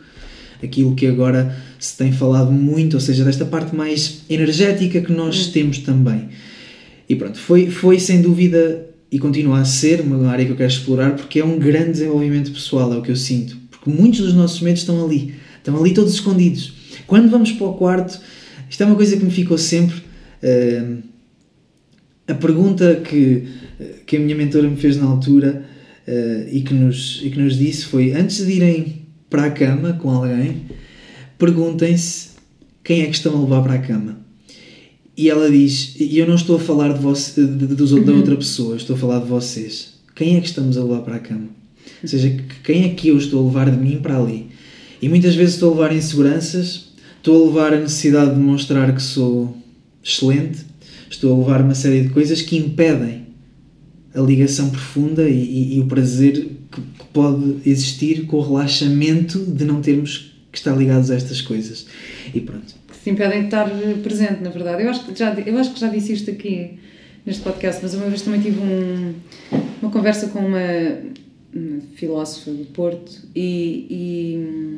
aquilo 0.65 0.95
que 0.95 1.07
agora 1.07 1.55
se 1.79 1.97
tem 1.97 2.11
falado 2.11 2.51
muito, 2.51 2.95
ou 2.95 2.99
seja, 2.99 3.23
desta 3.23 3.45
parte 3.45 3.75
mais 3.75 4.21
energética 4.29 5.01
que 5.01 5.11
nós 5.11 5.47
hum. 5.47 5.51
temos 5.51 5.79
também. 5.79 6.29
E 7.07 7.15
pronto, 7.15 7.37
foi, 7.37 7.69
foi 7.69 7.99
sem 7.99 8.21
dúvida 8.21 8.85
e 9.11 9.19
continua 9.19 9.59
a 9.59 9.65
ser 9.65 10.01
uma 10.01 10.27
área 10.29 10.45
que 10.45 10.51
eu 10.51 10.55
quero 10.55 10.71
explorar 10.71 11.15
porque 11.15 11.39
é 11.39 11.45
um 11.45 11.57
grande 11.57 11.91
desenvolvimento 11.91 12.51
pessoal, 12.51 12.91
é 12.93 12.97
o 12.97 13.01
que 13.01 13.11
eu 13.11 13.15
sinto. 13.15 13.57
Porque 13.71 13.89
muitos 13.89 14.21
dos 14.21 14.33
nossos 14.33 14.59
medos 14.61 14.81
estão 14.81 15.05
ali, 15.05 15.35
estão 15.57 15.79
ali 15.79 15.93
todos 15.93 16.13
escondidos. 16.13 16.73
Quando 17.05 17.29
vamos 17.29 17.51
para 17.51 17.67
o 17.67 17.73
quarto, 17.73 18.19
isto 18.69 18.81
é 18.81 18.85
uma 18.85 18.95
coisa 18.95 19.15
que 19.15 19.23
me 19.23 19.31
ficou 19.31 19.57
sempre. 19.57 19.97
Uh, 20.43 21.03
a 22.27 22.33
pergunta 22.33 22.95
que, 22.95 23.47
que 24.05 24.17
a 24.17 24.19
minha 24.19 24.35
mentora 24.35 24.67
me 24.67 24.75
fez 24.75 24.97
na 24.97 25.05
altura 25.05 25.63
uh, 26.07 26.49
e, 26.51 26.61
que 26.61 26.73
nos, 26.73 27.21
e 27.23 27.29
que 27.29 27.39
nos 27.39 27.57
disse 27.57 27.85
foi: 27.85 28.13
antes 28.13 28.45
de 28.45 28.51
irem 28.51 29.04
para 29.35 29.47
a 29.47 29.51
cama 29.51 29.91
com 30.01 30.09
alguém, 30.09 30.61
perguntem-se 31.37 32.29
quem 32.81 33.01
é 33.01 33.07
que 33.07 33.15
estão 33.15 33.37
a 33.37 33.41
levar 33.41 33.63
para 33.63 33.73
a 33.73 33.79
cama. 33.79 34.17
E 35.17 35.29
ela 35.29 35.51
diz: 35.51 35.95
E 35.99 36.17
eu 36.17 36.25
não 36.25 36.35
estou 36.35 36.55
a 36.55 36.59
falar 36.59 36.93
de, 36.93 36.99
você, 36.99 37.45
de, 37.45 37.67
de, 37.67 37.75
de, 37.75 37.75
da 37.75 38.11
uhum. 38.11 38.17
outra 38.17 38.35
pessoa, 38.37 38.77
estou 38.77 38.95
a 38.95 38.99
falar 38.99 39.19
de 39.19 39.27
vocês. 39.27 39.95
Quem 40.15 40.37
é 40.37 40.39
que 40.39 40.47
estamos 40.47 40.77
a 40.77 40.83
levar 40.83 41.01
para 41.01 41.15
a 41.17 41.19
cama? 41.19 41.49
Ou 42.01 42.07
seja, 42.07 42.33
quem 42.63 42.85
é 42.85 42.89
que 42.89 43.09
eu 43.09 43.17
estou 43.17 43.43
a 43.43 43.47
levar 43.47 43.69
de 43.69 43.77
mim 43.77 43.99
para 44.01 44.17
ali? 44.17 44.47
E 45.01 45.09
muitas 45.09 45.35
vezes 45.35 45.55
estou 45.55 45.73
a 45.73 45.75
levar 45.75 45.95
inseguranças, 45.95 46.93
estou 47.17 47.43
a 47.43 47.47
levar 47.47 47.73
a 47.73 47.81
necessidade 47.81 48.33
de 48.33 48.39
mostrar 48.39 48.93
que 48.95 49.03
sou 49.03 49.57
excelente, 50.01 50.59
estou 51.09 51.35
a 51.35 51.37
levar 51.39 51.61
uma 51.61 51.75
série 51.75 52.03
de 52.03 52.09
coisas 52.09 52.41
que 52.41 52.55
impedem 52.55 53.25
a 54.13 54.21
ligação 54.21 54.69
profunda 54.69 55.27
e, 55.27 55.33
e, 55.33 55.75
e 55.75 55.79
o 55.81 55.87
prazer 55.87 56.47
que, 56.71 56.81
que, 56.81 56.94
pode 57.15 57.61
existir 57.65 58.25
com 58.25 58.35
o 58.35 58.41
relaxamento 58.41 59.39
de 59.39 59.63
não 59.63 59.81
termos 59.81 60.35
que 60.51 60.57
estar 60.57 60.75
ligados 60.75 61.09
a 61.09 61.15
estas 61.15 61.41
coisas. 61.41 61.87
E 62.33 62.41
pronto. 62.41 62.75
Que 62.89 62.97
se 62.97 63.09
impedem 63.09 63.39
de 63.39 63.45
estar 63.45 63.69
presente, 64.03 64.43
na 64.43 64.49
verdade. 64.49 64.83
Eu 64.83 64.89
acho 64.89 65.05
que 65.05 65.17
já, 65.17 65.33
eu 65.33 65.57
acho 65.57 65.73
que 65.73 65.79
já 65.79 65.87
disse 65.87 66.11
isto 66.11 66.29
aqui 66.29 66.77
neste 67.25 67.41
podcast, 67.41 67.79
mas 67.81 67.93
uma 67.93 68.07
vez 68.07 68.21
também 68.21 68.41
tive 68.41 68.59
um, 68.59 69.13
uma 69.81 69.89
conversa 69.89 70.27
com 70.27 70.39
uma, 70.39 70.59
uma 71.53 71.81
filósofa 71.95 72.51
do 72.51 72.65
Porto 72.65 73.11
e, 73.33 74.77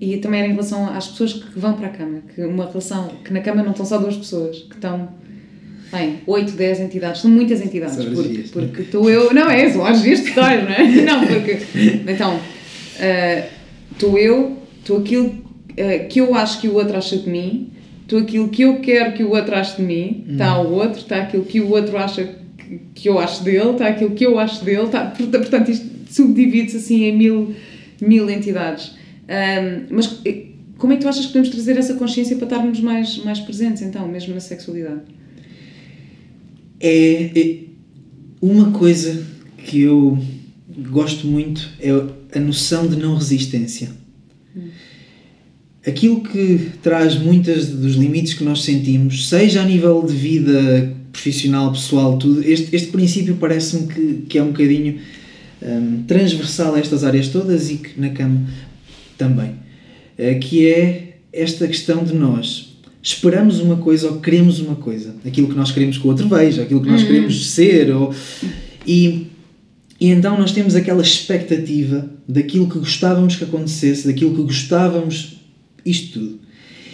e, 0.00 0.14
e, 0.14 0.18
também 0.18 0.40
era 0.40 0.48
em 0.48 0.52
relação 0.52 0.86
às 0.86 1.08
pessoas 1.08 1.32
que 1.32 1.58
vão 1.58 1.74
para 1.74 1.88
a 1.88 1.90
cama, 1.90 2.22
que 2.32 2.44
uma 2.44 2.66
relação, 2.66 3.08
que 3.24 3.32
na 3.32 3.40
cama 3.40 3.64
não 3.64 3.72
estão 3.72 3.84
só 3.84 3.98
duas 3.98 4.16
pessoas, 4.16 4.60
que 4.60 4.76
estão 4.76 5.08
Bem, 5.92 6.20
8, 6.26 6.52
10 6.52 6.80
entidades, 6.80 7.20
são 7.20 7.30
muitas 7.30 7.60
entidades. 7.60 7.96
Porque, 8.02 8.44
porque 8.50 8.82
estou 8.82 9.10
eu. 9.10 9.34
Não, 9.34 9.50
é, 9.50 9.68
são 9.68 9.84
as 9.84 10.02
dias 10.02 10.22
totais, 10.22 10.64
não 10.64 10.70
é? 10.70 10.84
Não, 11.04 11.26
porque. 11.26 11.58
Então, 12.08 12.40
estou 13.92 14.14
uh, 14.14 14.18
eu, 14.18 14.56
estou 14.80 14.98
aquilo 15.00 15.26
uh, 15.26 16.08
que 16.08 16.18
eu 16.18 16.34
acho 16.34 16.62
que 16.62 16.68
o 16.68 16.74
outro 16.74 16.96
acha 16.96 17.18
de 17.18 17.28
mim, 17.28 17.70
estou 18.02 18.20
aquilo 18.20 18.48
que 18.48 18.62
eu 18.62 18.80
quero 18.80 19.12
que 19.12 19.22
o 19.22 19.30
outro 19.30 19.54
ache 19.54 19.76
de 19.76 19.82
mim, 19.82 20.24
está 20.30 20.58
hum. 20.58 20.68
o 20.68 20.70
outro, 20.72 21.00
está 21.00 21.18
aquilo 21.18 21.44
que 21.44 21.60
o 21.60 21.70
outro 21.70 21.98
acha 21.98 22.36
que, 22.94 23.08
eu 23.08 23.18
acho 23.18 23.44
dele, 23.44 23.72
está 23.72 23.88
aquilo 23.88 24.10
que 24.10 24.24
eu 24.24 24.38
acho 24.38 24.64
dele, 24.64 24.84
está, 24.84 25.04
portanto, 25.06 25.70
isto 25.70 25.86
subdivide-se 26.10 26.78
assim 26.78 27.04
em 27.04 27.16
mil, 27.16 27.54
mil 28.00 28.30
entidades. 28.30 28.92
Um, 29.28 29.86
mas 29.90 30.20
eh, 30.24 30.46
como 30.78 30.92
é 30.92 30.96
que 30.96 31.02
tu 31.02 31.08
achas 31.08 31.26
que 31.26 31.32
podemos 31.32 31.50
trazer 31.50 31.76
essa 31.76 31.94
consciência 31.94 32.36
para 32.36 32.46
estarmos 32.46 32.80
mais, 32.80 33.18
mais 33.24 33.40
presentes, 33.40 33.82
então, 33.82 34.06
mesmo 34.08 34.34
na 34.34 34.40
sexualidade? 34.40 35.00
É, 36.82 37.30
é 37.38 37.58
uma 38.40 38.72
coisa 38.72 39.24
que 39.56 39.82
eu 39.82 40.18
gosto 40.90 41.26
muito 41.26 41.70
é 41.80 41.90
a 42.36 42.40
noção 42.40 42.88
de 42.88 42.96
não 42.96 43.14
resistência. 43.14 43.90
Aquilo 45.86 46.20
que 46.22 46.70
traz 46.82 47.16
muitos 47.16 47.68
dos 47.68 47.94
limites 47.94 48.34
que 48.34 48.44
nós 48.44 48.62
sentimos, 48.62 49.28
seja 49.28 49.62
a 49.62 49.64
nível 49.64 50.04
de 50.04 50.14
vida 50.14 50.96
profissional, 51.12 51.72
pessoal, 51.72 52.18
tudo, 52.18 52.42
este, 52.42 52.74
este 52.74 52.88
princípio 52.88 53.36
parece-me 53.36 53.86
que, 53.86 54.26
que 54.28 54.38
é 54.38 54.42
um 54.42 54.48
bocadinho 54.48 54.98
um, 55.60 56.02
transversal 56.04 56.74
a 56.74 56.78
estas 56.78 57.04
áreas 57.04 57.28
todas 57.28 57.70
e 57.70 57.76
que 57.76 58.00
na 58.00 58.10
cama 58.10 58.46
também. 59.18 59.50
Uh, 60.18 60.38
que 60.40 60.68
é 60.68 61.18
esta 61.32 61.66
questão 61.66 62.04
de 62.04 62.14
nós 62.14 62.71
esperamos 63.02 63.60
uma 63.60 63.76
coisa 63.76 64.08
ou 64.08 64.20
queremos 64.20 64.60
uma 64.60 64.76
coisa. 64.76 65.14
Aquilo 65.26 65.48
que 65.48 65.56
nós 65.56 65.72
queremos 65.72 65.98
que 65.98 66.06
o 66.06 66.10
outro 66.10 66.28
veja, 66.28 66.62
aquilo 66.62 66.80
que 66.80 66.88
nós 66.88 67.00
uhum. 67.00 67.06
queremos 67.06 67.50
ser. 67.50 67.90
Ou... 67.90 68.14
E, 68.86 69.26
E 70.00 70.08
então 70.08 70.36
nós 70.36 70.50
temos 70.50 70.74
aquela 70.74 71.00
expectativa 71.00 72.10
daquilo 72.26 72.68
que 72.68 72.78
gostávamos 72.78 73.36
que 73.36 73.44
acontecesse, 73.44 74.06
daquilo 74.06 74.34
que 74.34 74.42
gostávamos, 74.42 75.40
isto 75.86 76.18
tudo. 76.18 76.40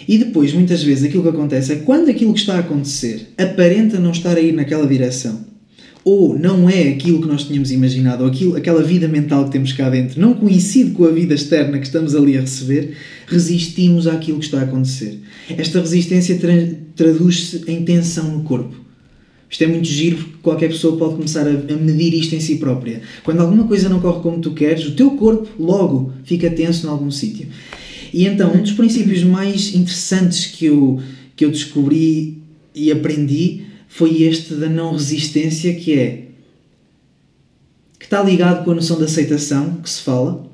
E 0.06 0.18
depois, 0.18 0.52
muitas 0.52 0.82
vezes, 0.82 1.04
aquilo 1.04 1.22
que 1.22 1.28
acontece 1.30 1.72
é 1.72 1.76
quando 1.76 2.10
aquilo 2.10 2.34
que 2.34 2.40
está 2.40 2.56
a 2.56 2.60
acontecer 2.60 3.28
aparenta 3.38 3.98
não 3.98 4.10
estar 4.10 4.36
a 4.36 4.40
ir 4.40 4.52
naquela 4.52 4.86
direção, 4.86 5.40
ou 6.08 6.38
não 6.38 6.70
é 6.70 6.88
aquilo 6.88 7.20
que 7.20 7.28
nós 7.28 7.44
tínhamos 7.44 7.70
imaginado, 7.70 8.24
ou 8.24 8.30
aquilo, 8.30 8.56
aquela 8.56 8.82
vida 8.82 9.06
mental 9.06 9.44
que 9.44 9.50
temos 9.50 9.74
cá 9.74 9.90
dentro 9.90 10.18
não 10.18 10.32
coincide 10.32 10.92
com 10.92 11.04
a 11.04 11.10
vida 11.10 11.34
externa 11.34 11.78
que 11.78 11.84
estamos 11.84 12.14
ali 12.14 12.38
a 12.38 12.40
receber, 12.40 12.94
resistimos 13.26 14.06
àquilo 14.06 14.38
que 14.38 14.46
está 14.46 14.60
a 14.60 14.62
acontecer. 14.62 15.20
Esta 15.50 15.80
resistência 15.80 16.38
tra 16.38 16.50
traduz-se 16.96 17.62
em 17.70 17.84
tensão 17.84 18.32
no 18.32 18.42
corpo. 18.42 18.74
Isto 19.50 19.64
é 19.64 19.66
muito 19.66 19.86
giro 19.86 20.16
porque 20.16 20.36
qualquer 20.42 20.68
pessoa 20.68 20.96
pode 20.96 21.16
começar 21.16 21.46
a, 21.46 21.52
medir 21.76 22.14
isto 22.14 22.34
em 22.34 22.40
si 22.40 22.56
própria. 22.56 23.02
Quando 23.22 23.40
alguma 23.40 23.64
coisa 23.64 23.90
não 23.90 24.00
corre 24.00 24.22
como 24.22 24.40
tu 24.40 24.52
queres, 24.52 24.86
o 24.86 24.92
teu 24.92 25.10
corpo 25.10 25.46
logo 25.62 26.14
fica 26.24 26.48
tenso 26.48 26.86
em 26.86 26.90
algum 26.90 27.10
sítio. 27.10 27.48
E 28.14 28.24
então, 28.24 28.54
um 28.54 28.62
dos 28.62 28.72
princípios 28.72 29.22
mais 29.24 29.74
interessantes 29.74 30.46
que 30.46 30.64
eu, 30.64 31.00
que 31.36 31.44
eu 31.44 31.50
descobri 31.50 32.38
e 32.74 32.90
aprendi 32.90 33.67
foi 33.88 34.22
este 34.22 34.54
da 34.54 34.68
não 34.68 34.92
resistência, 34.92 35.74
que 35.74 35.98
é 35.98 36.24
que 37.98 38.04
está 38.04 38.22
ligado 38.22 38.64
com 38.64 38.70
a 38.70 38.74
noção 38.74 38.96
de 38.98 39.04
aceitação 39.04 39.80
que 39.82 39.90
se 39.90 40.02
fala 40.02 40.46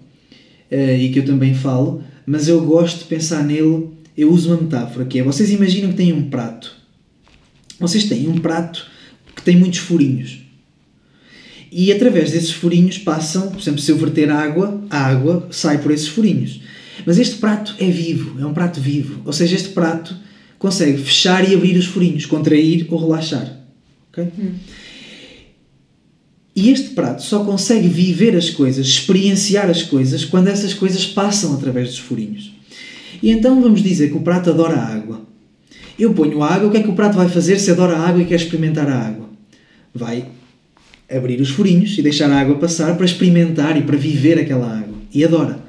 uh, 0.71 0.97
e 0.99 1.11
que 1.11 1.19
eu 1.19 1.27
também 1.27 1.55
falo, 1.55 2.03
mas 2.25 2.49
eu 2.49 2.65
gosto 2.65 3.01
de 3.01 3.05
pensar 3.05 3.45
nele. 3.45 3.89
Eu 4.17 4.31
uso 4.31 4.51
uma 4.51 4.63
metáfora 4.63 5.05
que 5.05 5.19
é: 5.19 5.23
vocês 5.23 5.51
imaginam 5.51 5.91
que 5.91 5.97
têm 5.97 6.13
um 6.13 6.31
prato. 6.31 6.75
Vocês 7.79 8.05
têm 8.05 8.29
um 8.29 8.39
prato 8.39 8.87
que 9.35 9.43
tem 9.43 9.57
muitos 9.57 9.81
furinhos. 9.81 10.39
E 11.71 11.93
através 11.93 12.31
desses 12.31 12.53
furinhos 12.53 12.99
passam, 12.99 13.51
por 13.51 13.61
exemplo, 13.61 13.81
se 13.81 13.91
eu 13.91 13.97
verter 13.97 14.31
água, 14.31 14.81
a 14.89 15.07
água 15.07 15.49
sai 15.51 15.79
por 15.79 15.91
esses 15.91 16.07
furinhos. 16.07 16.61
Mas 17.05 17.19
este 17.19 17.37
prato 17.37 17.75
é 17.81 17.91
vivo, 17.91 18.41
é 18.41 18.47
um 18.47 18.55
prato 18.55 18.81
vivo. 18.81 19.21
Ou 19.25 19.33
seja, 19.33 19.57
este 19.57 19.71
prato 19.71 20.17
consegue 20.65 20.97
fechar 20.97 21.47
e 21.47 21.55
abrir 21.55 21.77
os 21.77 21.85
furinhos, 21.85 22.25
contrair 22.25 22.87
ou 22.89 22.99
relaxar. 22.99 23.55
Okay? 24.11 24.29
Hum. 24.39 24.55
E 26.57 26.71
este 26.71 26.91
prato 26.91 27.23
só 27.23 27.45
consegue 27.45 27.87
viver 27.87 28.35
as 28.35 28.49
coisas, 28.49 28.87
experienciar 28.87 29.69
as 29.69 29.83
coisas, 29.83 30.25
quando 30.25 30.49
essas 30.49 30.73
coisas 30.73 31.05
passam 31.05 31.53
através 31.53 31.89
dos 31.89 31.99
furinhos. 31.99 32.51
E 33.23 33.31
então 33.31 33.61
vamos 33.61 33.83
dizer 33.83 34.09
que 34.09 34.17
o 34.17 34.23
prato 34.23 34.49
adora 34.49 34.77
a 34.77 34.87
água. 34.87 35.21
Eu 35.99 36.15
ponho 36.15 36.43
a 36.43 36.55
água, 36.55 36.69
o 36.69 36.71
que 36.71 36.79
é 36.79 36.83
que 36.83 36.89
o 36.89 36.95
prato 36.95 37.19
vai 37.19 37.29
fazer 37.29 37.59
se 37.59 37.71
adora 37.71 37.99
a 37.99 38.09
água 38.09 38.23
e 38.23 38.25
quer 38.25 38.37
experimentar 38.37 38.89
a 38.89 38.99
água? 38.99 39.29
Vai 39.95 40.29
abrir 41.11 41.43
os 41.43 41.51
furinhos 41.51 41.99
e 41.99 42.01
deixar 42.01 42.31
a 42.31 42.41
água 42.41 42.57
passar 42.57 42.97
para 42.97 43.05
experimentar 43.05 43.77
e 43.77 43.83
para 43.83 43.99
viver 43.99 44.39
aquela 44.39 44.79
água. 44.79 44.97
E 45.13 45.23
adora. 45.23 45.63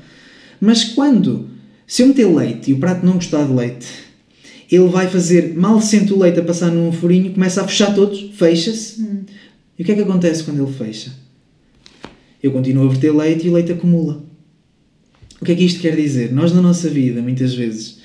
Mas 0.61 0.85
quando, 0.85 1.49
se 1.85 2.01
eu 2.01 2.07
meter 2.07 2.33
leite 2.33 2.71
e 2.71 2.73
o 2.73 2.79
prato 2.79 3.05
não 3.05 3.15
gostar 3.15 3.45
de 3.45 3.51
leite, 3.51 4.04
ele 4.71 4.87
vai 4.87 5.07
fazer, 5.07 5.53
mal 5.55 5.79
sente 5.81 6.13
o 6.13 6.19
leite 6.19 6.39
a 6.39 6.43
passar 6.43 6.71
num 6.71 6.91
furinho, 6.91 7.31
começa 7.33 7.61
a 7.61 7.67
fechar 7.67 7.93
todos, 7.93 8.31
fecha-se. 8.33 9.01
Hum. 9.01 9.23
E 9.77 9.83
o 9.83 9.85
que 9.85 9.91
é 9.91 9.95
que 9.95 10.01
acontece 10.01 10.43
quando 10.43 10.63
ele 10.63 10.71
fecha? 10.71 11.11
Eu 12.41 12.51
continuo 12.51 12.85
a 12.85 12.89
verter 12.89 13.13
leite 13.13 13.47
e 13.47 13.49
o 13.49 13.53
leite 13.53 13.71
acumula. 13.71 14.23
O 15.41 15.45
que 15.45 15.51
é 15.51 15.55
que 15.55 15.63
isto 15.63 15.79
quer 15.79 15.95
dizer? 15.95 16.31
Nós 16.31 16.53
na 16.53 16.61
nossa 16.61 16.89
vida, 16.89 17.21
muitas 17.21 17.53
vezes, 17.53 17.99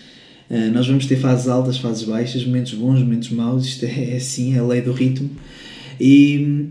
eh, 0.51 0.69
nós 0.69 0.87
vamos 0.87 1.07
ter 1.07 1.17
fases 1.17 1.49
altas, 1.49 1.79
fases 1.79 2.03
baixas, 2.03 2.45
momentos 2.45 2.75
bons, 2.75 3.01
momentos 3.01 3.31
maus, 3.31 3.65
isto 3.65 3.85
é, 3.85 4.13
é 4.13 4.17
assim, 4.17 4.55
é 4.55 4.59
a 4.59 4.67
lei 4.67 4.81
do 4.81 4.93
ritmo. 4.93 5.31
E 6.01 6.69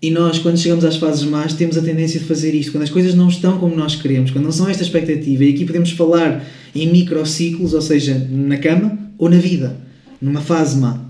e 0.00 0.10
nós, 0.10 0.38
quando 0.38 0.58
chegamos 0.58 0.84
às 0.84 0.96
fases 0.96 1.24
más, 1.24 1.54
temos 1.54 1.76
a 1.76 1.82
tendência 1.82 2.20
de 2.20 2.26
fazer 2.26 2.54
isto. 2.54 2.70
Quando 2.70 2.82
as 2.82 2.90
coisas 2.90 3.14
não 3.14 3.28
estão 3.28 3.58
como 3.58 3.74
nós 3.74 3.96
queremos, 3.96 4.30
quando 4.30 4.44
não 4.44 4.52
são 4.52 4.68
esta 4.68 4.82
expectativa, 4.82 5.44
e 5.44 5.54
aqui 5.54 5.64
podemos 5.64 5.90
falar 5.90 6.46
em 6.74 6.92
microciclos, 6.92 7.72
ou 7.72 7.80
seja, 7.80 8.14
na 8.30 8.58
cama 8.58 9.05
ou 9.18 9.28
na 9.28 9.38
vida, 9.38 9.76
numa 10.20 10.40
fase 10.40 10.78
má. 10.78 11.04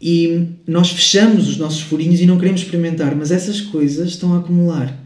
E 0.00 0.46
nós 0.66 0.90
fechamos 0.90 1.48
os 1.48 1.56
nossos 1.56 1.82
furinhos 1.82 2.20
e 2.20 2.26
não 2.26 2.38
queremos 2.38 2.62
experimentar, 2.62 3.14
mas 3.14 3.30
essas 3.30 3.60
coisas 3.60 4.08
estão 4.08 4.32
a 4.34 4.38
acumular. 4.38 4.98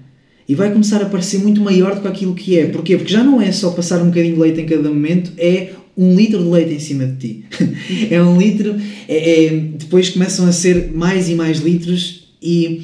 E 0.48 0.54
vai 0.54 0.70
começar 0.70 1.02
a 1.02 1.06
parecer 1.06 1.38
muito 1.38 1.60
maior 1.60 1.94
do 1.94 2.02
que 2.02 2.08
aquilo 2.08 2.34
que 2.34 2.58
é. 2.58 2.66
Porquê? 2.66 2.96
Porque 2.96 3.12
já 3.12 3.24
não 3.24 3.40
é 3.40 3.50
só 3.50 3.70
passar 3.70 4.00
um 4.02 4.06
bocadinho 4.06 4.34
de 4.34 4.40
leite 4.40 4.60
em 4.60 4.66
cada 4.66 4.88
momento, 4.88 5.32
é 5.38 5.72
um 5.96 6.14
litro 6.14 6.42
de 6.42 6.48
leite 6.48 6.74
em 6.74 6.78
cima 6.78 7.06
de 7.06 7.16
ti. 7.16 7.44
é 8.10 8.22
um 8.22 8.38
litro, 8.38 8.76
é, 9.08 9.46
é, 9.46 9.50
depois 9.56 10.10
começam 10.10 10.46
a 10.46 10.52
ser 10.52 10.92
mais 10.92 11.28
e 11.28 11.34
mais 11.34 11.58
litros 11.58 12.28
e 12.42 12.82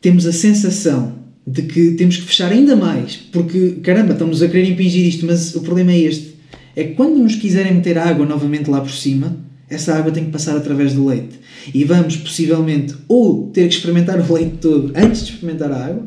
temos 0.00 0.26
a 0.26 0.32
sensação 0.32 1.20
de 1.46 1.62
que 1.62 1.92
temos 1.92 2.16
que 2.16 2.22
fechar 2.22 2.52
ainda 2.52 2.76
mais, 2.76 3.16
porque 3.16 3.76
caramba, 3.82 4.12
estamos 4.12 4.42
a 4.42 4.48
querer 4.48 4.68
impingir 4.68 5.06
isto, 5.06 5.26
mas 5.26 5.54
o 5.54 5.60
problema 5.62 5.92
é 5.92 5.98
este: 5.98 6.29
é 6.74 6.84
que 6.84 6.94
quando 6.94 7.18
nos 7.18 7.34
quiserem 7.34 7.74
meter 7.74 7.98
água 7.98 8.24
novamente 8.24 8.70
lá 8.70 8.80
por 8.80 8.90
cima, 8.90 9.36
essa 9.68 9.94
água 9.94 10.10
tem 10.10 10.24
que 10.24 10.30
passar 10.30 10.56
através 10.56 10.94
do 10.94 11.06
leite. 11.06 11.38
E 11.72 11.84
vamos 11.84 12.16
possivelmente 12.16 12.94
ou 13.06 13.48
ter 13.48 13.68
que 13.68 13.74
experimentar 13.74 14.18
o 14.18 14.32
leite 14.32 14.56
todo 14.60 14.92
antes 14.96 15.24
de 15.24 15.32
experimentar 15.32 15.70
a 15.70 15.86
água, 15.86 16.06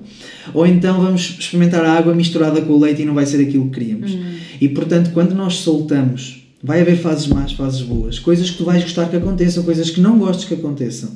ou 0.53 0.67
então 0.67 1.01
vamos 1.01 1.37
experimentar 1.39 1.85
a 1.85 1.93
água 1.93 2.13
misturada 2.13 2.61
com 2.61 2.73
o 2.73 2.79
leite 2.79 3.03
e 3.03 3.05
não 3.05 3.13
vai 3.13 3.25
ser 3.25 3.41
aquilo 3.41 3.69
que 3.69 3.79
queríamos. 3.79 4.11
Hum. 4.11 4.35
E 4.59 4.67
portanto, 4.67 5.11
quando 5.13 5.33
nós 5.33 5.55
soltamos, 5.55 6.45
vai 6.61 6.81
haver 6.81 6.97
fases 6.97 7.27
más, 7.27 7.53
fases 7.53 7.81
boas, 7.81 8.19
coisas 8.19 8.49
que 8.49 8.57
tu 8.57 8.65
vais 8.65 8.83
gostar 8.83 9.09
que 9.09 9.15
aconteçam, 9.15 9.63
coisas 9.63 9.89
que 9.89 10.01
não 10.01 10.17
gostes 10.17 10.45
que 10.45 10.53
aconteçam. 10.53 11.11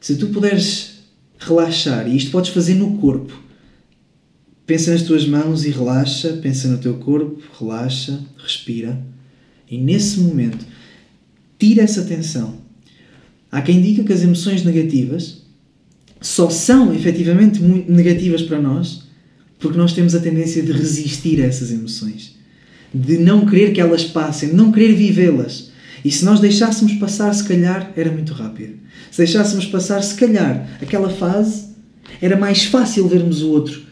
Se 0.00 0.16
tu 0.16 0.28
puderes 0.28 1.00
relaxar, 1.38 2.08
e 2.08 2.16
isto 2.16 2.30
podes 2.30 2.50
fazer 2.50 2.74
no 2.74 2.96
corpo, 2.98 3.45
pensa 4.66 4.90
nas 4.92 5.02
tuas 5.02 5.26
mãos 5.26 5.64
e 5.64 5.70
relaxa, 5.70 6.38
pensa 6.42 6.68
no 6.68 6.78
teu 6.78 6.94
corpo, 6.94 7.40
relaxa, 7.58 8.20
respira, 8.36 9.00
e 9.70 9.78
nesse 9.78 10.20
momento 10.20 10.64
tira 11.58 11.82
essa 11.82 12.02
tensão. 12.02 12.58
Há 13.50 13.62
quem 13.62 13.80
diga 13.80 14.04
que 14.04 14.12
as 14.12 14.22
emoções 14.22 14.64
negativas 14.64 15.42
só 16.20 16.50
são 16.50 16.94
efetivamente 16.94 17.60
muito 17.60 17.90
negativas 17.90 18.42
para 18.42 18.60
nós 18.60 19.06
porque 19.58 19.78
nós 19.78 19.92
temos 19.92 20.14
a 20.14 20.20
tendência 20.20 20.62
de 20.62 20.72
resistir 20.72 21.40
a 21.40 21.46
essas 21.46 21.70
emoções, 21.70 22.36
de 22.92 23.18
não 23.18 23.46
querer 23.46 23.72
que 23.72 23.80
elas 23.80 24.04
passem, 24.04 24.50
de 24.50 24.54
não 24.54 24.70
querer 24.70 24.94
vivê-las. 24.94 25.70
E 26.04 26.10
se 26.10 26.24
nós 26.24 26.40
deixássemos 26.40 26.92
passar, 26.94 27.34
se 27.34 27.44
calhar, 27.44 27.90
era 27.96 28.12
muito 28.12 28.32
rápido. 28.32 28.74
Se 29.10 29.18
deixássemos 29.18 29.66
passar, 29.66 30.02
se 30.02 30.14
calhar, 30.14 30.78
aquela 30.80 31.08
fase, 31.08 31.68
era 32.20 32.36
mais 32.36 32.64
fácil 32.64 33.08
vermos 33.08 33.42
o 33.42 33.48
outro, 33.48 33.82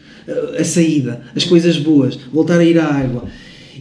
a 0.59 0.63
saída, 0.63 1.21
as 1.35 1.43
coisas 1.43 1.77
boas, 1.77 2.15
voltar 2.31 2.59
a 2.59 2.63
ir 2.63 2.79
à 2.79 2.85
água. 2.85 3.25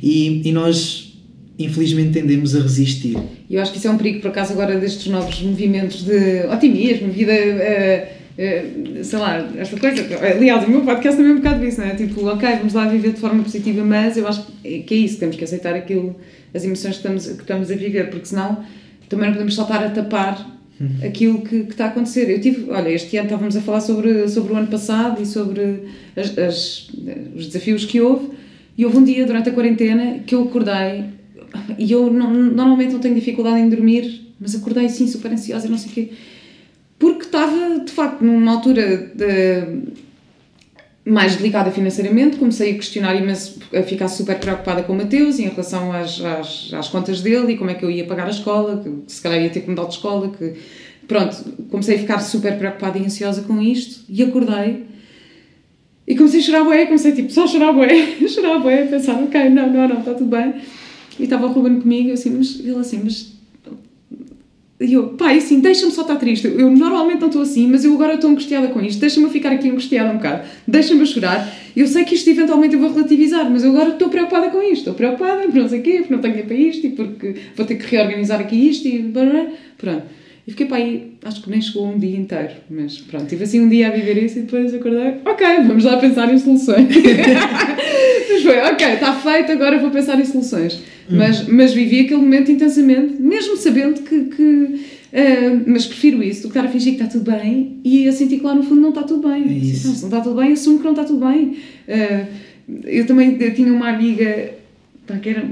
E, 0.03 0.43
e 0.49 0.53
nós, 0.53 1.17
infelizmente, 1.59 2.13
tendemos 2.13 2.55
a 2.55 2.61
resistir. 2.61 3.17
Eu 3.51 3.63
acho 3.63 3.73
que 3.73 3.79
isso 3.79 3.89
é 3.89 3.91
um 3.91 3.97
perigo, 3.97 4.21
por 4.21 4.29
acaso, 4.29 4.53
agora 4.53 4.79
destes 4.79 5.07
novos 5.07 5.41
movimentos 5.41 6.03
de 6.03 6.47
otimismo, 6.47 7.11
vida. 7.11 7.33
Uh, 7.33 8.25
sei 9.05 9.19
lá, 9.19 9.49
esta 9.57 9.79
coisa. 9.79 10.05
Aliás, 10.21 10.67
o 10.67 10.71
meu 10.71 10.83
podcast 10.83 11.17
também 11.17 11.33
é 11.33 11.35
um 11.35 11.39
bocado 11.39 11.65
disso, 11.65 11.81
não 11.81 11.87
é? 11.87 11.95
Tipo, 11.95 12.27
ok, 12.27 12.49
vamos 12.57 12.73
lá 12.73 12.89
viver 12.89 13.13
de 13.13 13.21
forma 13.21 13.45
positiva, 13.45 13.85
mas 13.85 14.17
eu 14.17 14.27
acho 14.27 14.45
que 14.63 14.87
é 14.91 14.97
isso, 14.97 15.19
temos 15.19 15.37
que 15.37 15.45
aceitar 15.45 15.73
aquilo, 15.73 16.17
as 16.53 16.65
emoções 16.65 16.95
que 16.95 16.99
estamos, 16.99 17.27
que 17.27 17.43
estamos 17.43 17.71
a 17.71 17.77
viver, 17.77 18.11
porque 18.11 18.27
senão 18.27 18.65
também 19.09 19.27
não 19.27 19.35
podemos 19.35 19.55
saltar 19.55 19.85
a 19.85 19.91
tapar. 19.91 20.54
Aquilo 21.05 21.43
que, 21.43 21.65
que, 21.65 21.71
está 21.71 21.87
a 21.87 21.89
acontecer. 21.89 22.31
Eu 22.31 22.41
tive, 22.41 22.71
olha, 22.71 22.89
este 22.89 23.17
ano 23.17 23.27
estávamos 23.27 23.57
a 23.57 23.61
falar 23.61 23.81
sobre, 23.81 24.29
sobre 24.29 24.53
o 24.53 24.57
ano 24.57 24.67
passado 24.67 25.23
e 25.23 25.27
sobre 25.27 25.85
as, 26.17 26.37
as, 26.37 26.91
os 27.35 27.47
desafios 27.47 27.85
que 27.85 28.01
houve, 28.01 28.31
e 28.77 28.85
houve 28.85 28.99
um 28.99 29.05
dia 29.05 29.25
durante 29.25 29.49
a 29.49 29.53
quarentena 29.53 30.21
que 30.27 30.35
eu 30.35 30.43
acordei, 30.43 31.05
e 31.79 31.93
eu 31.93 32.13
não, 32.13 32.33
normalmente 32.33 32.93
não 32.93 33.01
tenho 33.01 33.15
dificuldade 33.15 33.61
em 33.61 33.69
dormir, 33.69 34.33
mas 34.41 34.55
acordei 34.55 34.87
assim 34.87 35.07
super 35.07 35.31
ansiosa 35.31 35.69
não 35.69 35.79
sei 35.79 35.91
o 35.91 35.95
quê, 35.95 36.11
porque 36.99 37.25
estava 37.25 37.81
de 37.81 37.93
facto 37.93 38.23
numa 38.23 38.53
altura 38.53 39.13
de 39.15 40.04
mais 41.07 41.37
delicada 41.37 41.71
financeiramente, 41.71 42.37
comecei 42.37 42.73
a 42.73 42.75
questionar 42.75 43.15
imenso, 43.15 43.59
a 43.75 43.83
ficar 43.83 44.09
super 44.09 44.39
preocupada 44.39 44.83
com 44.83 44.95
o 44.95 44.97
Mateus 44.97 45.39
em 45.39 45.49
relação 45.49 45.93
às, 45.93 46.19
às, 46.21 46.73
às, 46.73 46.89
contas 46.89 47.21
dele 47.21 47.53
e 47.53 47.59
como 47.59 47.71
é 47.71 47.75
que 47.75 47.85
eu 47.85 47.91
ia 47.91 48.07
pagar 48.07 48.27
a 48.27 48.31
escola, 48.31 48.83
que 48.83 49.13
se 49.13 49.21
calhar 49.21 49.43
ia 49.43 49.51
ter 49.51 49.61
que 49.61 49.69
mudar 49.69 49.85
de 49.85 49.95
escola, 49.95 50.31
que 50.31 50.55
pronto, 51.07 51.37
comecei 51.71 51.97
a 51.97 51.99
ficar 51.99 52.21
super 52.21 52.57
preocupada 52.57 52.99
e 52.99 53.05
ansiosa 53.05 53.43
com 53.43 53.61
isto 53.61 54.05
e 54.09 54.23
acordei 54.23 54.87
e 56.07 56.15
comecei 56.15 56.41
a 56.41 56.43
chorar 56.43 56.65
bué, 56.65 56.87
comecei 56.87 57.13
tipo 57.13 57.31
só 57.31 57.45
a 57.45 57.47
chorar 57.47 57.73
bué, 57.73 57.89
chorar 58.29 58.59
bué, 58.61 58.83
a 58.83 58.87
pensar, 58.87 59.23
ok, 59.23 59.49
não, 59.51 59.71
não, 59.73 59.89
não, 59.89 59.99
está 59.99 60.15
tudo 60.15 60.31
bem. 60.31 60.55
E 61.19 61.25
estava 61.25 61.47
o 61.47 61.53
Ruben 61.53 61.81
comigo, 61.81 62.13
assim, 62.13 62.31
mas 62.31 62.61
ele 62.61 62.79
assim, 62.79 63.01
mas 63.05 63.34
e 64.81 64.93
eu, 64.93 65.11
pai, 65.11 65.39
assim, 65.39 65.61
deixa-me 65.61 65.93
só 65.93 66.03
estar 66.03 66.17
triste. 66.17 66.47
Eu 66.47 66.69
normalmente 66.69 67.21
não 67.21 67.29
estou 67.29 67.43
assim, 67.43 67.69
mas 67.69 67.85
eu 67.85 67.95
agora 67.95 68.15
estou 68.15 68.29
angustiada 68.29 68.69
com 68.69 68.81
isto. 68.81 68.99
Deixa-me 68.99 69.31
ficar 69.31 69.53
aqui 69.53 69.69
angustiada 69.69 70.11
um 70.11 70.17
bocado. 70.17 70.49
Deixa-me 70.67 71.07
chorar. 71.07 71.49
Eu 71.77 71.87
sei 71.87 72.05
que 72.05 72.15
isto 72.17 72.29
eventualmente 72.29 72.75
eu 72.75 72.81
vou 72.81 72.93
relativizar, 72.93 73.49
mas 73.49 73.63
eu 73.63 73.71
agora 73.71 73.91
estou 73.91 74.09
preocupada 74.09 74.51
com 74.51 74.61
isto. 74.61 74.79
Estou 74.79 74.95
preocupada 74.95 75.43
por 75.43 75.55
não 75.55 75.69
sei 75.69 75.79
o 75.79 75.83
quê, 75.83 75.99
porque 75.99 76.15
não 76.15 76.21
tenho 76.21 76.35
tempo 76.35 76.49
para 76.49 76.57
isto 76.57 76.87
e 76.87 76.91
porque 76.91 77.35
vou 77.57 77.65
ter 77.65 77.77
que 77.77 77.87
reorganizar 77.87 78.41
aqui 78.41 78.69
isto 78.69 78.89
e... 78.89 79.13
Pronto. 79.79 80.03
E 80.47 80.51
fiquei 80.51 80.67
para 80.67 80.77
aí, 80.77 81.14
acho 81.25 81.43
que 81.43 81.51
nem 81.51 81.61
chegou 81.61 81.89
um 81.89 81.99
dia 81.99 82.17
inteiro, 82.17 82.53
mas 82.71 82.99
pronto, 82.99 83.27
tive 83.27 83.45
assim 83.45 83.61
um 83.61 83.69
dia 83.69 83.89
a 83.89 83.91
viver 83.91 84.23
isso 84.23 84.39
e 84.39 84.43
depois 84.43 84.73
acordei, 84.75 85.15
ok, 85.25 85.47
vamos 85.67 85.85
lá 85.85 85.97
pensar 85.97 86.33
em 86.33 86.39
soluções. 86.39 86.87
mas 88.31 88.43
foi, 88.43 88.59
ok, 88.61 88.87
está 88.87 89.15
feito, 89.15 89.53
agora 89.53 89.79
vou 89.79 89.91
pensar 89.91 90.21
em 90.21 90.25
soluções. 90.25 90.75
Hum. 91.11 91.17
Mas, 91.17 91.49
mas 91.49 91.73
vivi 91.73 92.01
aquele 92.01 92.21
momento 92.21 92.53
intensamente, 92.53 93.21
mesmo 93.21 93.57
sabendo 93.57 94.03
que. 94.03 94.25
que 94.25 94.43
uh, 94.43 95.63
mas 95.67 95.87
prefiro 95.87 96.23
isso 96.23 96.43
do 96.43 96.51
que 96.51 96.59
estar 96.59 96.69
a 96.69 96.73
fingir 96.73 96.97
que 96.97 97.03
está 97.03 97.19
tudo 97.19 97.31
bem 97.31 97.81
e 97.83 98.07
a 98.07 98.13
sentir 98.13 98.39
que 98.39 98.45
lá 98.45 98.55
no 98.55 98.63
fundo 98.63 98.81
não 98.81 98.91
está 98.91 99.03
tudo 99.03 99.27
bem. 99.27 99.45
É 99.45 99.53
isso. 99.53 99.89
Não, 99.89 99.95
se 99.95 100.03
não 100.03 100.09
está 100.09 100.21
tudo 100.21 100.37
bem, 100.41 100.53
assumo 100.53 100.79
que 100.79 100.85
não 100.85 100.93
está 100.93 101.05
tudo 101.05 101.27
bem. 101.27 101.57
Uh, 101.89 102.27
eu 102.85 103.07
também 103.07 103.37
eu 103.41 103.55
tinha 103.55 103.73
uma 103.73 103.89
amiga 103.89 104.53
era, 105.07 105.45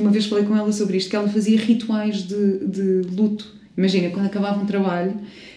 uma 0.00 0.10
vez 0.10 0.26
falei 0.26 0.44
com 0.44 0.56
ela 0.56 0.70
sobre 0.72 0.96
isto, 0.96 1.10
que 1.10 1.16
ela 1.16 1.28
fazia 1.28 1.58
rituais 1.58 2.22
de, 2.22 2.58
de 2.66 3.02
luto 3.16 3.61
Imagina, 3.76 4.10
quando 4.10 4.26
acabava 4.26 4.60
um 4.60 4.66
trabalho, 4.66 5.14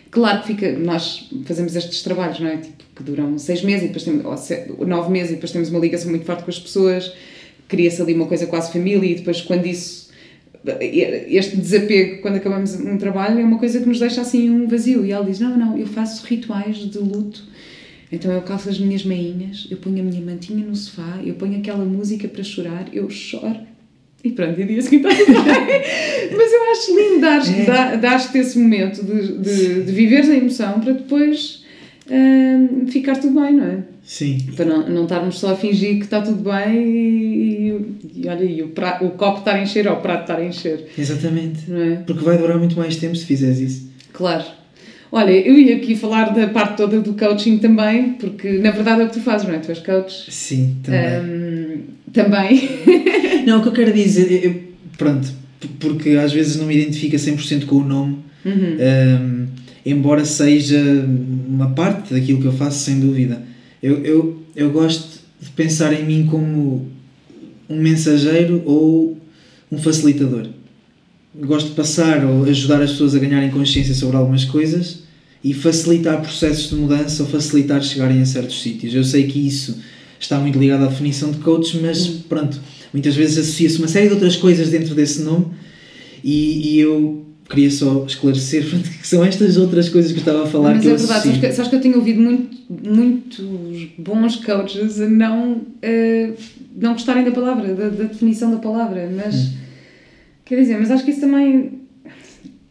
claro 0.09 0.41
que 0.41 0.47
fica, 0.47 0.72
nós 0.72 1.30
fazemos 1.45 1.76
estes 1.76 2.01
trabalhos, 2.01 2.39
não 2.39 2.47
é? 2.47 2.57
Tipo, 2.57 2.84
que 2.95 3.03
duram 3.03 3.38
seis 3.38 3.61
meses 3.61 3.84
e 3.84 3.88
depois 3.88 4.03
temos, 4.03 4.26
ou 4.78 4.88
nove 4.88 5.11
meses 5.11 5.32
e 5.32 5.34
depois 5.36 5.51
temos 5.51 5.70
uma 5.70 5.80
ligação 5.80 6.09
muito 6.09 6.26
forte 6.26 6.43
com 6.43 6.49
as 6.49 6.59
pessoas, 6.59 7.13
cria-se 7.68 8.01
ali 8.01 8.13
uma 8.13 8.26
coisa 8.26 8.47
quase 8.47 8.72
família 8.72 9.11
e 9.11 9.16
depois 9.16 9.41
quando 9.41 9.66
isso 9.66 10.05
este 11.30 11.57
desapego 11.57 12.22
quando 12.22 12.38
acabamos 12.38 12.74
um 12.74 12.97
trabalho 12.97 13.39
é 13.39 13.43
uma 13.43 13.59
coisa 13.59 13.80
que 13.80 13.86
nos 13.86 13.99
deixa 13.99 14.22
assim 14.22 14.49
um 14.49 14.68
vazio 14.68 15.05
e 15.05 15.11
ela 15.11 15.24
diz, 15.24 15.39
não, 15.39 15.55
não, 15.55 15.78
eu 15.78 15.86
faço 15.86 16.26
rituais 16.26 16.78
de 16.78 16.97
luto 16.97 17.43
então 18.11 18.32
eu 18.32 18.41
calço 18.41 18.70
as 18.70 18.80
minhas 18.80 19.03
meinhas 19.03 19.68
eu 19.70 19.78
ponho 19.78 19.99
a 20.01 20.03
minha 20.03 20.22
mantinha 20.22 20.66
no 20.66 20.76
sofá 20.76 21.22
eu 21.24 21.36
ponho 21.36 21.59
aquela 21.59 21.86
música 21.86 22.28
para 22.28 22.43
chorar 22.43 22.88
eu 22.91 23.09
choro 23.09 23.59
e 24.26 24.32
pronto, 24.32 24.59
e 24.59 24.65
dia 24.65 24.82
seguinte 24.82 25.07
está 25.07 25.23
tudo 25.23 25.43
bem. 25.43 25.53
Mas 26.36 26.51
eu 26.51 26.71
acho 26.71 26.99
lindo 26.99 27.21
dar-te 27.21 27.97
dar, 27.97 28.36
esse 28.36 28.57
momento 28.57 29.03
de, 29.03 29.38
de, 29.38 29.84
de 29.84 29.91
viveres 29.91 30.30
a 30.30 30.36
emoção 30.36 30.80
para 30.80 30.93
depois 30.93 31.63
uh, 32.07 32.88
ficar 32.88 33.17
tudo 33.17 33.39
bem, 33.39 33.53
não 33.53 33.65
é? 33.65 33.78
Sim. 34.03 34.39
Para 34.55 34.65
não, 34.65 34.89
não 34.89 35.03
estarmos 35.03 35.39
só 35.39 35.53
a 35.53 35.55
fingir 35.55 35.97
que 35.97 36.05
está 36.05 36.21
tudo 36.21 36.49
bem 36.49 36.76
e, 36.76 37.69
e, 37.69 38.21
e 38.23 38.28
olha, 38.28 38.43
e 38.43 38.61
o, 38.63 38.69
pra, 38.69 38.99
o 39.01 39.11
copo 39.11 39.39
estar 39.39 39.55
a 39.55 39.61
encher 39.61 39.88
ou 39.88 39.93
o 39.93 40.01
prato 40.01 40.21
estar 40.21 40.38
a 40.38 40.45
encher. 40.45 40.88
Exatamente. 40.97 41.69
Não 41.69 41.82
é? 41.82 41.95
Porque 41.97 42.23
vai 42.23 42.38
durar 42.38 42.57
muito 42.57 42.78
mais 42.78 42.95
tempo 42.95 43.15
se 43.15 43.26
fizeres 43.26 43.59
isso. 43.59 43.89
Claro. 44.11 44.43
Olha, 45.11 45.32
eu 45.32 45.57
ia 45.57 45.78
aqui 45.78 45.95
falar 45.95 46.34
da 46.34 46.47
parte 46.47 46.78
toda 46.78 46.99
do 46.99 47.13
coaching 47.13 47.57
também, 47.57 48.13
porque 48.13 48.57
na 48.57 48.71
verdade 48.71 49.01
é 49.01 49.05
o 49.05 49.07
que 49.07 49.13
tu 49.13 49.21
fazes, 49.21 49.47
não 49.47 49.55
é? 49.55 49.59
Tu 49.59 49.69
és 49.69 49.80
coach. 49.80 50.32
Sim, 50.32 50.78
também. 50.84 51.21
Um, 51.21 51.64
também. 52.12 52.70
não, 53.45 53.60
o 53.60 53.62
que 53.62 53.68
eu 53.70 53.74
quero 53.74 53.93
dizer, 53.93 54.43
eu, 54.43 54.64
pronto, 54.97 55.28
porque 55.80 56.12
às 56.12 56.32
vezes 56.32 56.58
não 56.58 56.66
me 56.66 56.76
identifica 56.76 57.18
100% 57.18 57.66
com 57.66 57.78
o 57.78 57.84
nome, 57.84 58.18
uhum. 58.45 58.78
um, 58.80 59.47
embora 59.86 60.26
seja 60.26 60.82
uma 61.47 61.72
parte 61.72 62.14
daquilo 62.14 62.41
que 62.41 62.47
eu 62.47 62.53
faço, 62.53 62.84
sem 62.84 62.99
dúvida. 62.99 63.41
Eu, 63.82 64.03
eu, 64.03 64.43
eu 64.56 64.72
gosto 64.72 65.20
de 65.41 65.49
pensar 65.51 65.93
em 65.93 66.06
mim 66.06 66.26
como 66.26 66.89
um 67.70 67.80
mensageiro 67.80 68.62
ou 68.66 69.18
um 69.72 69.78
facilitador. 69.78 70.47
Gosto 71.36 71.70
de 71.70 71.76
passar 71.76 72.26
ou 72.26 72.45
ajudar 72.45 72.82
as 72.82 72.91
pessoas 72.91 73.14
a 73.14 73.20
ganharem 73.20 73.49
consciência 73.49 73.93
sobre 73.93 74.16
algumas 74.16 74.45
coisas 74.45 75.03
e 75.43 75.53
facilitar 75.53 76.22
processos 76.22 76.70
de 76.70 76.76
mudança 76.76 77.22
ou 77.22 77.30
facilitar 77.30 77.84
chegarem 77.84 78.22
a 78.22 78.26
certos 78.26 78.62
sítios. 78.62 78.93
Eu 78.95 79.03
sei 79.03 79.28
que 79.28 79.45
isso 79.45 79.78
está 80.20 80.39
muito 80.39 80.57
ligado 80.57 80.84
à 80.84 80.88
definição 80.88 81.32
de 81.32 81.38
coach, 81.39 81.78
mas 81.82 82.07
uhum. 82.07 82.22
pronto, 82.30 82.59
muitas 82.93 83.16
vezes 83.16 83.38
associa-se 83.38 83.78
uma 83.80 83.88
série 83.88 84.07
de 84.07 84.13
outras 84.13 84.36
coisas 84.36 84.70
dentro 84.70 84.95
desse 84.95 85.22
nome 85.22 85.47
e, 86.24 86.76
e 86.76 86.80
eu 86.80 87.26
queria 87.49 87.70
só 87.70 88.05
esclarecer 88.05 88.63
que 89.01 89.07
são 89.07 89.24
estas 89.24 89.57
outras 89.57 89.89
coisas 89.89 90.11
que 90.11 90.18
eu 90.18 90.22
estava 90.22 90.43
a 90.43 90.47
falar. 90.47 90.76
Mas 90.76 90.84
que 90.84 90.89
é 90.89 90.95
verdade, 90.95 91.24
sabes 91.24 91.39
que, 91.39 91.51
sabes 91.51 91.70
que 91.70 91.76
eu 91.76 91.82
tenho 91.82 91.97
ouvido 91.97 92.22
muito, 92.22 92.57
muitos 92.70 93.45
bons 93.97 94.38
coaches 94.38 94.99
a 94.99 95.07
não, 95.07 95.53
uh, 95.53 96.34
não 96.76 96.93
gostarem 96.93 97.24
da 97.24 97.32
palavra, 97.32 97.74
da, 97.74 97.89
da, 97.89 98.03
definição 98.05 98.51
da 98.51 98.57
palavra, 98.57 99.09
mas 99.16 99.36
hum. 99.36 99.53
quer 100.43 100.59
dizer, 100.59 100.80
mas 100.80 100.91
acho 100.91 101.05
que 101.05 101.11
isso 101.11 101.22
também 101.22 101.84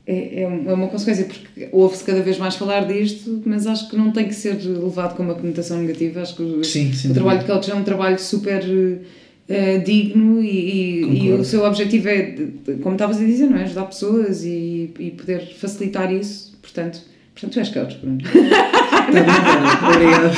é, 0.07 0.42
é 0.42 0.46
uma 0.46 0.88
consequência, 0.88 1.24
porque 1.24 1.68
ouve-se 1.72 2.05
cada 2.05 2.20
vez 2.20 2.36
mais 2.36 2.57
falar 2.57 2.86
disto, 2.86 3.42
mas 3.46 3.66
acho 3.66 3.88
que 3.88 3.96
não 3.96 4.11
tem 4.11 4.28
que 4.28 4.34
ser 4.34 4.55
levado 4.62 5.16
com 5.16 5.22
uma 5.22 5.34
conotação 5.34 5.78
negativa. 5.78 6.20
Acho 6.20 6.36
que 6.36 6.64
sim, 6.64 6.92
o 7.11 7.14
trabalho 7.14 7.40
de 7.40 7.46
coach 7.46 7.70
é 7.70 7.74
um 7.74 7.82
trabalho 7.82 8.18
super 8.18 8.62
uh, 8.62 9.84
digno 9.84 10.42
e, 10.42 11.05
e, 11.05 11.26
e, 11.26 11.32
o 11.32 11.44
seu 11.44 11.64
objetivo 11.64 12.09
é, 12.09 12.36
como 12.82 12.96
estavas 12.96 13.16
a 13.16 13.24
dizer, 13.24 13.48
não 13.48 13.57
é? 13.57 13.62
ajudar 13.62 13.84
pessoas 13.84 14.44
e, 14.44 14.92
e 14.98 15.11
poder 15.11 15.40
facilitar 15.55 16.12
isso. 16.12 16.55
Portanto, 16.61 17.00
portanto 17.32 17.52
tu 17.52 17.59
és 17.61 17.68
coach, 17.70 17.96
Bruno. 17.98 18.18
Obrigado. 19.09 20.30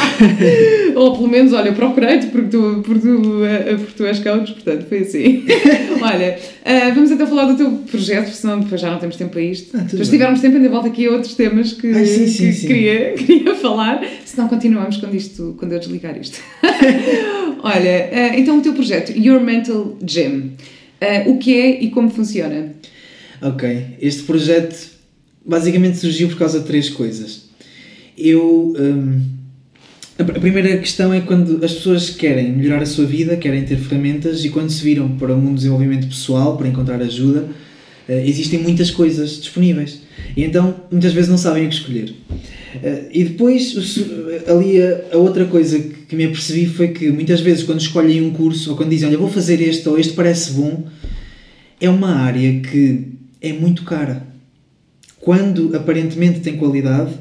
Ou 0.96 1.14
pelo 1.14 1.28
menos, 1.28 1.52
olha, 1.52 1.72
procurei-te 1.72 2.26
porque 2.28 2.48
tu, 2.48 2.82
porque, 2.84 3.00
tu, 3.00 3.44
eh, 3.44 3.76
porque 3.76 3.92
tu 3.96 4.06
és 4.06 4.18
coach, 4.18 4.52
portanto 4.54 4.86
foi 4.88 5.00
assim. 5.00 5.44
olha, 6.00 6.38
uh, 6.64 6.94
vamos 6.94 7.10
então 7.10 7.26
falar 7.26 7.46
do 7.46 7.56
teu 7.56 7.70
projeto, 7.90 8.30
senão 8.30 8.60
depois 8.60 8.80
já 8.80 8.90
não 8.90 8.98
temos 8.98 9.16
tempo 9.16 9.32
para 9.32 9.42
isto. 9.42 9.76
Ah, 9.76 9.82
depois 9.82 10.08
tivermos 10.08 10.40
tempo, 10.40 10.56
ainda 10.56 10.68
volta 10.68 10.88
aqui 10.88 11.06
a 11.06 11.12
outros 11.12 11.34
temas 11.34 11.72
que, 11.72 11.92
Ai, 11.92 12.06
sim, 12.06 12.26
sim, 12.26 12.46
que 12.46 12.52
sim. 12.52 12.66
Queria, 12.66 13.12
queria 13.14 13.54
falar, 13.54 14.02
senão 14.24 14.48
continuamos 14.48 14.96
quando, 14.96 15.14
isto, 15.14 15.54
quando 15.58 15.72
eu 15.72 15.78
desligar 15.78 16.16
isto. 16.18 16.40
olha, 17.62 18.10
uh, 18.12 18.38
então 18.38 18.58
o 18.58 18.62
teu 18.62 18.72
projeto, 18.72 19.12
Your 19.12 19.40
Mental 19.40 19.96
Gym, 20.02 20.52
uh, 21.02 21.30
o 21.30 21.38
que 21.38 21.58
é 21.58 21.82
e 21.82 21.90
como 21.90 22.10
funciona? 22.10 22.72
Ok, 23.42 23.96
este 24.00 24.22
projeto 24.22 24.96
basicamente 25.44 25.98
surgiu 25.98 26.28
por 26.28 26.38
causa 26.38 26.60
de 26.60 26.66
três 26.66 26.88
coisas 26.88 27.45
eu. 28.16 28.74
Um, 28.78 29.36
a 30.18 30.24
primeira 30.24 30.78
questão 30.78 31.12
é 31.12 31.20
quando 31.20 31.62
as 31.62 31.74
pessoas 31.74 32.08
querem 32.08 32.50
melhorar 32.50 32.82
a 32.82 32.86
sua 32.86 33.04
vida, 33.04 33.36
querem 33.36 33.64
ter 33.64 33.76
ferramentas 33.76 34.46
e 34.46 34.48
quando 34.48 34.70
se 34.70 34.82
viram 34.82 35.10
para 35.18 35.34
o 35.34 35.36
mundo 35.36 35.50
do 35.50 35.56
desenvolvimento 35.56 36.08
pessoal, 36.08 36.56
para 36.56 36.66
encontrar 36.66 37.02
ajuda, 37.02 37.46
eh, 38.08 38.26
existem 38.26 38.60
muitas 38.60 38.90
coisas 38.90 39.38
disponíveis. 39.38 40.00
E 40.34 40.42
então 40.42 40.74
muitas 40.90 41.12
vezes 41.12 41.28
não 41.28 41.36
sabem 41.36 41.66
o 41.66 41.68
que 41.68 41.74
escolher. 41.74 42.14
Eh, 42.82 43.02
e 43.12 43.24
depois, 43.24 43.74
ali 44.48 44.80
a, 44.80 45.18
outra 45.18 45.44
coisa 45.44 45.78
que 45.78 46.16
me 46.16 46.24
apercebi 46.24 46.64
foi 46.64 46.88
que 46.88 47.10
muitas 47.10 47.42
vezes 47.42 47.62
quando 47.62 47.80
escolhem 47.80 48.22
um 48.22 48.30
curso 48.30 48.70
ou 48.70 48.76
quando 48.76 48.90
dizem, 48.90 49.08
olha, 49.08 49.18
vou 49.18 49.28
fazer 49.28 49.60
este 49.60 49.86
ou 49.86 49.98
este 49.98 50.14
parece 50.14 50.52
bom, 50.52 50.84
é 51.78 51.90
uma 51.90 52.14
área 52.14 52.60
que 52.60 53.08
é 53.42 53.52
muito 53.52 53.82
cara. 53.82 54.26
Quando 55.20 55.76
aparentemente 55.76 56.40
tem 56.40 56.56
qualidade, 56.56 57.12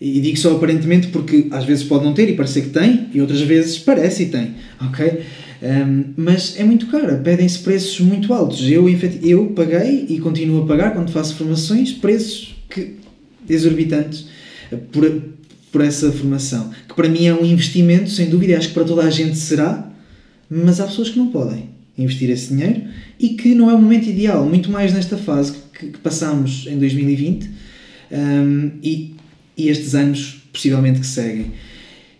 e 0.00 0.20
digo 0.20 0.36
só 0.36 0.56
aparentemente 0.56 1.08
porque 1.08 1.46
às 1.50 1.64
vezes 1.64 1.84
pode 1.84 2.04
não 2.04 2.12
ter 2.12 2.28
e 2.28 2.34
parecer 2.34 2.62
que 2.62 2.70
tem, 2.70 3.08
e 3.12 3.20
outras 3.20 3.40
vezes 3.40 3.78
parece 3.78 4.24
e 4.24 4.26
tem, 4.26 4.54
ok? 4.80 5.22
Um, 5.62 6.12
mas 6.16 6.56
é 6.58 6.64
muito 6.64 6.88
cara, 6.88 7.16
pedem-se 7.16 7.58
preços 7.60 8.00
muito 8.00 8.34
altos. 8.34 8.68
Eu, 8.68 8.86
eu 9.22 9.46
paguei 9.46 10.06
e 10.08 10.18
continuo 10.18 10.64
a 10.64 10.66
pagar 10.66 10.92
quando 10.92 11.10
faço 11.10 11.36
formações 11.36 11.92
preços 11.92 12.54
que, 12.68 12.96
exorbitantes 13.48 14.26
por, 14.92 15.22
por 15.72 15.80
essa 15.80 16.12
formação. 16.12 16.70
Que 16.88 16.94
para 16.94 17.08
mim 17.08 17.26
é 17.26 17.34
um 17.34 17.44
investimento, 17.44 18.10
sem 18.10 18.28
dúvida, 18.28 18.58
acho 18.58 18.68
que 18.68 18.74
para 18.74 18.84
toda 18.84 19.02
a 19.02 19.10
gente 19.10 19.36
será, 19.36 19.90
mas 20.50 20.80
há 20.80 20.86
pessoas 20.86 21.08
que 21.08 21.18
não 21.18 21.28
podem 21.28 21.70
investir 21.96 22.28
esse 22.28 22.48
dinheiro 22.48 22.82
e 23.18 23.30
que 23.30 23.54
não 23.54 23.70
é 23.70 23.74
o 23.74 23.78
momento 23.80 24.08
ideal, 24.08 24.44
muito 24.46 24.70
mais 24.70 24.92
nesta 24.92 25.16
fase 25.16 25.54
que, 25.78 25.86
que 25.86 25.98
passamos 25.98 26.66
em 26.66 26.78
2020. 26.78 27.50
Um, 28.12 28.70
e 28.82 29.14
e 29.56 29.68
estes 29.68 29.94
anos 29.94 30.42
possivelmente 30.52 31.00
que 31.00 31.06
seguem. 31.06 31.52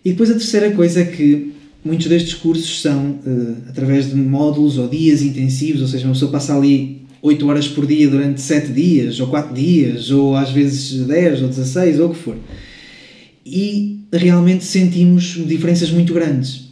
E 0.05 0.11
depois 0.11 0.31
a 0.31 0.35
terceira 0.35 0.71
coisa 0.73 1.01
é 1.01 1.05
que 1.05 1.53
muitos 1.85 2.07
destes 2.07 2.35
cursos 2.35 2.81
são 2.81 3.21
uh, 3.27 3.57
através 3.69 4.09
de 4.11 4.17
módulos 4.17 4.79
ou 4.79 4.89
dias 4.89 5.23
intensivos, 5.23 5.83
ou 5.83 5.89
seja, 5.89 6.07
uma 6.07 6.13
pessoa 6.13 6.31
passa 6.31 6.57
ali 6.57 7.03
8 7.23 7.47
horas 7.47 7.69
por 7.69 7.87
dia 7.87 8.09
durante 8.09 8.41
7 8.41 8.73
dias, 8.73 9.19
ou 9.21 9.29
4 9.29 9.55
dias, 9.55 10.11
ou 10.11 10.37
às 10.37 10.51
vezes 10.51 11.07
10 11.07 11.43
ou 11.43 11.49
16, 11.49 12.01
ou 12.01 12.11
o 12.11 12.15
que 12.15 12.19
for. 12.19 12.37
E 13.47 14.01
realmente 14.13 14.65
sentimos 14.65 15.39
diferenças 15.47 15.91
muito 15.91 16.13
grandes. 16.13 16.64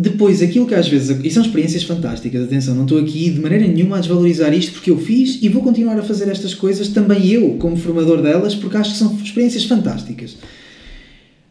Depois, 0.00 0.40
aquilo 0.40 0.66
que 0.66 0.74
às 0.74 0.88
vezes. 0.88 1.14
E 1.22 1.30
são 1.30 1.42
experiências 1.42 1.82
fantásticas, 1.82 2.44
atenção, 2.44 2.74
não 2.74 2.84
estou 2.84 2.98
aqui 2.98 3.28
de 3.28 3.38
maneira 3.38 3.66
nenhuma 3.66 3.98
a 3.98 4.00
desvalorizar 4.00 4.50
isto 4.54 4.72
porque 4.72 4.90
eu 4.90 4.98
fiz 4.98 5.38
e 5.42 5.48
vou 5.50 5.62
continuar 5.62 5.98
a 5.98 6.02
fazer 6.02 6.26
estas 6.30 6.54
coisas 6.54 6.88
também 6.88 7.28
eu, 7.28 7.56
como 7.58 7.76
formador 7.76 8.22
delas, 8.22 8.54
porque 8.54 8.78
acho 8.78 8.92
que 8.92 8.98
são 8.98 9.14
experiências 9.22 9.64
fantásticas. 9.64 10.38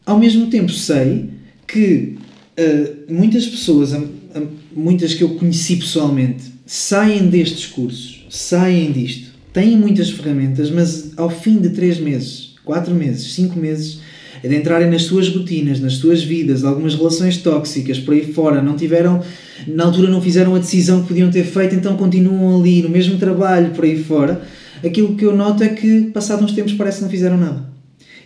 Ao 0.03 0.17
mesmo 0.17 0.47
tempo, 0.47 0.71
sei 0.71 1.29
que 1.67 2.15
uh, 2.57 3.13
muitas 3.13 3.45
pessoas, 3.45 3.95
muitas 4.75 5.13
que 5.13 5.23
eu 5.23 5.35
conheci 5.35 5.75
pessoalmente, 5.75 6.45
saem 6.65 7.27
destes 7.27 7.67
cursos, 7.67 8.25
saem 8.31 8.91
disto, 8.91 9.29
têm 9.53 9.77
muitas 9.77 10.09
ferramentas, 10.09 10.71
mas 10.71 11.11
ao 11.17 11.29
fim 11.29 11.59
de 11.59 11.69
3 11.69 11.99
meses, 11.99 12.55
4 12.65 12.95
meses, 12.95 13.31
5 13.35 13.59
meses, 13.59 13.99
de 14.41 14.55
entrarem 14.55 14.89
nas 14.89 15.03
suas 15.03 15.27
rotinas, 15.29 15.79
nas 15.79 15.93
suas 15.93 16.23
vidas, 16.23 16.63
algumas 16.63 16.95
relações 16.95 17.37
tóxicas 17.37 17.99
por 17.99 18.13
aí 18.13 18.31
fora, 18.33 18.61
não 18.61 18.75
tiveram, 18.75 19.21
na 19.67 19.85
altura 19.85 20.09
não 20.09 20.21
fizeram 20.21 20.55
a 20.55 20.59
decisão 20.59 21.01
que 21.01 21.09
podiam 21.09 21.29
ter 21.29 21.43
feito, 21.43 21.75
então 21.75 21.97
continuam 21.97 22.59
ali 22.59 22.81
no 22.81 22.89
mesmo 22.89 23.17
trabalho 23.17 23.71
por 23.71 23.83
aí 23.83 24.01
fora, 24.01 24.41
aquilo 24.83 25.15
que 25.15 25.25
eu 25.25 25.35
noto 25.35 25.63
é 25.63 25.69
que, 25.69 26.03
passados 26.13 26.45
uns 26.45 26.53
tempos, 26.53 26.73
parece 26.73 26.97
que 26.97 27.03
não 27.03 27.09
fizeram 27.09 27.37
nada. 27.37 27.69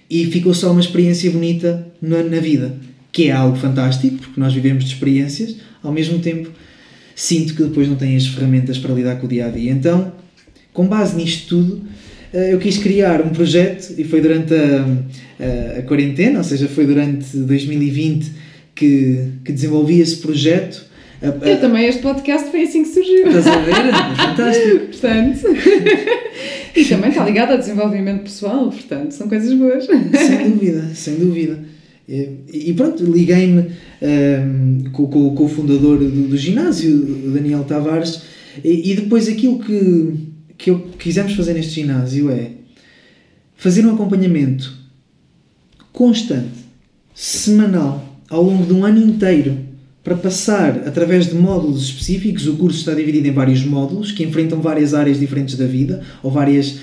E 0.10 0.26
ficou 0.26 0.54
só 0.54 0.72
uma 0.72 0.82
experiência 0.82 1.32
bonita 1.32 1.88
na, 2.02 2.22
na 2.22 2.40
vida, 2.40 2.76
que 3.12 3.30
é 3.30 3.32
algo 3.32 3.56
fantástico, 3.58 4.18
porque 4.18 4.40
nós 4.40 4.54
vivemos 4.54 4.84
de 4.84 4.94
experiências, 4.94 5.56
ao 5.82 5.92
mesmo 5.92 6.20
tempo 6.20 6.50
sinto 7.16 7.54
que 7.56 7.64
depois 7.64 7.88
não 7.88 7.96
têm 7.96 8.16
as 8.16 8.28
ferramentas 8.28 8.78
para 8.78 8.94
lidar 8.94 9.16
com 9.18 9.26
o 9.26 9.30
dia 9.30 9.48
a 9.48 9.50
dia. 9.50 9.72
Então, 9.72 10.12
com 10.74 10.88
base 10.88 11.16
nisto 11.16 11.48
tudo, 11.50 11.82
eh, 12.34 12.54
eu 12.54 12.60
quis 12.60 12.78
criar 12.78 13.22
um 13.22 13.30
projeto 13.30 13.94
e 13.98 14.04
foi 14.04 14.22
durante 14.22 14.54
a, 14.54 14.86
a, 15.40 15.80
a 15.80 15.82
quarentena, 15.84 16.40
ou 16.40 16.44
seja, 16.44 16.68
foi 16.68 16.86
durante 16.86 17.38
2020 17.38 18.32
que, 18.76 19.28
que 19.44 19.52
desenvolvi 19.52 20.00
esse 20.00 20.18
projeto. 20.18 20.86
Eu 21.22 21.60
também, 21.62 21.86
este 21.86 22.02
podcast 22.02 22.52
foi 22.52 22.64
assim 22.64 22.84
que 22.84 22.90
surgiu. 22.90 23.28
Estás 23.28 23.48
a 23.48 23.58
ver? 23.60 23.72
É 23.72 24.16
fantástico. 24.16 24.80
portanto, 24.92 25.48
e 26.76 26.86
também 26.86 27.10
está 27.10 27.24
ligado 27.24 27.52
ao 27.52 27.58
desenvolvimento 27.58 28.24
pessoal, 28.24 28.70
portanto, 28.70 29.12
são 29.12 29.30
coisas 29.30 29.54
boas. 29.54 29.86
Sem 29.86 30.50
dúvida, 30.50 30.92
sem 30.94 31.16
dúvida. 31.16 31.60
E, 32.08 32.30
e 32.52 32.74
pronto, 32.74 33.04
liguei-me 33.06 33.62
um, 33.62 33.68
ehm, 34.02 34.84
com, 34.92 35.08
com, 35.08 35.34
com, 35.34 35.46
o 35.46 35.48
fundador 35.48 35.98
do, 35.98 36.28
do 36.28 36.38
ginásio, 36.38 36.94
o 36.94 37.32
Daniel 37.32 37.64
Tavares, 37.64 38.24
e, 38.62 38.92
e 38.92 38.96
depois 38.96 39.30
aquilo 39.30 39.60
que, 39.60 40.14
que 40.58 40.70
eu 40.70 40.80
quisemos 41.00 41.34
fazer 41.34 41.54
neste 41.54 41.72
ginásio 41.72 42.30
é 42.30 42.52
fazer 43.56 43.86
um 43.86 43.94
acompanhamento 43.94 44.83
constante, 45.94 46.64
semanal, 47.14 48.04
ao 48.28 48.44
longo 48.44 48.66
de 48.66 48.74
um 48.74 48.84
ano 48.84 49.00
inteiro, 49.00 49.58
para 50.04 50.16
passar 50.16 50.84
através 50.86 51.28
de 51.28 51.36
módulos 51.36 51.84
específicos. 51.84 52.48
O 52.48 52.58
curso 52.58 52.80
está 52.80 52.94
dividido 52.94 53.28
em 53.28 53.32
vários 53.32 53.64
módulos 53.64 54.12
que 54.12 54.24
enfrentam 54.24 54.60
várias 54.60 54.94
áreas 54.94 55.20
diferentes 55.20 55.56
da 55.56 55.66
vida 55.66 56.02
ou 56.22 56.30
várias, 56.30 56.80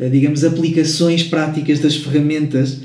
eh, 0.00 0.08
digamos, 0.08 0.42
aplicações 0.42 1.22
práticas 1.22 1.78
das 1.78 1.94
ferramentas 1.94 2.80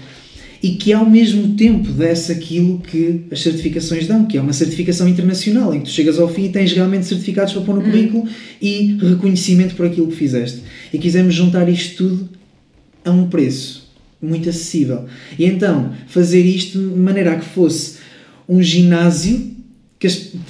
e 0.62 0.72
que 0.72 0.92
ao 0.92 1.10
mesmo 1.10 1.56
tempo 1.56 1.90
desse 1.94 2.34
aquilo 2.34 2.80
que 2.80 3.22
as 3.32 3.42
certificações 3.42 4.06
dão, 4.06 4.26
que 4.26 4.38
é 4.38 4.42
uma 4.42 4.52
certificação 4.52 5.08
internacional, 5.08 5.74
em 5.74 5.80
que 5.80 5.86
tu 5.86 5.92
chegas 5.92 6.20
ao 6.20 6.28
fim 6.28 6.46
e 6.46 6.50
tens 6.50 6.74
realmente 6.74 7.06
certificados 7.06 7.54
para 7.54 7.62
pôr 7.62 7.76
no 7.76 7.82
hum. 7.82 7.86
currículo 7.86 8.28
e 8.62 8.98
reconhecimento 9.02 9.74
por 9.76 9.86
aquilo 9.86 10.08
que 10.08 10.18
fizeste. 10.18 10.62
E 10.94 10.98
quisemos 11.00 11.34
juntar 11.34 11.70
isto 11.70 11.96
tudo 11.98 12.30
a 13.06 13.12
um 13.12 13.30
preço 13.30 13.79
muito 14.22 14.50
acessível. 14.50 15.06
E 15.38 15.46
então, 15.46 15.94
fazer 16.08 16.42
isto 16.42 16.78
de 16.78 17.00
maneira 17.00 17.34
a 17.34 17.36
que 17.38 17.46
fosse 17.46 17.98
um 18.48 18.62
ginásio, 18.62 19.58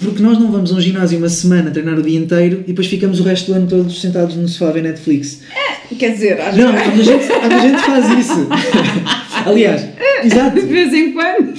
porque 0.01 0.21
nós 0.21 0.37
não 0.39 0.51
vamos 0.51 0.71
a 0.71 0.75
um 0.75 0.81
ginásio 0.81 1.17
uma 1.17 1.29
semana 1.29 1.71
treinar 1.71 1.97
o 1.97 2.03
dia 2.03 2.19
inteiro 2.19 2.63
e 2.63 2.67
depois 2.67 2.87
ficamos 2.87 3.19
o 3.19 3.23
resto 3.23 3.51
do 3.51 3.57
ano 3.57 3.67
todos 3.67 3.99
sentados 3.99 4.35
no 4.35 4.47
sofá 4.47 4.69
a 4.69 4.73
ver 4.73 4.83
Netflix. 4.83 5.41
É, 5.51 5.95
quer 5.95 6.13
dizer, 6.13 6.39
às 6.39 6.55
não, 6.55 6.69
a 6.69 6.95
gente, 6.95 7.31
a 7.31 7.59
gente 7.59 7.81
faz 7.81 8.19
isso. 8.19 8.47
Aliás, 9.45 9.87
exato. 10.23 10.59
De 10.59 10.67
vez 10.67 10.93
em 10.93 11.13
quando. 11.13 11.53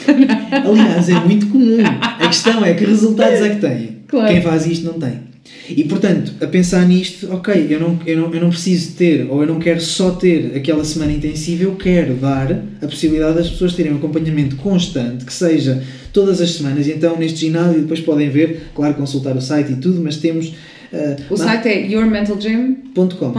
Aliás, 0.52 1.08
é 1.08 1.20
muito 1.20 1.46
comum. 1.48 1.78
A 2.20 2.26
questão 2.28 2.64
é 2.64 2.74
que 2.74 2.84
resultados 2.84 3.40
é 3.40 3.50
que 3.50 3.60
tem. 3.60 3.98
Claro. 4.06 4.28
Quem 4.28 4.42
faz 4.42 4.66
isto 4.66 4.86
não 4.86 4.94
tem. 4.94 5.29
E 5.68 5.84
portanto, 5.84 6.32
a 6.40 6.46
pensar 6.46 6.86
nisto, 6.86 7.30
ok, 7.32 7.66
eu 7.70 7.78
não, 7.78 7.98
eu, 8.04 8.16
não, 8.16 8.34
eu 8.34 8.40
não 8.40 8.50
preciso 8.50 8.94
ter, 8.94 9.30
ou 9.30 9.42
eu 9.42 9.46
não 9.46 9.60
quero 9.60 9.80
só 9.80 10.10
ter 10.10 10.56
aquela 10.56 10.84
semana 10.84 11.12
intensiva, 11.12 11.62
eu 11.64 11.76
quero 11.76 12.14
dar 12.14 12.50
a 12.82 12.86
possibilidade 12.86 13.36
das 13.36 13.48
pessoas 13.48 13.74
terem 13.74 13.92
um 13.92 13.96
acompanhamento 13.96 14.56
constante, 14.56 15.24
que 15.24 15.32
seja 15.32 15.80
todas 16.12 16.40
as 16.40 16.50
semanas. 16.52 16.88
E 16.88 16.92
então, 16.92 17.16
neste 17.16 17.40
ginásio, 17.40 17.82
depois 17.82 18.00
podem 18.00 18.30
ver, 18.30 18.70
claro, 18.74 18.94
consultar 18.94 19.36
o 19.36 19.40
site 19.40 19.72
e 19.72 19.76
tudo, 19.76 20.00
mas 20.02 20.16
temos. 20.16 20.48
Uh, 20.92 21.14
o 21.30 21.36
site 21.36 21.68
é 21.68 21.86
yourmentalgym.com. 21.86 23.30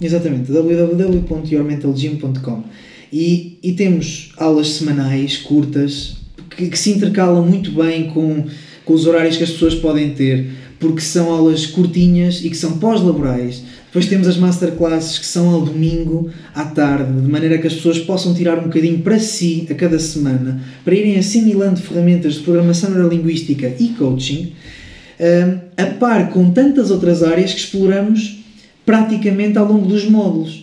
Exatamente, 0.00 0.52
www.yourmentalgym.com. 0.52 2.62
E, 3.12 3.58
e 3.62 3.72
temos 3.72 4.32
aulas 4.38 4.70
semanais 4.70 5.36
curtas 5.36 6.16
que, 6.56 6.68
que, 6.68 6.78
se 6.78 6.90
intercalam 6.90 7.44
muito 7.44 7.72
bem 7.72 8.08
com, 8.08 8.44
com 8.84 8.94
os 8.94 9.06
horários 9.06 9.36
que 9.36 9.44
as 9.44 9.50
pessoas 9.50 9.74
podem 9.74 10.10
ter, 10.10 10.50
porque 10.82 11.00
são 11.00 11.30
aulas 11.30 11.64
curtinhas 11.64 12.44
e 12.44 12.50
que 12.50 12.56
são 12.56 12.76
pós-laborais. 12.78 13.62
Depois 13.86 14.06
temos 14.06 14.26
as 14.26 14.36
masterclasses 14.36 15.16
que 15.16 15.24
são 15.24 15.48
ao 15.50 15.60
domingo 15.60 16.28
à 16.52 16.64
tarde, 16.64 17.20
de 17.20 17.30
maneira 17.30 17.56
que 17.56 17.68
as 17.68 17.74
pessoas 17.74 18.00
possam 18.00 18.34
tirar 18.34 18.58
um 18.58 18.64
bocadinho 18.64 18.98
para 18.98 19.20
si 19.20 19.64
a 19.70 19.74
cada 19.74 20.00
semana, 20.00 20.60
para 20.84 20.94
irem 20.94 21.16
assimilando 21.16 21.80
ferramentas 21.80 22.34
de 22.34 22.40
programação 22.40 22.90
neurolinguística 22.90 23.72
e 23.78 23.90
coaching, 23.90 24.54
eh, 25.20 25.54
a 25.76 25.86
par 25.86 26.30
com 26.30 26.50
tantas 26.50 26.90
outras 26.90 27.22
áreas 27.22 27.52
que 27.54 27.60
exploramos 27.60 28.42
praticamente 28.84 29.56
ao 29.58 29.68
longo 29.68 29.86
dos 29.86 30.04
módulos. 30.10 30.61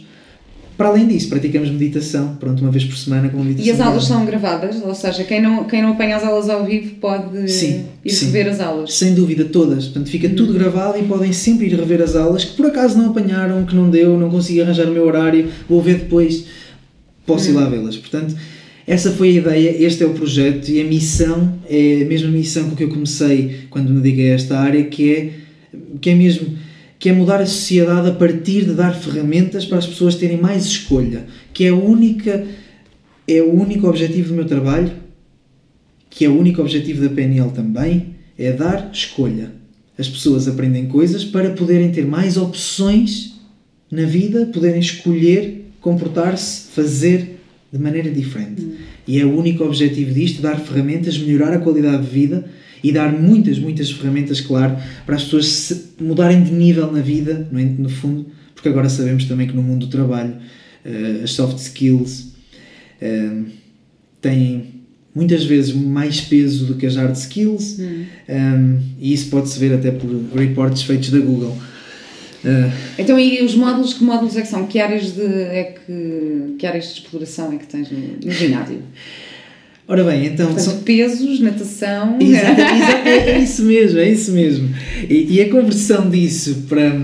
Para 0.80 0.88
além 0.88 1.07
disso, 1.09 1.27
praticamos 1.27 1.69
meditação, 1.69 2.38
pronto, 2.39 2.61
uma 2.61 2.71
vez 2.71 2.86
por 2.86 2.95
semana 2.95 3.27
com 3.27 3.43
meditação. 3.43 3.67
E 3.67 3.69
as 3.69 3.82
aulas 3.82 4.05
são 4.05 4.25
gravadas? 4.25 4.82
Ou 4.82 4.95
seja, 4.95 5.25
quem 5.25 5.41
não, 5.41 5.65
quem 5.65 5.82
não 5.82 5.89
apanha 5.89 6.15
as 6.15 6.23
aulas 6.23 6.49
ao 6.49 6.63
vivo 6.63 6.95
pode 7.01 7.51
sim, 7.51 7.84
ir 8.05 8.09
sim. 8.09 8.27
rever 8.27 8.47
as 8.47 8.61
aulas? 8.61 8.93
Sem 8.93 9.13
dúvida, 9.13 9.43
todas. 9.43 9.88
Portanto, 9.88 10.09
fica 10.09 10.30
tudo 10.30 10.53
gravado 10.53 10.97
e 10.97 11.03
podem 11.03 11.34
sempre 11.34 11.65
ir 11.65 11.75
rever 11.75 12.01
as 12.01 12.15
aulas 12.15 12.45
que 12.45 12.55
por 12.55 12.67
acaso 12.67 12.97
não 12.97 13.09
apanharam, 13.09 13.65
que 13.65 13.75
não 13.75 13.89
deu, 13.89 14.17
não 14.17 14.30
consegui 14.30 14.61
arranjar 14.61 14.88
o 14.88 14.93
meu 14.93 15.05
horário, 15.05 15.49
vou 15.67 15.82
ver 15.82 15.95
depois, 15.95 16.45
posso 17.25 17.49
ir 17.49 17.55
lá 17.55 17.67
vê-las. 17.67 17.97
Portanto, 17.97 18.34
essa 18.88 19.11
foi 19.11 19.32
a 19.32 19.34
ideia, 19.34 19.86
este 19.86 20.03
é 20.03 20.05
o 20.05 20.13
projeto 20.13 20.69
e 20.69 20.80
a 20.80 20.86
missão 20.86 21.55
é 21.69 22.03
a 22.03 22.05
mesma 22.05 22.30
missão 22.30 22.69
com 22.69 22.77
que 22.77 22.86
eu 22.86 22.89
comecei 22.89 23.65
quando 23.69 23.89
me 23.89 23.99
dediquei 23.99 24.32
a 24.32 24.36
esta 24.36 24.57
área, 24.57 24.82
que 24.86 25.13
é, 25.13 25.30
que 25.99 26.11
é 26.11 26.15
mesmo 26.15 26.57
que 26.99 27.07
é 27.07 27.13
mudar 27.13 27.41
a 27.41 27.45
sociedade 27.45 28.09
a 28.09 28.13
partir 28.13 28.65
de 28.65 28.73
dar 28.73 28.93
ferramentas 28.93 29.65
para 29.65 29.77
as 29.77 29.87
pessoas 29.87 30.15
terem 30.15 30.37
mais 30.37 30.65
escolha, 30.65 31.25
que 31.53 31.63
é 31.63 31.69
a 31.69 31.75
única 31.75 32.45
é 33.25 33.41
o 33.41 33.53
único 33.53 33.87
objetivo 33.87 34.29
do 34.29 34.35
meu 34.35 34.45
trabalho, 34.45 34.91
que 36.09 36.25
é 36.25 36.29
o 36.29 36.37
único 36.37 36.61
objetivo 36.61 37.07
da 37.07 37.13
PNL 37.13 37.51
também, 37.51 38.15
é 38.37 38.51
dar 38.51 38.89
escolha. 38.91 39.51
As 39.97 40.09
pessoas 40.09 40.47
aprendem 40.47 40.87
coisas 40.87 41.23
para 41.23 41.51
poderem 41.51 41.91
ter 41.91 42.05
mais 42.05 42.37
opções 42.37 43.39
na 43.91 44.05
vida, 44.05 44.47
poderem 44.47 44.79
escolher 44.79 45.67
comportar-se, 45.79 46.71
fazer 46.71 47.39
de 47.71 47.79
maneira 47.79 48.09
diferente. 48.09 48.63
Hum. 48.63 48.73
E 49.07 49.19
é 49.19 49.25
o 49.25 49.37
único 49.37 49.63
objetivo 49.63 50.13
disto, 50.13 50.41
dar 50.41 50.59
ferramentas, 50.59 51.17
melhorar 51.17 51.53
a 51.53 51.59
qualidade 51.59 52.03
de 52.03 52.09
vida 52.09 52.49
e 52.84 52.91
dar 52.91 53.11
muitas, 53.11 53.59
muitas 53.59 53.91
ferramentas, 53.91 54.41
claro, 54.41 54.77
para 55.05 55.15
as 55.15 55.23
pessoas 55.23 55.47
se 55.47 55.89
mudarem 55.99 56.43
de 56.43 56.51
nível 56.51 56.91
na 56.91 57.01
vida, 57.01 57.47
no, 57.51 57.59
no 57.59 57.89
fundo, 57.89 58.27
porque 58.53 58.69
agora 58.69 58.89
sabemos 58.89 59.25
também 59.25 59.47
que 59.47 59.55
no 59.55 59.63
mundo 59.63 59.86
do 59.86 59.91
trabalho 59.91 60.36
uh, 60.86 61.23
as 61.23 61.32
soft 61.32 61.57
skills 61.57 62.34
uh, 63.01 63.45
têm 64.21 64.80
muitas 65.13 65.43
vezes 65.43 65.73
mais 65.73 66.21
peso 66.21 66.65
do 66.65 66.75
que 66.75 66.86
as 66.86 66.95
hard 66.95 67.15
skills 67.15 67.80
hum. 67.80 68.05
um, 68.30 68.80
e 68.99 69.13
isso 69.13 69.30
pode-se 69.30 69.59
ver 69.59 69.73
até 69.73 69.91
por 69.91 70.09
reportes 70.36 70.84
feitos 70.84 71.09
da 71.09 71.19
Google. 71.19 71.57
Uh, 72.43 72.71
então, 72.97 73.19
e 73.19 73.43
os 73.43 73.53
módulos, 73.55 73.93
que 73.93 74.03
módulos 74.03 74.38
é 74.38 74.41
que 74.41 74.47
são? 74.47 74.65
Que 74.65 74.80
áreas 74.80 75.11
de, 75.11 75.21
é 75.21 75.75
que, 75.86 76.55
que 76.57 76.65
áreas 76.65 76.86
de 76.86 77.01
exploração 77.01 77.51
é 77.51 77.57
que 77.57 77.67
tens 77.67 77.91
no, 77.91 77.99
no 78.23 78.32
ginásio? 78.32 78.82
Ora 79.89 80.03
bem, 80.03 80.27
então. 80.27 80.45
Portanto, 80.45 80.65
são... 80.65 80.83
pesos, 80.83 81.39
natação. 81.39 82.19
Exato, 82.21 82.61
exato, 82.61 83.07
é, 83.07 83.31
é, 83.31 83.39
isso 83.39 83.63
mesmo, 83.63 83.97
é 83.97 84.07
isso 84.07 84.31
mesmo. 84.31 84.69
E, 85.09 85.33
e, 85.33 85.41
a 85.41 85.49
conversão 85.49 86.07
disso 86.07 86.65
para, 86.69 87.01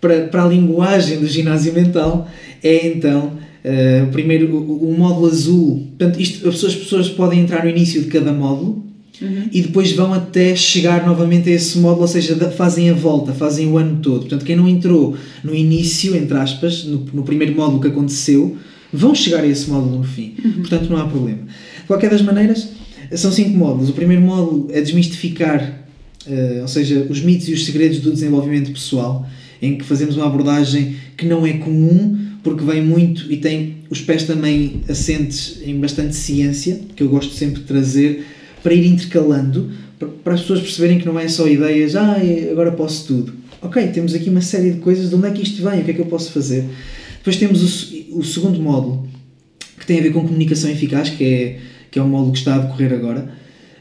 para, 0.00 0.20
para 0.28 0.44
a 0.44 0.46
linguagem 0.46 1.18
do 1.18 1.26
ginásio 1.26 1.74
mental 1.74 2.28
é 2.62 2.86
então. 2.86 3.32
Uh, 3.64 4.12
primeiro, 4.12 4.54
o, 4.54 4.90
o, 4.90 4.96
módulo 4.96 5.26
azul. 5.26 5.88
Portanto, 5.98 6.20
isto, 6.20 6.48
as, 6.48 6.54
pessoas, 6.54 6.74
as 6.74 6.78
pessoas 6.78 7.08
podem 7.08 7.40
entrar 7.40 7.64
no 7.64 7.70
início 7.70 8.00
de 8.02 8.08
cada 8.08 8.30
módulo 8.30 8.84
uhum. 9.20 9.48
e 9.50 9.62
depois 9.62 9.90
vão 9.92 10.12
até 10.12 10.54
chegar 10.54 11.04
novamente 11.04 11.48
a 11.48 11.52
esse 11.52 11.78
módulo, 11.78 12.02
ou 12.02 12.08
seja, 12.08 12.36
fazem 12.50 12.90
a 12.90 12.92
volta, 12.92 13.32
fazem 13.32 13.66
o 13.66 13.76
ano 13.76 13.98
todo. 14.00 14.20
Portanto, 14.20 14.44
quem 14.44 14.54
não 14.54 14.68
entrou 14.68 15.16
no 15.42 15.54
início, 15.54 16.14
entre 16.14 16.36
aspas, 16.36 16.84
no, 16.84 17.06
no 17.12 17.22
primeiro 17.24 17.56
módulo 17.56 17.80
que 17.80 17.88
aconteceu, 17.88 18.56
vão 18.92 19.14
chegar 19.14 19.42
a 19.42 19.46
esse 19.46 19.68
módulo 19.68 19.98
no 19.98 20.04
fim. 20.04 20.34
Uhum. 20.44 20.52
Portanto, 20.60 20.88
não 20.90 20.98
há 20.98 21.06
problema. 21.06 21.40
De 21.84 21.88
qualquer 21.88 22.08
das 22.08 22.22
maneiras, 22.22 22.70
são 23.12 23.30
cinco 23.30 23.50
módulos. 23.58 23.90
O 23.90 23.92
primeiro 23.92 24.22
módulo 24.22 24.68
é 24.72 24.80
desmistificar, 24.80 25.86
uh, 26.26 26.62
ou 26.62 26.68
seja, 26.68 27.06
os 27.10 27.20
mitos 27.20 27.46
e 27.46 27.52
os 27.52 27.66
segredos 27.66 27.98
do 28.00 28.10
desenvolvimento 28.10 28.72
pessoal, 28.72 29.28
em 29.60 29.76
que 29.76 29.84
fazemos 29.84 30.16
uma 30.16 30.24
abordagem 30.24 30.96
que 31.14 31.26
não 31.26 31.46
é 31.46 31.52
comum, 31.52 32.18
porque 32.42 32.64
vem 32.64 32.82
muito 32.82 33.30
e 33.30 33.36
tem 33.36 33.76
os 33.90 34.00
pés 34.00 34.22
também 34.22 34.80
assentes 34.88 35.60
em 35.62 35.78
bastante 35.78 36.16
ciência, 36.16 36.80
que 36.96 37.02
eu 37.02 37.08
gosto 37.10 37.34
sempre 37.34 37.60
de 37.60 37.66
trazer, 37.66 38.24
para 38.62 38.72
ir 38.72 38.86
intercalando, 38.86 39.70
para 40.22 40.32
as 40.32 40.40
pessoas 40.40 40.60
perceberem 40.60 40.98
que 40.98 41.04
não 41.04 41.20
é 41.20 41.28
só 41.28 41.46
ideias, 41.46 41.94
ah, 41.96 42.16
agora 42.50 42.72
posso 42.72 43.06
tudo. 43.06 43.34
Ok, 43.60 43.86
temos 43.88 44.14
aqui 44.14 44.30
uma 44.30 44.40
série 44.40 44.70
de 44.70 44.80
coisas, 44.80 45.10
de 45.10 45.14
onde 45.14 45.28
é 45.28 45.30
que 45.32 45.42
isto 45.42 45.62
vem, 45.62 45.82
o 45.82 45.84
que 45.84 45.90
é 45.90 45.94
que 45.94 46.00
eu 46.00 46.06
posso 46.06 46.32
fazer? 46.32 46.64
Depois 47.18 47.36
temos 47.36 47.62
o, 47.62 48.18
o 48.18 48.24
segundo 48.24 48.58
módulo, 48.60 49.06
que 49.78 49.86
tem 49.86 49.98
a 49.98 50.02
ver 50.02 50.12
com 50.12 50.20
comunicação 50.20 50.70
eficaz, 50.70 51.10
que 51.10 51.24
é, 51.24 51.60
que 51.94 52.00
é 52.00 52.02
um 52.02 52.08
módulo 52.08 52.32
que 52.32 52.38
está 52.38 52.56
a 52.56 52.58
decorrer 52.58 52.92
agora. 52.92 53.28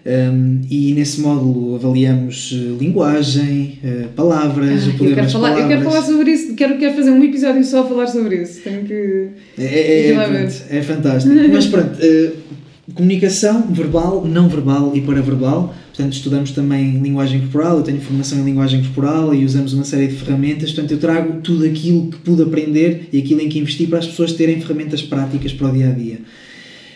Um, 0.06 0.62
e 0.70 0.94
nesse 0.94 1.20
módulo 1.20 1.76
avaliamos 1.76 2.52
uh, 2.52 2.78
linguagem, 2.80 3.80
uh, 3.84 4.10
palavras, 4.10 4.84
Ah, 4.84 4.90
o 4.90 4.94
poder 4.94 5.10
eu, 5.10 5.16
quero 5.16 5.22
das 5.24 5.32
falar, 5.32 5.50
eu 5.50 5.56
palavras. 5.56 5.80
quero 5.80 5.90
falar 5.90 6.06
sobre 6.06 6.32
isso, 6.32 6.56
quero, 6.56 6.78
quero 6.78 6.94
fazer 6.94 7.10
um 7.10 7.24
episódio 7.24 7.64
só 7.64 7.82
a 7.82 7.88
falar 7.88 8.06
sobre 8.06 8.44
isso. 8.44 8.62
Tenho 8.62 8.84
que. 8.84 9.30
É, 9.58 9.64
é, 9.64 10.12
é 10.12 10.14
pronto, 10.14 10.54
é 10.70 10.82
fantástico. 10.84 11.34
Mas 11.52 11.66
pronto, 11.66 11.98
eh, 12.00 12.34
comunicação 12.94 13.64
verbal, 13.72 14.24
não 14.24 14.48
verbal 14.48 14.92
e 14.94 15.02
paraverbal. 15.02 15.74
Portanto, 15.88 16.14
estudamos 16.14 16.52
também 16.52 17.00
linguagem 17.00 17.40
corporal. 17.40 17.78
Eu 17.78 17.84
tenho 17.84 18.00
formação 18.00 18.38
em 18.40 18.44
linguagem 18.44 18.82
corporal 18.82 19.34
e 19.34 19.44
usamos 19.44 19.74
uma 19.74 19.86
série 19.86 20.08
de 20.08 20.16
ferramentas. 20.18 20.72
Portanto, 20.72 20.92
eu 20.92 21.00
trago 21.00 21.42
tudo 21.42 21.66
aquilo 21.66 22.12
que 22.12 22.18
pude 22.18 22.44
aprender 22.44 23.08
e 23.12 23.18
aquilo 23.18 23.42
em 23.42 23.50
que 23.50 23.58
investi 23.58 23.88
para 23.88 23.98
as 23.98 24.08
pessoas 24.08 24.34
terem 24.34 24.62
ferramentas 24.62 25.02
práticas 25.02 25.52
para 25.52 25.70
o 25.70 25.72
dia 25.72 25.90
a 25.90 25.92
dia. 25.92 26.20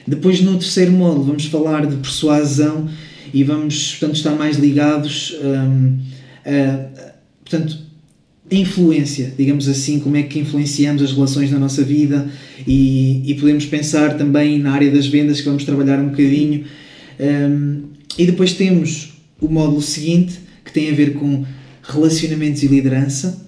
Depois, 0.08 0.42
no 0.42 0.58
terceiro 0.58 0.92
módulo, 0.92 1.26
vamos 1.26 1.46
falar 1.46 1.86
de 1.86 1.98
persuasão 1.98 2.88
e 3.34 3.44
vamos, 3.44 3.92
portanto, 3.92 4.16
estar 4.16 4.36
mais 4.36 4.58
ligados 4.58 5.36
hum, 5.44 5.98
a, 6.46 6.86
portanto, 7.44 7.78
influência, 8.50 9.34
digamos 9.38 9.68
assim, 9.68 10.00
como 10.00 10.16
é 10.16 10.24
que 10.24 10.40
influenciamos 10.40 11.02
as 11.02 11.12
relações 11.12 11.52
na 11.52 11.60
nossa 11.60 11.84
vida 11.84 12.30
e, 12.66 13.22
e 13.26 13.34
podemos 13.36 13.66
pensar 13.66 14.18
também 14.18 14.58
na 14.58 14.72
área 14.72 14.90
das 14.90 15.08
vendas, 15.08 15.42
que 15.42 15.46
vamos 15.46 15.66
trabalhar 15.66 16.00
um 16.00 16.10
bocadinho. 16.10 16.64
Hum, 17.20 17.84
e 18.18 18.26
depois 18.26 18.54
temos 18.54 19.18
o 19.42 19.50
módulo 19.50 19.82
seguinte, 19.82 20.40
que 20.64 20.72
tem 20.72 20.90
a 20.90 20.94
ver 20.94 21.14
com 21.14 21.46
relacionamentos 21.84 22.64
e 22.64 22.68
liderança. 22.68 23.46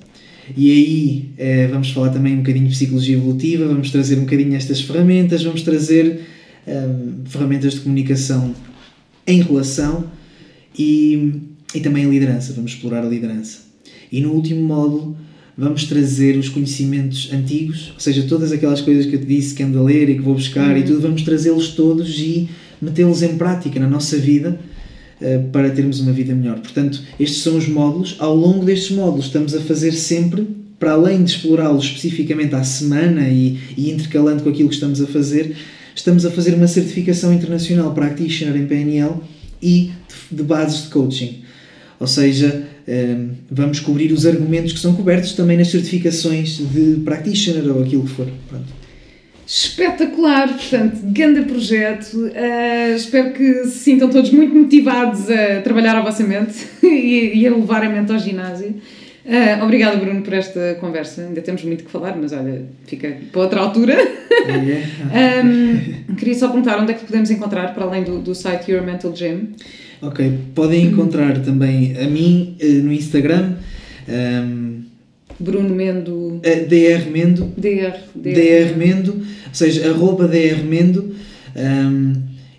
E 0.58 0.72
aí 0.72 1.30
eh, 1.38 1.68
vamos 1.68 1.92
falar 1.92 2.10
também 2.10 2.34
um 2.34 2.38
bocadinho 2.38 2.66
de 2.66 2.72
psicologia 2.72 3.16
evolutiva, 3.16 3.68
vamos 3.68 3.92
trazer 3.92 4.18
um 4.18 4.22
bocadinho 4.22 4.56
estas 4.56 4.82
ferramentas, 4.82 5.44
vamos 5.44 5.62
trazer 5.62 6.22
hum, 6.70 7.24
ferramentas 7.26 7.74
de 7.74 7.80
comunicação 7.82 8.54
em 9.26 9.42
relação 9.42 10.06
e, 10.78 11.34
e 11.74 11.80
também 11.80 12.06
a 12.06 12.10
liderança, 12.10 12.54
vamos 12.54 12.72
explorar 12.72 13.04
a 13.04 13.10
liderança. 13.10 13.60
E 14.12 14.22
no 14.22 14.32
último 14.32 14.62
módulo 14.62 15.18
vamos 15.58 15.84
trazer 15.84 16.38
os 16.38 16.48
conhecimentos 16.48 17.30
antigos, 17.34 17.92
ou 17.94 18.00
seja, 18.00 18.24
todas 18.24 18.52
aquelas 18.54 18.80
coisas 18.80 19.06
que 19.06 19.16
eu 19.16 19.20
te 19.20 19.26
disse 19.26 19.54
que 19.54 19.62
ando 19.62 19.78
a 19.78 19.84
ler 19.84 20.10
e 20.10 20.16
que 20.16 20.22
vou 20.22 20.34
buscar 20.34 20.78
e 20.78 20.84
tudo, 20.84 21.02
vamos 21.02 21.22
trazê-los 21.24 21.70
todos 21.70 22.18
e 22.18 22.50
metê-los 22.82 23.22
em 23.22 23.36
prática 23.36 23.78
na 23.78 23.90
nossa 23.90 24.18
vida 24.18 24.58
eh, 25.22 25.38
para 25.52 25.70
termos 25.70 26.00
uma 26.00 26.14
vida 26.14 26.34
melhor. 26.34 26.60
Portanto, 26.60 27.02
estes 27.20 27.42
são 27.42 27.58
os 27.58 27.68
módulos. 27.68 28.16
Ao 28.20 28.34
longo 28.34 28.64
destes 28.64 28.96
módulos 28.96 29.26
estamos 29.26 29.54
a 29.54 29.60
fazer 29.60 29.92
sempre, 29.92 30.48
para 30.80 30.94
além 30.94 31.24
de 31.26 31.32
explorá-los 31.32 31.84
especificamente 31.84 32.56
à 32.56 32.64
semana 32.64 33.28
e, 33.28 33.60
e 33.76 33.92
intercalando 33.92 34.44
com 34.44 34.50
aquilo 34.50 34.70
que 34.70 34.76
estamos 34.76 35.02
a 35.02 35.08
fazer, 35.08 35.58
estamos 35.96 36.26
a 36.26 36.32
fazer 36.32 36.54
uma 36.54 36.68
certificação 36.68 37.34
internacional 37.34 37.94
Practitioner 37.94 38.56
em 38.56 38.66
PNL 38.66 39.16
e 39.62 39.92
de, 40.32 40.44
bases 40.44 40.84
de 40.84 40.90
coaching. 40.90 41.44
Ou 42.00 42.08
seja, 42.08 42.68
eh, 42.88 43.18
vamos 43.52 43.80
cobrir 43.80 44.12
os 44.12 44.26
argumentos 44.26 44.72
que 44.72 44.80
são 44.80 44.94
cobertos 44.94 45.34
também 45.34 45.58
nas 45.58 45.70
certificações 45.70 46.58
de 46.58 47.02
Practitioner 47.04 47.76
ou 47.76 47.84
aquilo 47.84 48.04
que 48.04 48.12
for. 48.12 48.28
Pronto. 48.48 48.80
Espetacular, 49.46 50.48
portanto, 50.48 51.00
grande 51.06 51.42
projeto. 51.42 52.32
Ah, 52.36 52.96
espero 52.96 53.34
que 53.34 53.66
se 53.66 53.80
sintam 53.80 54.08
todos 54.08 54.30
muito 54.30 54.54
motivados 54.54 55.28
a 55.28 55.62
trabalhar 55.62 55.96
a 55.96 56.02
vossa 56.02 56.24
mente 56.24 56.54
e, 56.86 57.40
e 57.40 57.48
a 57.48 57.50
levar 57.50 57.84
a 57.84 57.90
mente 57.90 58.12
ao 58.12 58.20
ginásio. 58.20 58.76
Ah, 59.30 59.64
obrigada, 59.64 59.96
Bruno, 59.98 60.24
por 60.24 60.34
esta 60.34 60.76
conversa. 60.82 61.22
Ainda 61.22 61.42
temos 61.42 61.64
muito 61.64 61.84
que 61.84 61.92
falar, 61.92 62.18
mas 62.20 62.34
olha, 62.34 62.64
fica 62.86 63.16
para 63.32 63.42
outra 63.42 63.62
altura. 63.62 63.96
É. 64.40 65.44
Um, 65.44 66.16
queria 66.16 66.34
só 66.34 66.48
perguntar 66.48 66.80
onde 66.80 66.92
é 66.94 66.96
que 66.96 67.04
podemos 67.06 67.30
encontrar, 67.30 67.74
para 67.74 67.84
além 67.84 68.04
do, 68.04 68.20
do 68.20 68.34
site 68.34 68.72
Your 68.72 68.84
Mental 68.84 69.12
Gym. 69.14 69.50
Ok, 70.02 70.32
podem 70.56 70.86
encontrar 70.86 71.40
também 71.40 71.98
a 71.98 72.08
mim 72.08 72.56
eh, 72.60 72.68
no 72.68 72.94
Instagram, 72.94 73.56
ehm, 74.08 74.84
Bruno 75.38 75.76
Mendo, 75.76 76.40
eh, 76.42 76.62
DR 76.62 77.10
Mendo, 77.12 77.52
DR, 77.58 78.00
DR 78.16 78.78
Mendo, 78.78 79.12
ou 79.12 79.54
seja, 79.54 79.90
arroba 79.90 80.26
DR 80.26 80.64
Mendo, 80.64 81.14
ehm, 81.54 82.14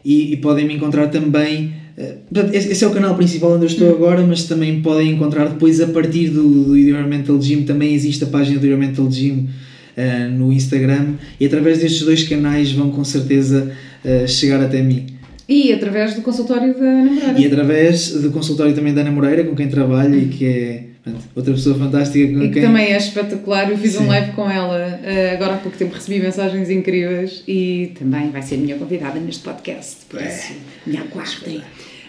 e, 0.04 0.34
e 0.34 0.36
podem 0.36 0.66
me 0.66 0.74
encontrar 0.74 1.08
também. 1.08 1.79
Eh, 2.00 2.14
portanto, 2.32 2.54
esse, 2.54 2.82
é 2.82 2.86
o 2.86 2.90
canal 2.90 3.14
principal 3.14 3.52
onde 3.52 3.64
eu 3.64 3.66
estou 3.66 3.90
agora, 3.90 4.22
mas 4.22 4.44
também 4.44 4.80
podem 4.80 5.10
encontrar 5.10 5.48
depois 5.48 5.80
a 5.82 5.86
partir 5.88 6.28
do, 6.28 6.64
do 6.64 7.08
Mental 7.08 7.40
Gym. 7.40 7.64
Também 7.64 7.92
existe 7.92 8.24
a 8.24 8.26
página 8.26 8.58
do 8.58 8.66
Your 8.66 8.78
Mental 8.78 9.10
Gym 9.10 9.48
eh, 9.96 10.28
no 10.28 10.50
Instagram, 10.50 11.14
e 11.38 11.44
através 11.44 11.78
destes 11.78 12.02
dois 12.02 12.26
canais 12.26 12.72
vão 12.72 12.90
com 12.90 13.04
certeza 13.04 13.70
eh, 14.02 14.26
chegar 14.26 14.62
até 14.62 14.80
mim. 14.82 15.06
E 15.46 15.72
através 15.72 16.14
do 16.14 16.22
consultório 16.22 16.72
da 16.72 16.86
Ana 16.86 17.10
Moreira. 17.10 17.40
E 17.40 17.46
através 17.46 18.10
do 18.12 18.30
consultório 18.30 18.72
também 18.72 18.94
da 18.94 19.02
Ana 19.02 19.10
Moreira, 19.10 19.44
com 19.44 19.54
quem 19.54 19.68
trabalho 19.68 20.18
e 20.18 20.28
que 20.28 20.44
é 20.46 20.84
portanto, 21.02 21.24
outra 21.34 21.52
pessoa 21.52 21.76
fantástica 21.76 22.32
com 22.32 22.44
E 22.44 22.48
que 22.48 22.54
quem. 22.54 22.62
também 22.62 22.86
é 22.92 22.96
espetacular. 22.96 23.68
Eu 23.68 23.76
fiz 23.76 23.96
um 23.96 24.04
Sim. 24.04 24.06
live 24.06 24.32
com 24.32 24.48
ela 24.48 25.00
eh, 25.02 25.32
agora 25.34 25.54
há 25.54 25.58
pouco 25.58 25.76
tempo, 25.76 25.94
recebi 25.94 26.20
mensagens 26.20 26.70
incríveis 26.70 27.42
e 27.46 27.92
também 27.98 28.30
vai 28.30 28.40
ser 28.40 28.54
a 28.54 28.58
minha 28.58 28.76
convidada 28.76 29.18
neste 29.20 29.42
podcast. 29.42 29.96
Por 30.08 30.22
isso, 30.22 30.54
me 30.86 30.96
aguardem. 30.96 31.60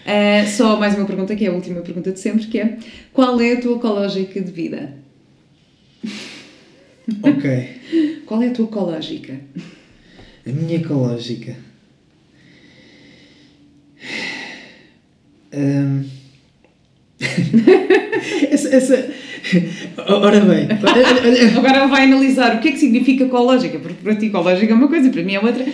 Eh, 0.05 0.45
só 0.47 0.79
mais 0.79 0.95
uma 0.95 1.05
pergunta, 1.05 1.35
que 1.35 1.45
é 1.45 1.49
a 1.49 1.53
última 1.53 1.81
pergunta 1.81 2.11
de 2.11 2.19
sempre, 2.19 2.47
que 2.47 2.59
é 2.59 2.77
qual 3.13 3.39
é 3.39 3.53
a 3.53 3.61
tua 3.61 3.77
ecológica 3.77 4.41
de 4.41 4.51
vida? 4.51 4.93
Ok. 7.23 7.81
Qual 8.25 8.41
é 8.41 8.47
a 8.47 8.51
tua 8.51 8.65
ecológica? 8.65 9.37
A 10.47 10.49
minha 10.49 10.77
ecológica. 10.77 11.57
Hum. 15.53 16.05
essa, 18.49 18.69
essa. 18.69 19.13
Ora 19.97 20.39
bem, 20.39 20.67
Agora 21.57 21.87
vai 21.87 22.05
analisar 22.05 22.55
o 22.55 22.59
que 22.59 22.69
é 22.69 22.71
que 22.71 22.79
significa 22.79 23.25
ecológica, 23.25 23.77
porque 23.79 24.01
para 24.01 24.15
ti 24.15 24.27
ecológica 24.27 24.71
é 24.71 24.75
uma 24.75 24.87
coisa, 24.87 25.09
para 25.09 25.23
mim 25.23 25.33
é 25.33 25.39
outra. 25.41 25.65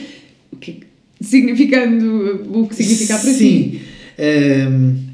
O 0.52 0.58
que 0.58 0.72
é 0.72 1.24
significando 1.24 2.42
o 2.54 2.68
que 2.68 2.76
significa 2.76 3.18
para 3.20 3.32
ti. 3.32 3.38
Sim. 3.38 3.80
Hum, 4.20 5.08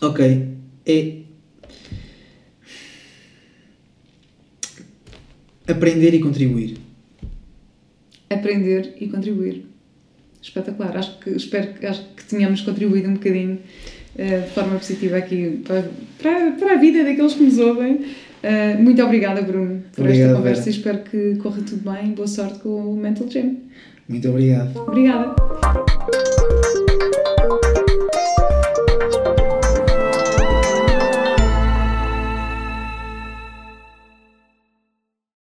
ok. 0.00 0.48
É. 0.86 1.22
Aprender 5.68 6.14
e 6.14 6.20
contribuir. 6.20 6.76
aprender 8.30 8.94
e 9.00 9.08
contribuir. 9.08 9.66
Espetacular. 10.40 10.96
Acho 10.96 11.18
que, 11.20 11.30
espero 11.30 11.74
que, 11.74 11.86
acho 11.86 12.02
que 12.16 12.24
tenhamos 12.24 12.62
contribuído 12.62 13.08
um 13.08 13.14
bocadinho 13.14 13.58
eh, 14.16 14.40
de 14.40 14.50
forma 14.50 14.76
positiva 14.78 15.16
aqui 15.18 15.62
para, 15.66 15.88
para, 16.20 16.52
para 16.52 16.72
a 16.72 16.76
vida 16.76 17.04
daqueles 17.04 17.34
que 17.34 17.42
nos 17.44 17.58
ouvem. 17.58 18.00
Eh, 18.42 18.74
muito 18.76 19.02
obrigada, 19.04 19.40
Bruno, 19.42 19.82
por 19.94 20.04
esta 20.06 20.24
Obrigado, 20.24 20.36
conversa 20.36 20.62
Vera. 20.62 20.70
e 20.70 20.76
espero 20.76 20.98
que 21.04 21.36
corra 21.36 21.62
tudo 21.62 21.90
bem. 21.92 22.12
Boa 22.12 22.26
sorte 22.26 22.58
com 22.58 22.92
o 22.92 22.96
Mental 22.96 23.28
Gym. 23.28 23.58
Muito 24.08 24.28
obrigado. 24.28 24.76
Obrigada. 24.80 25.34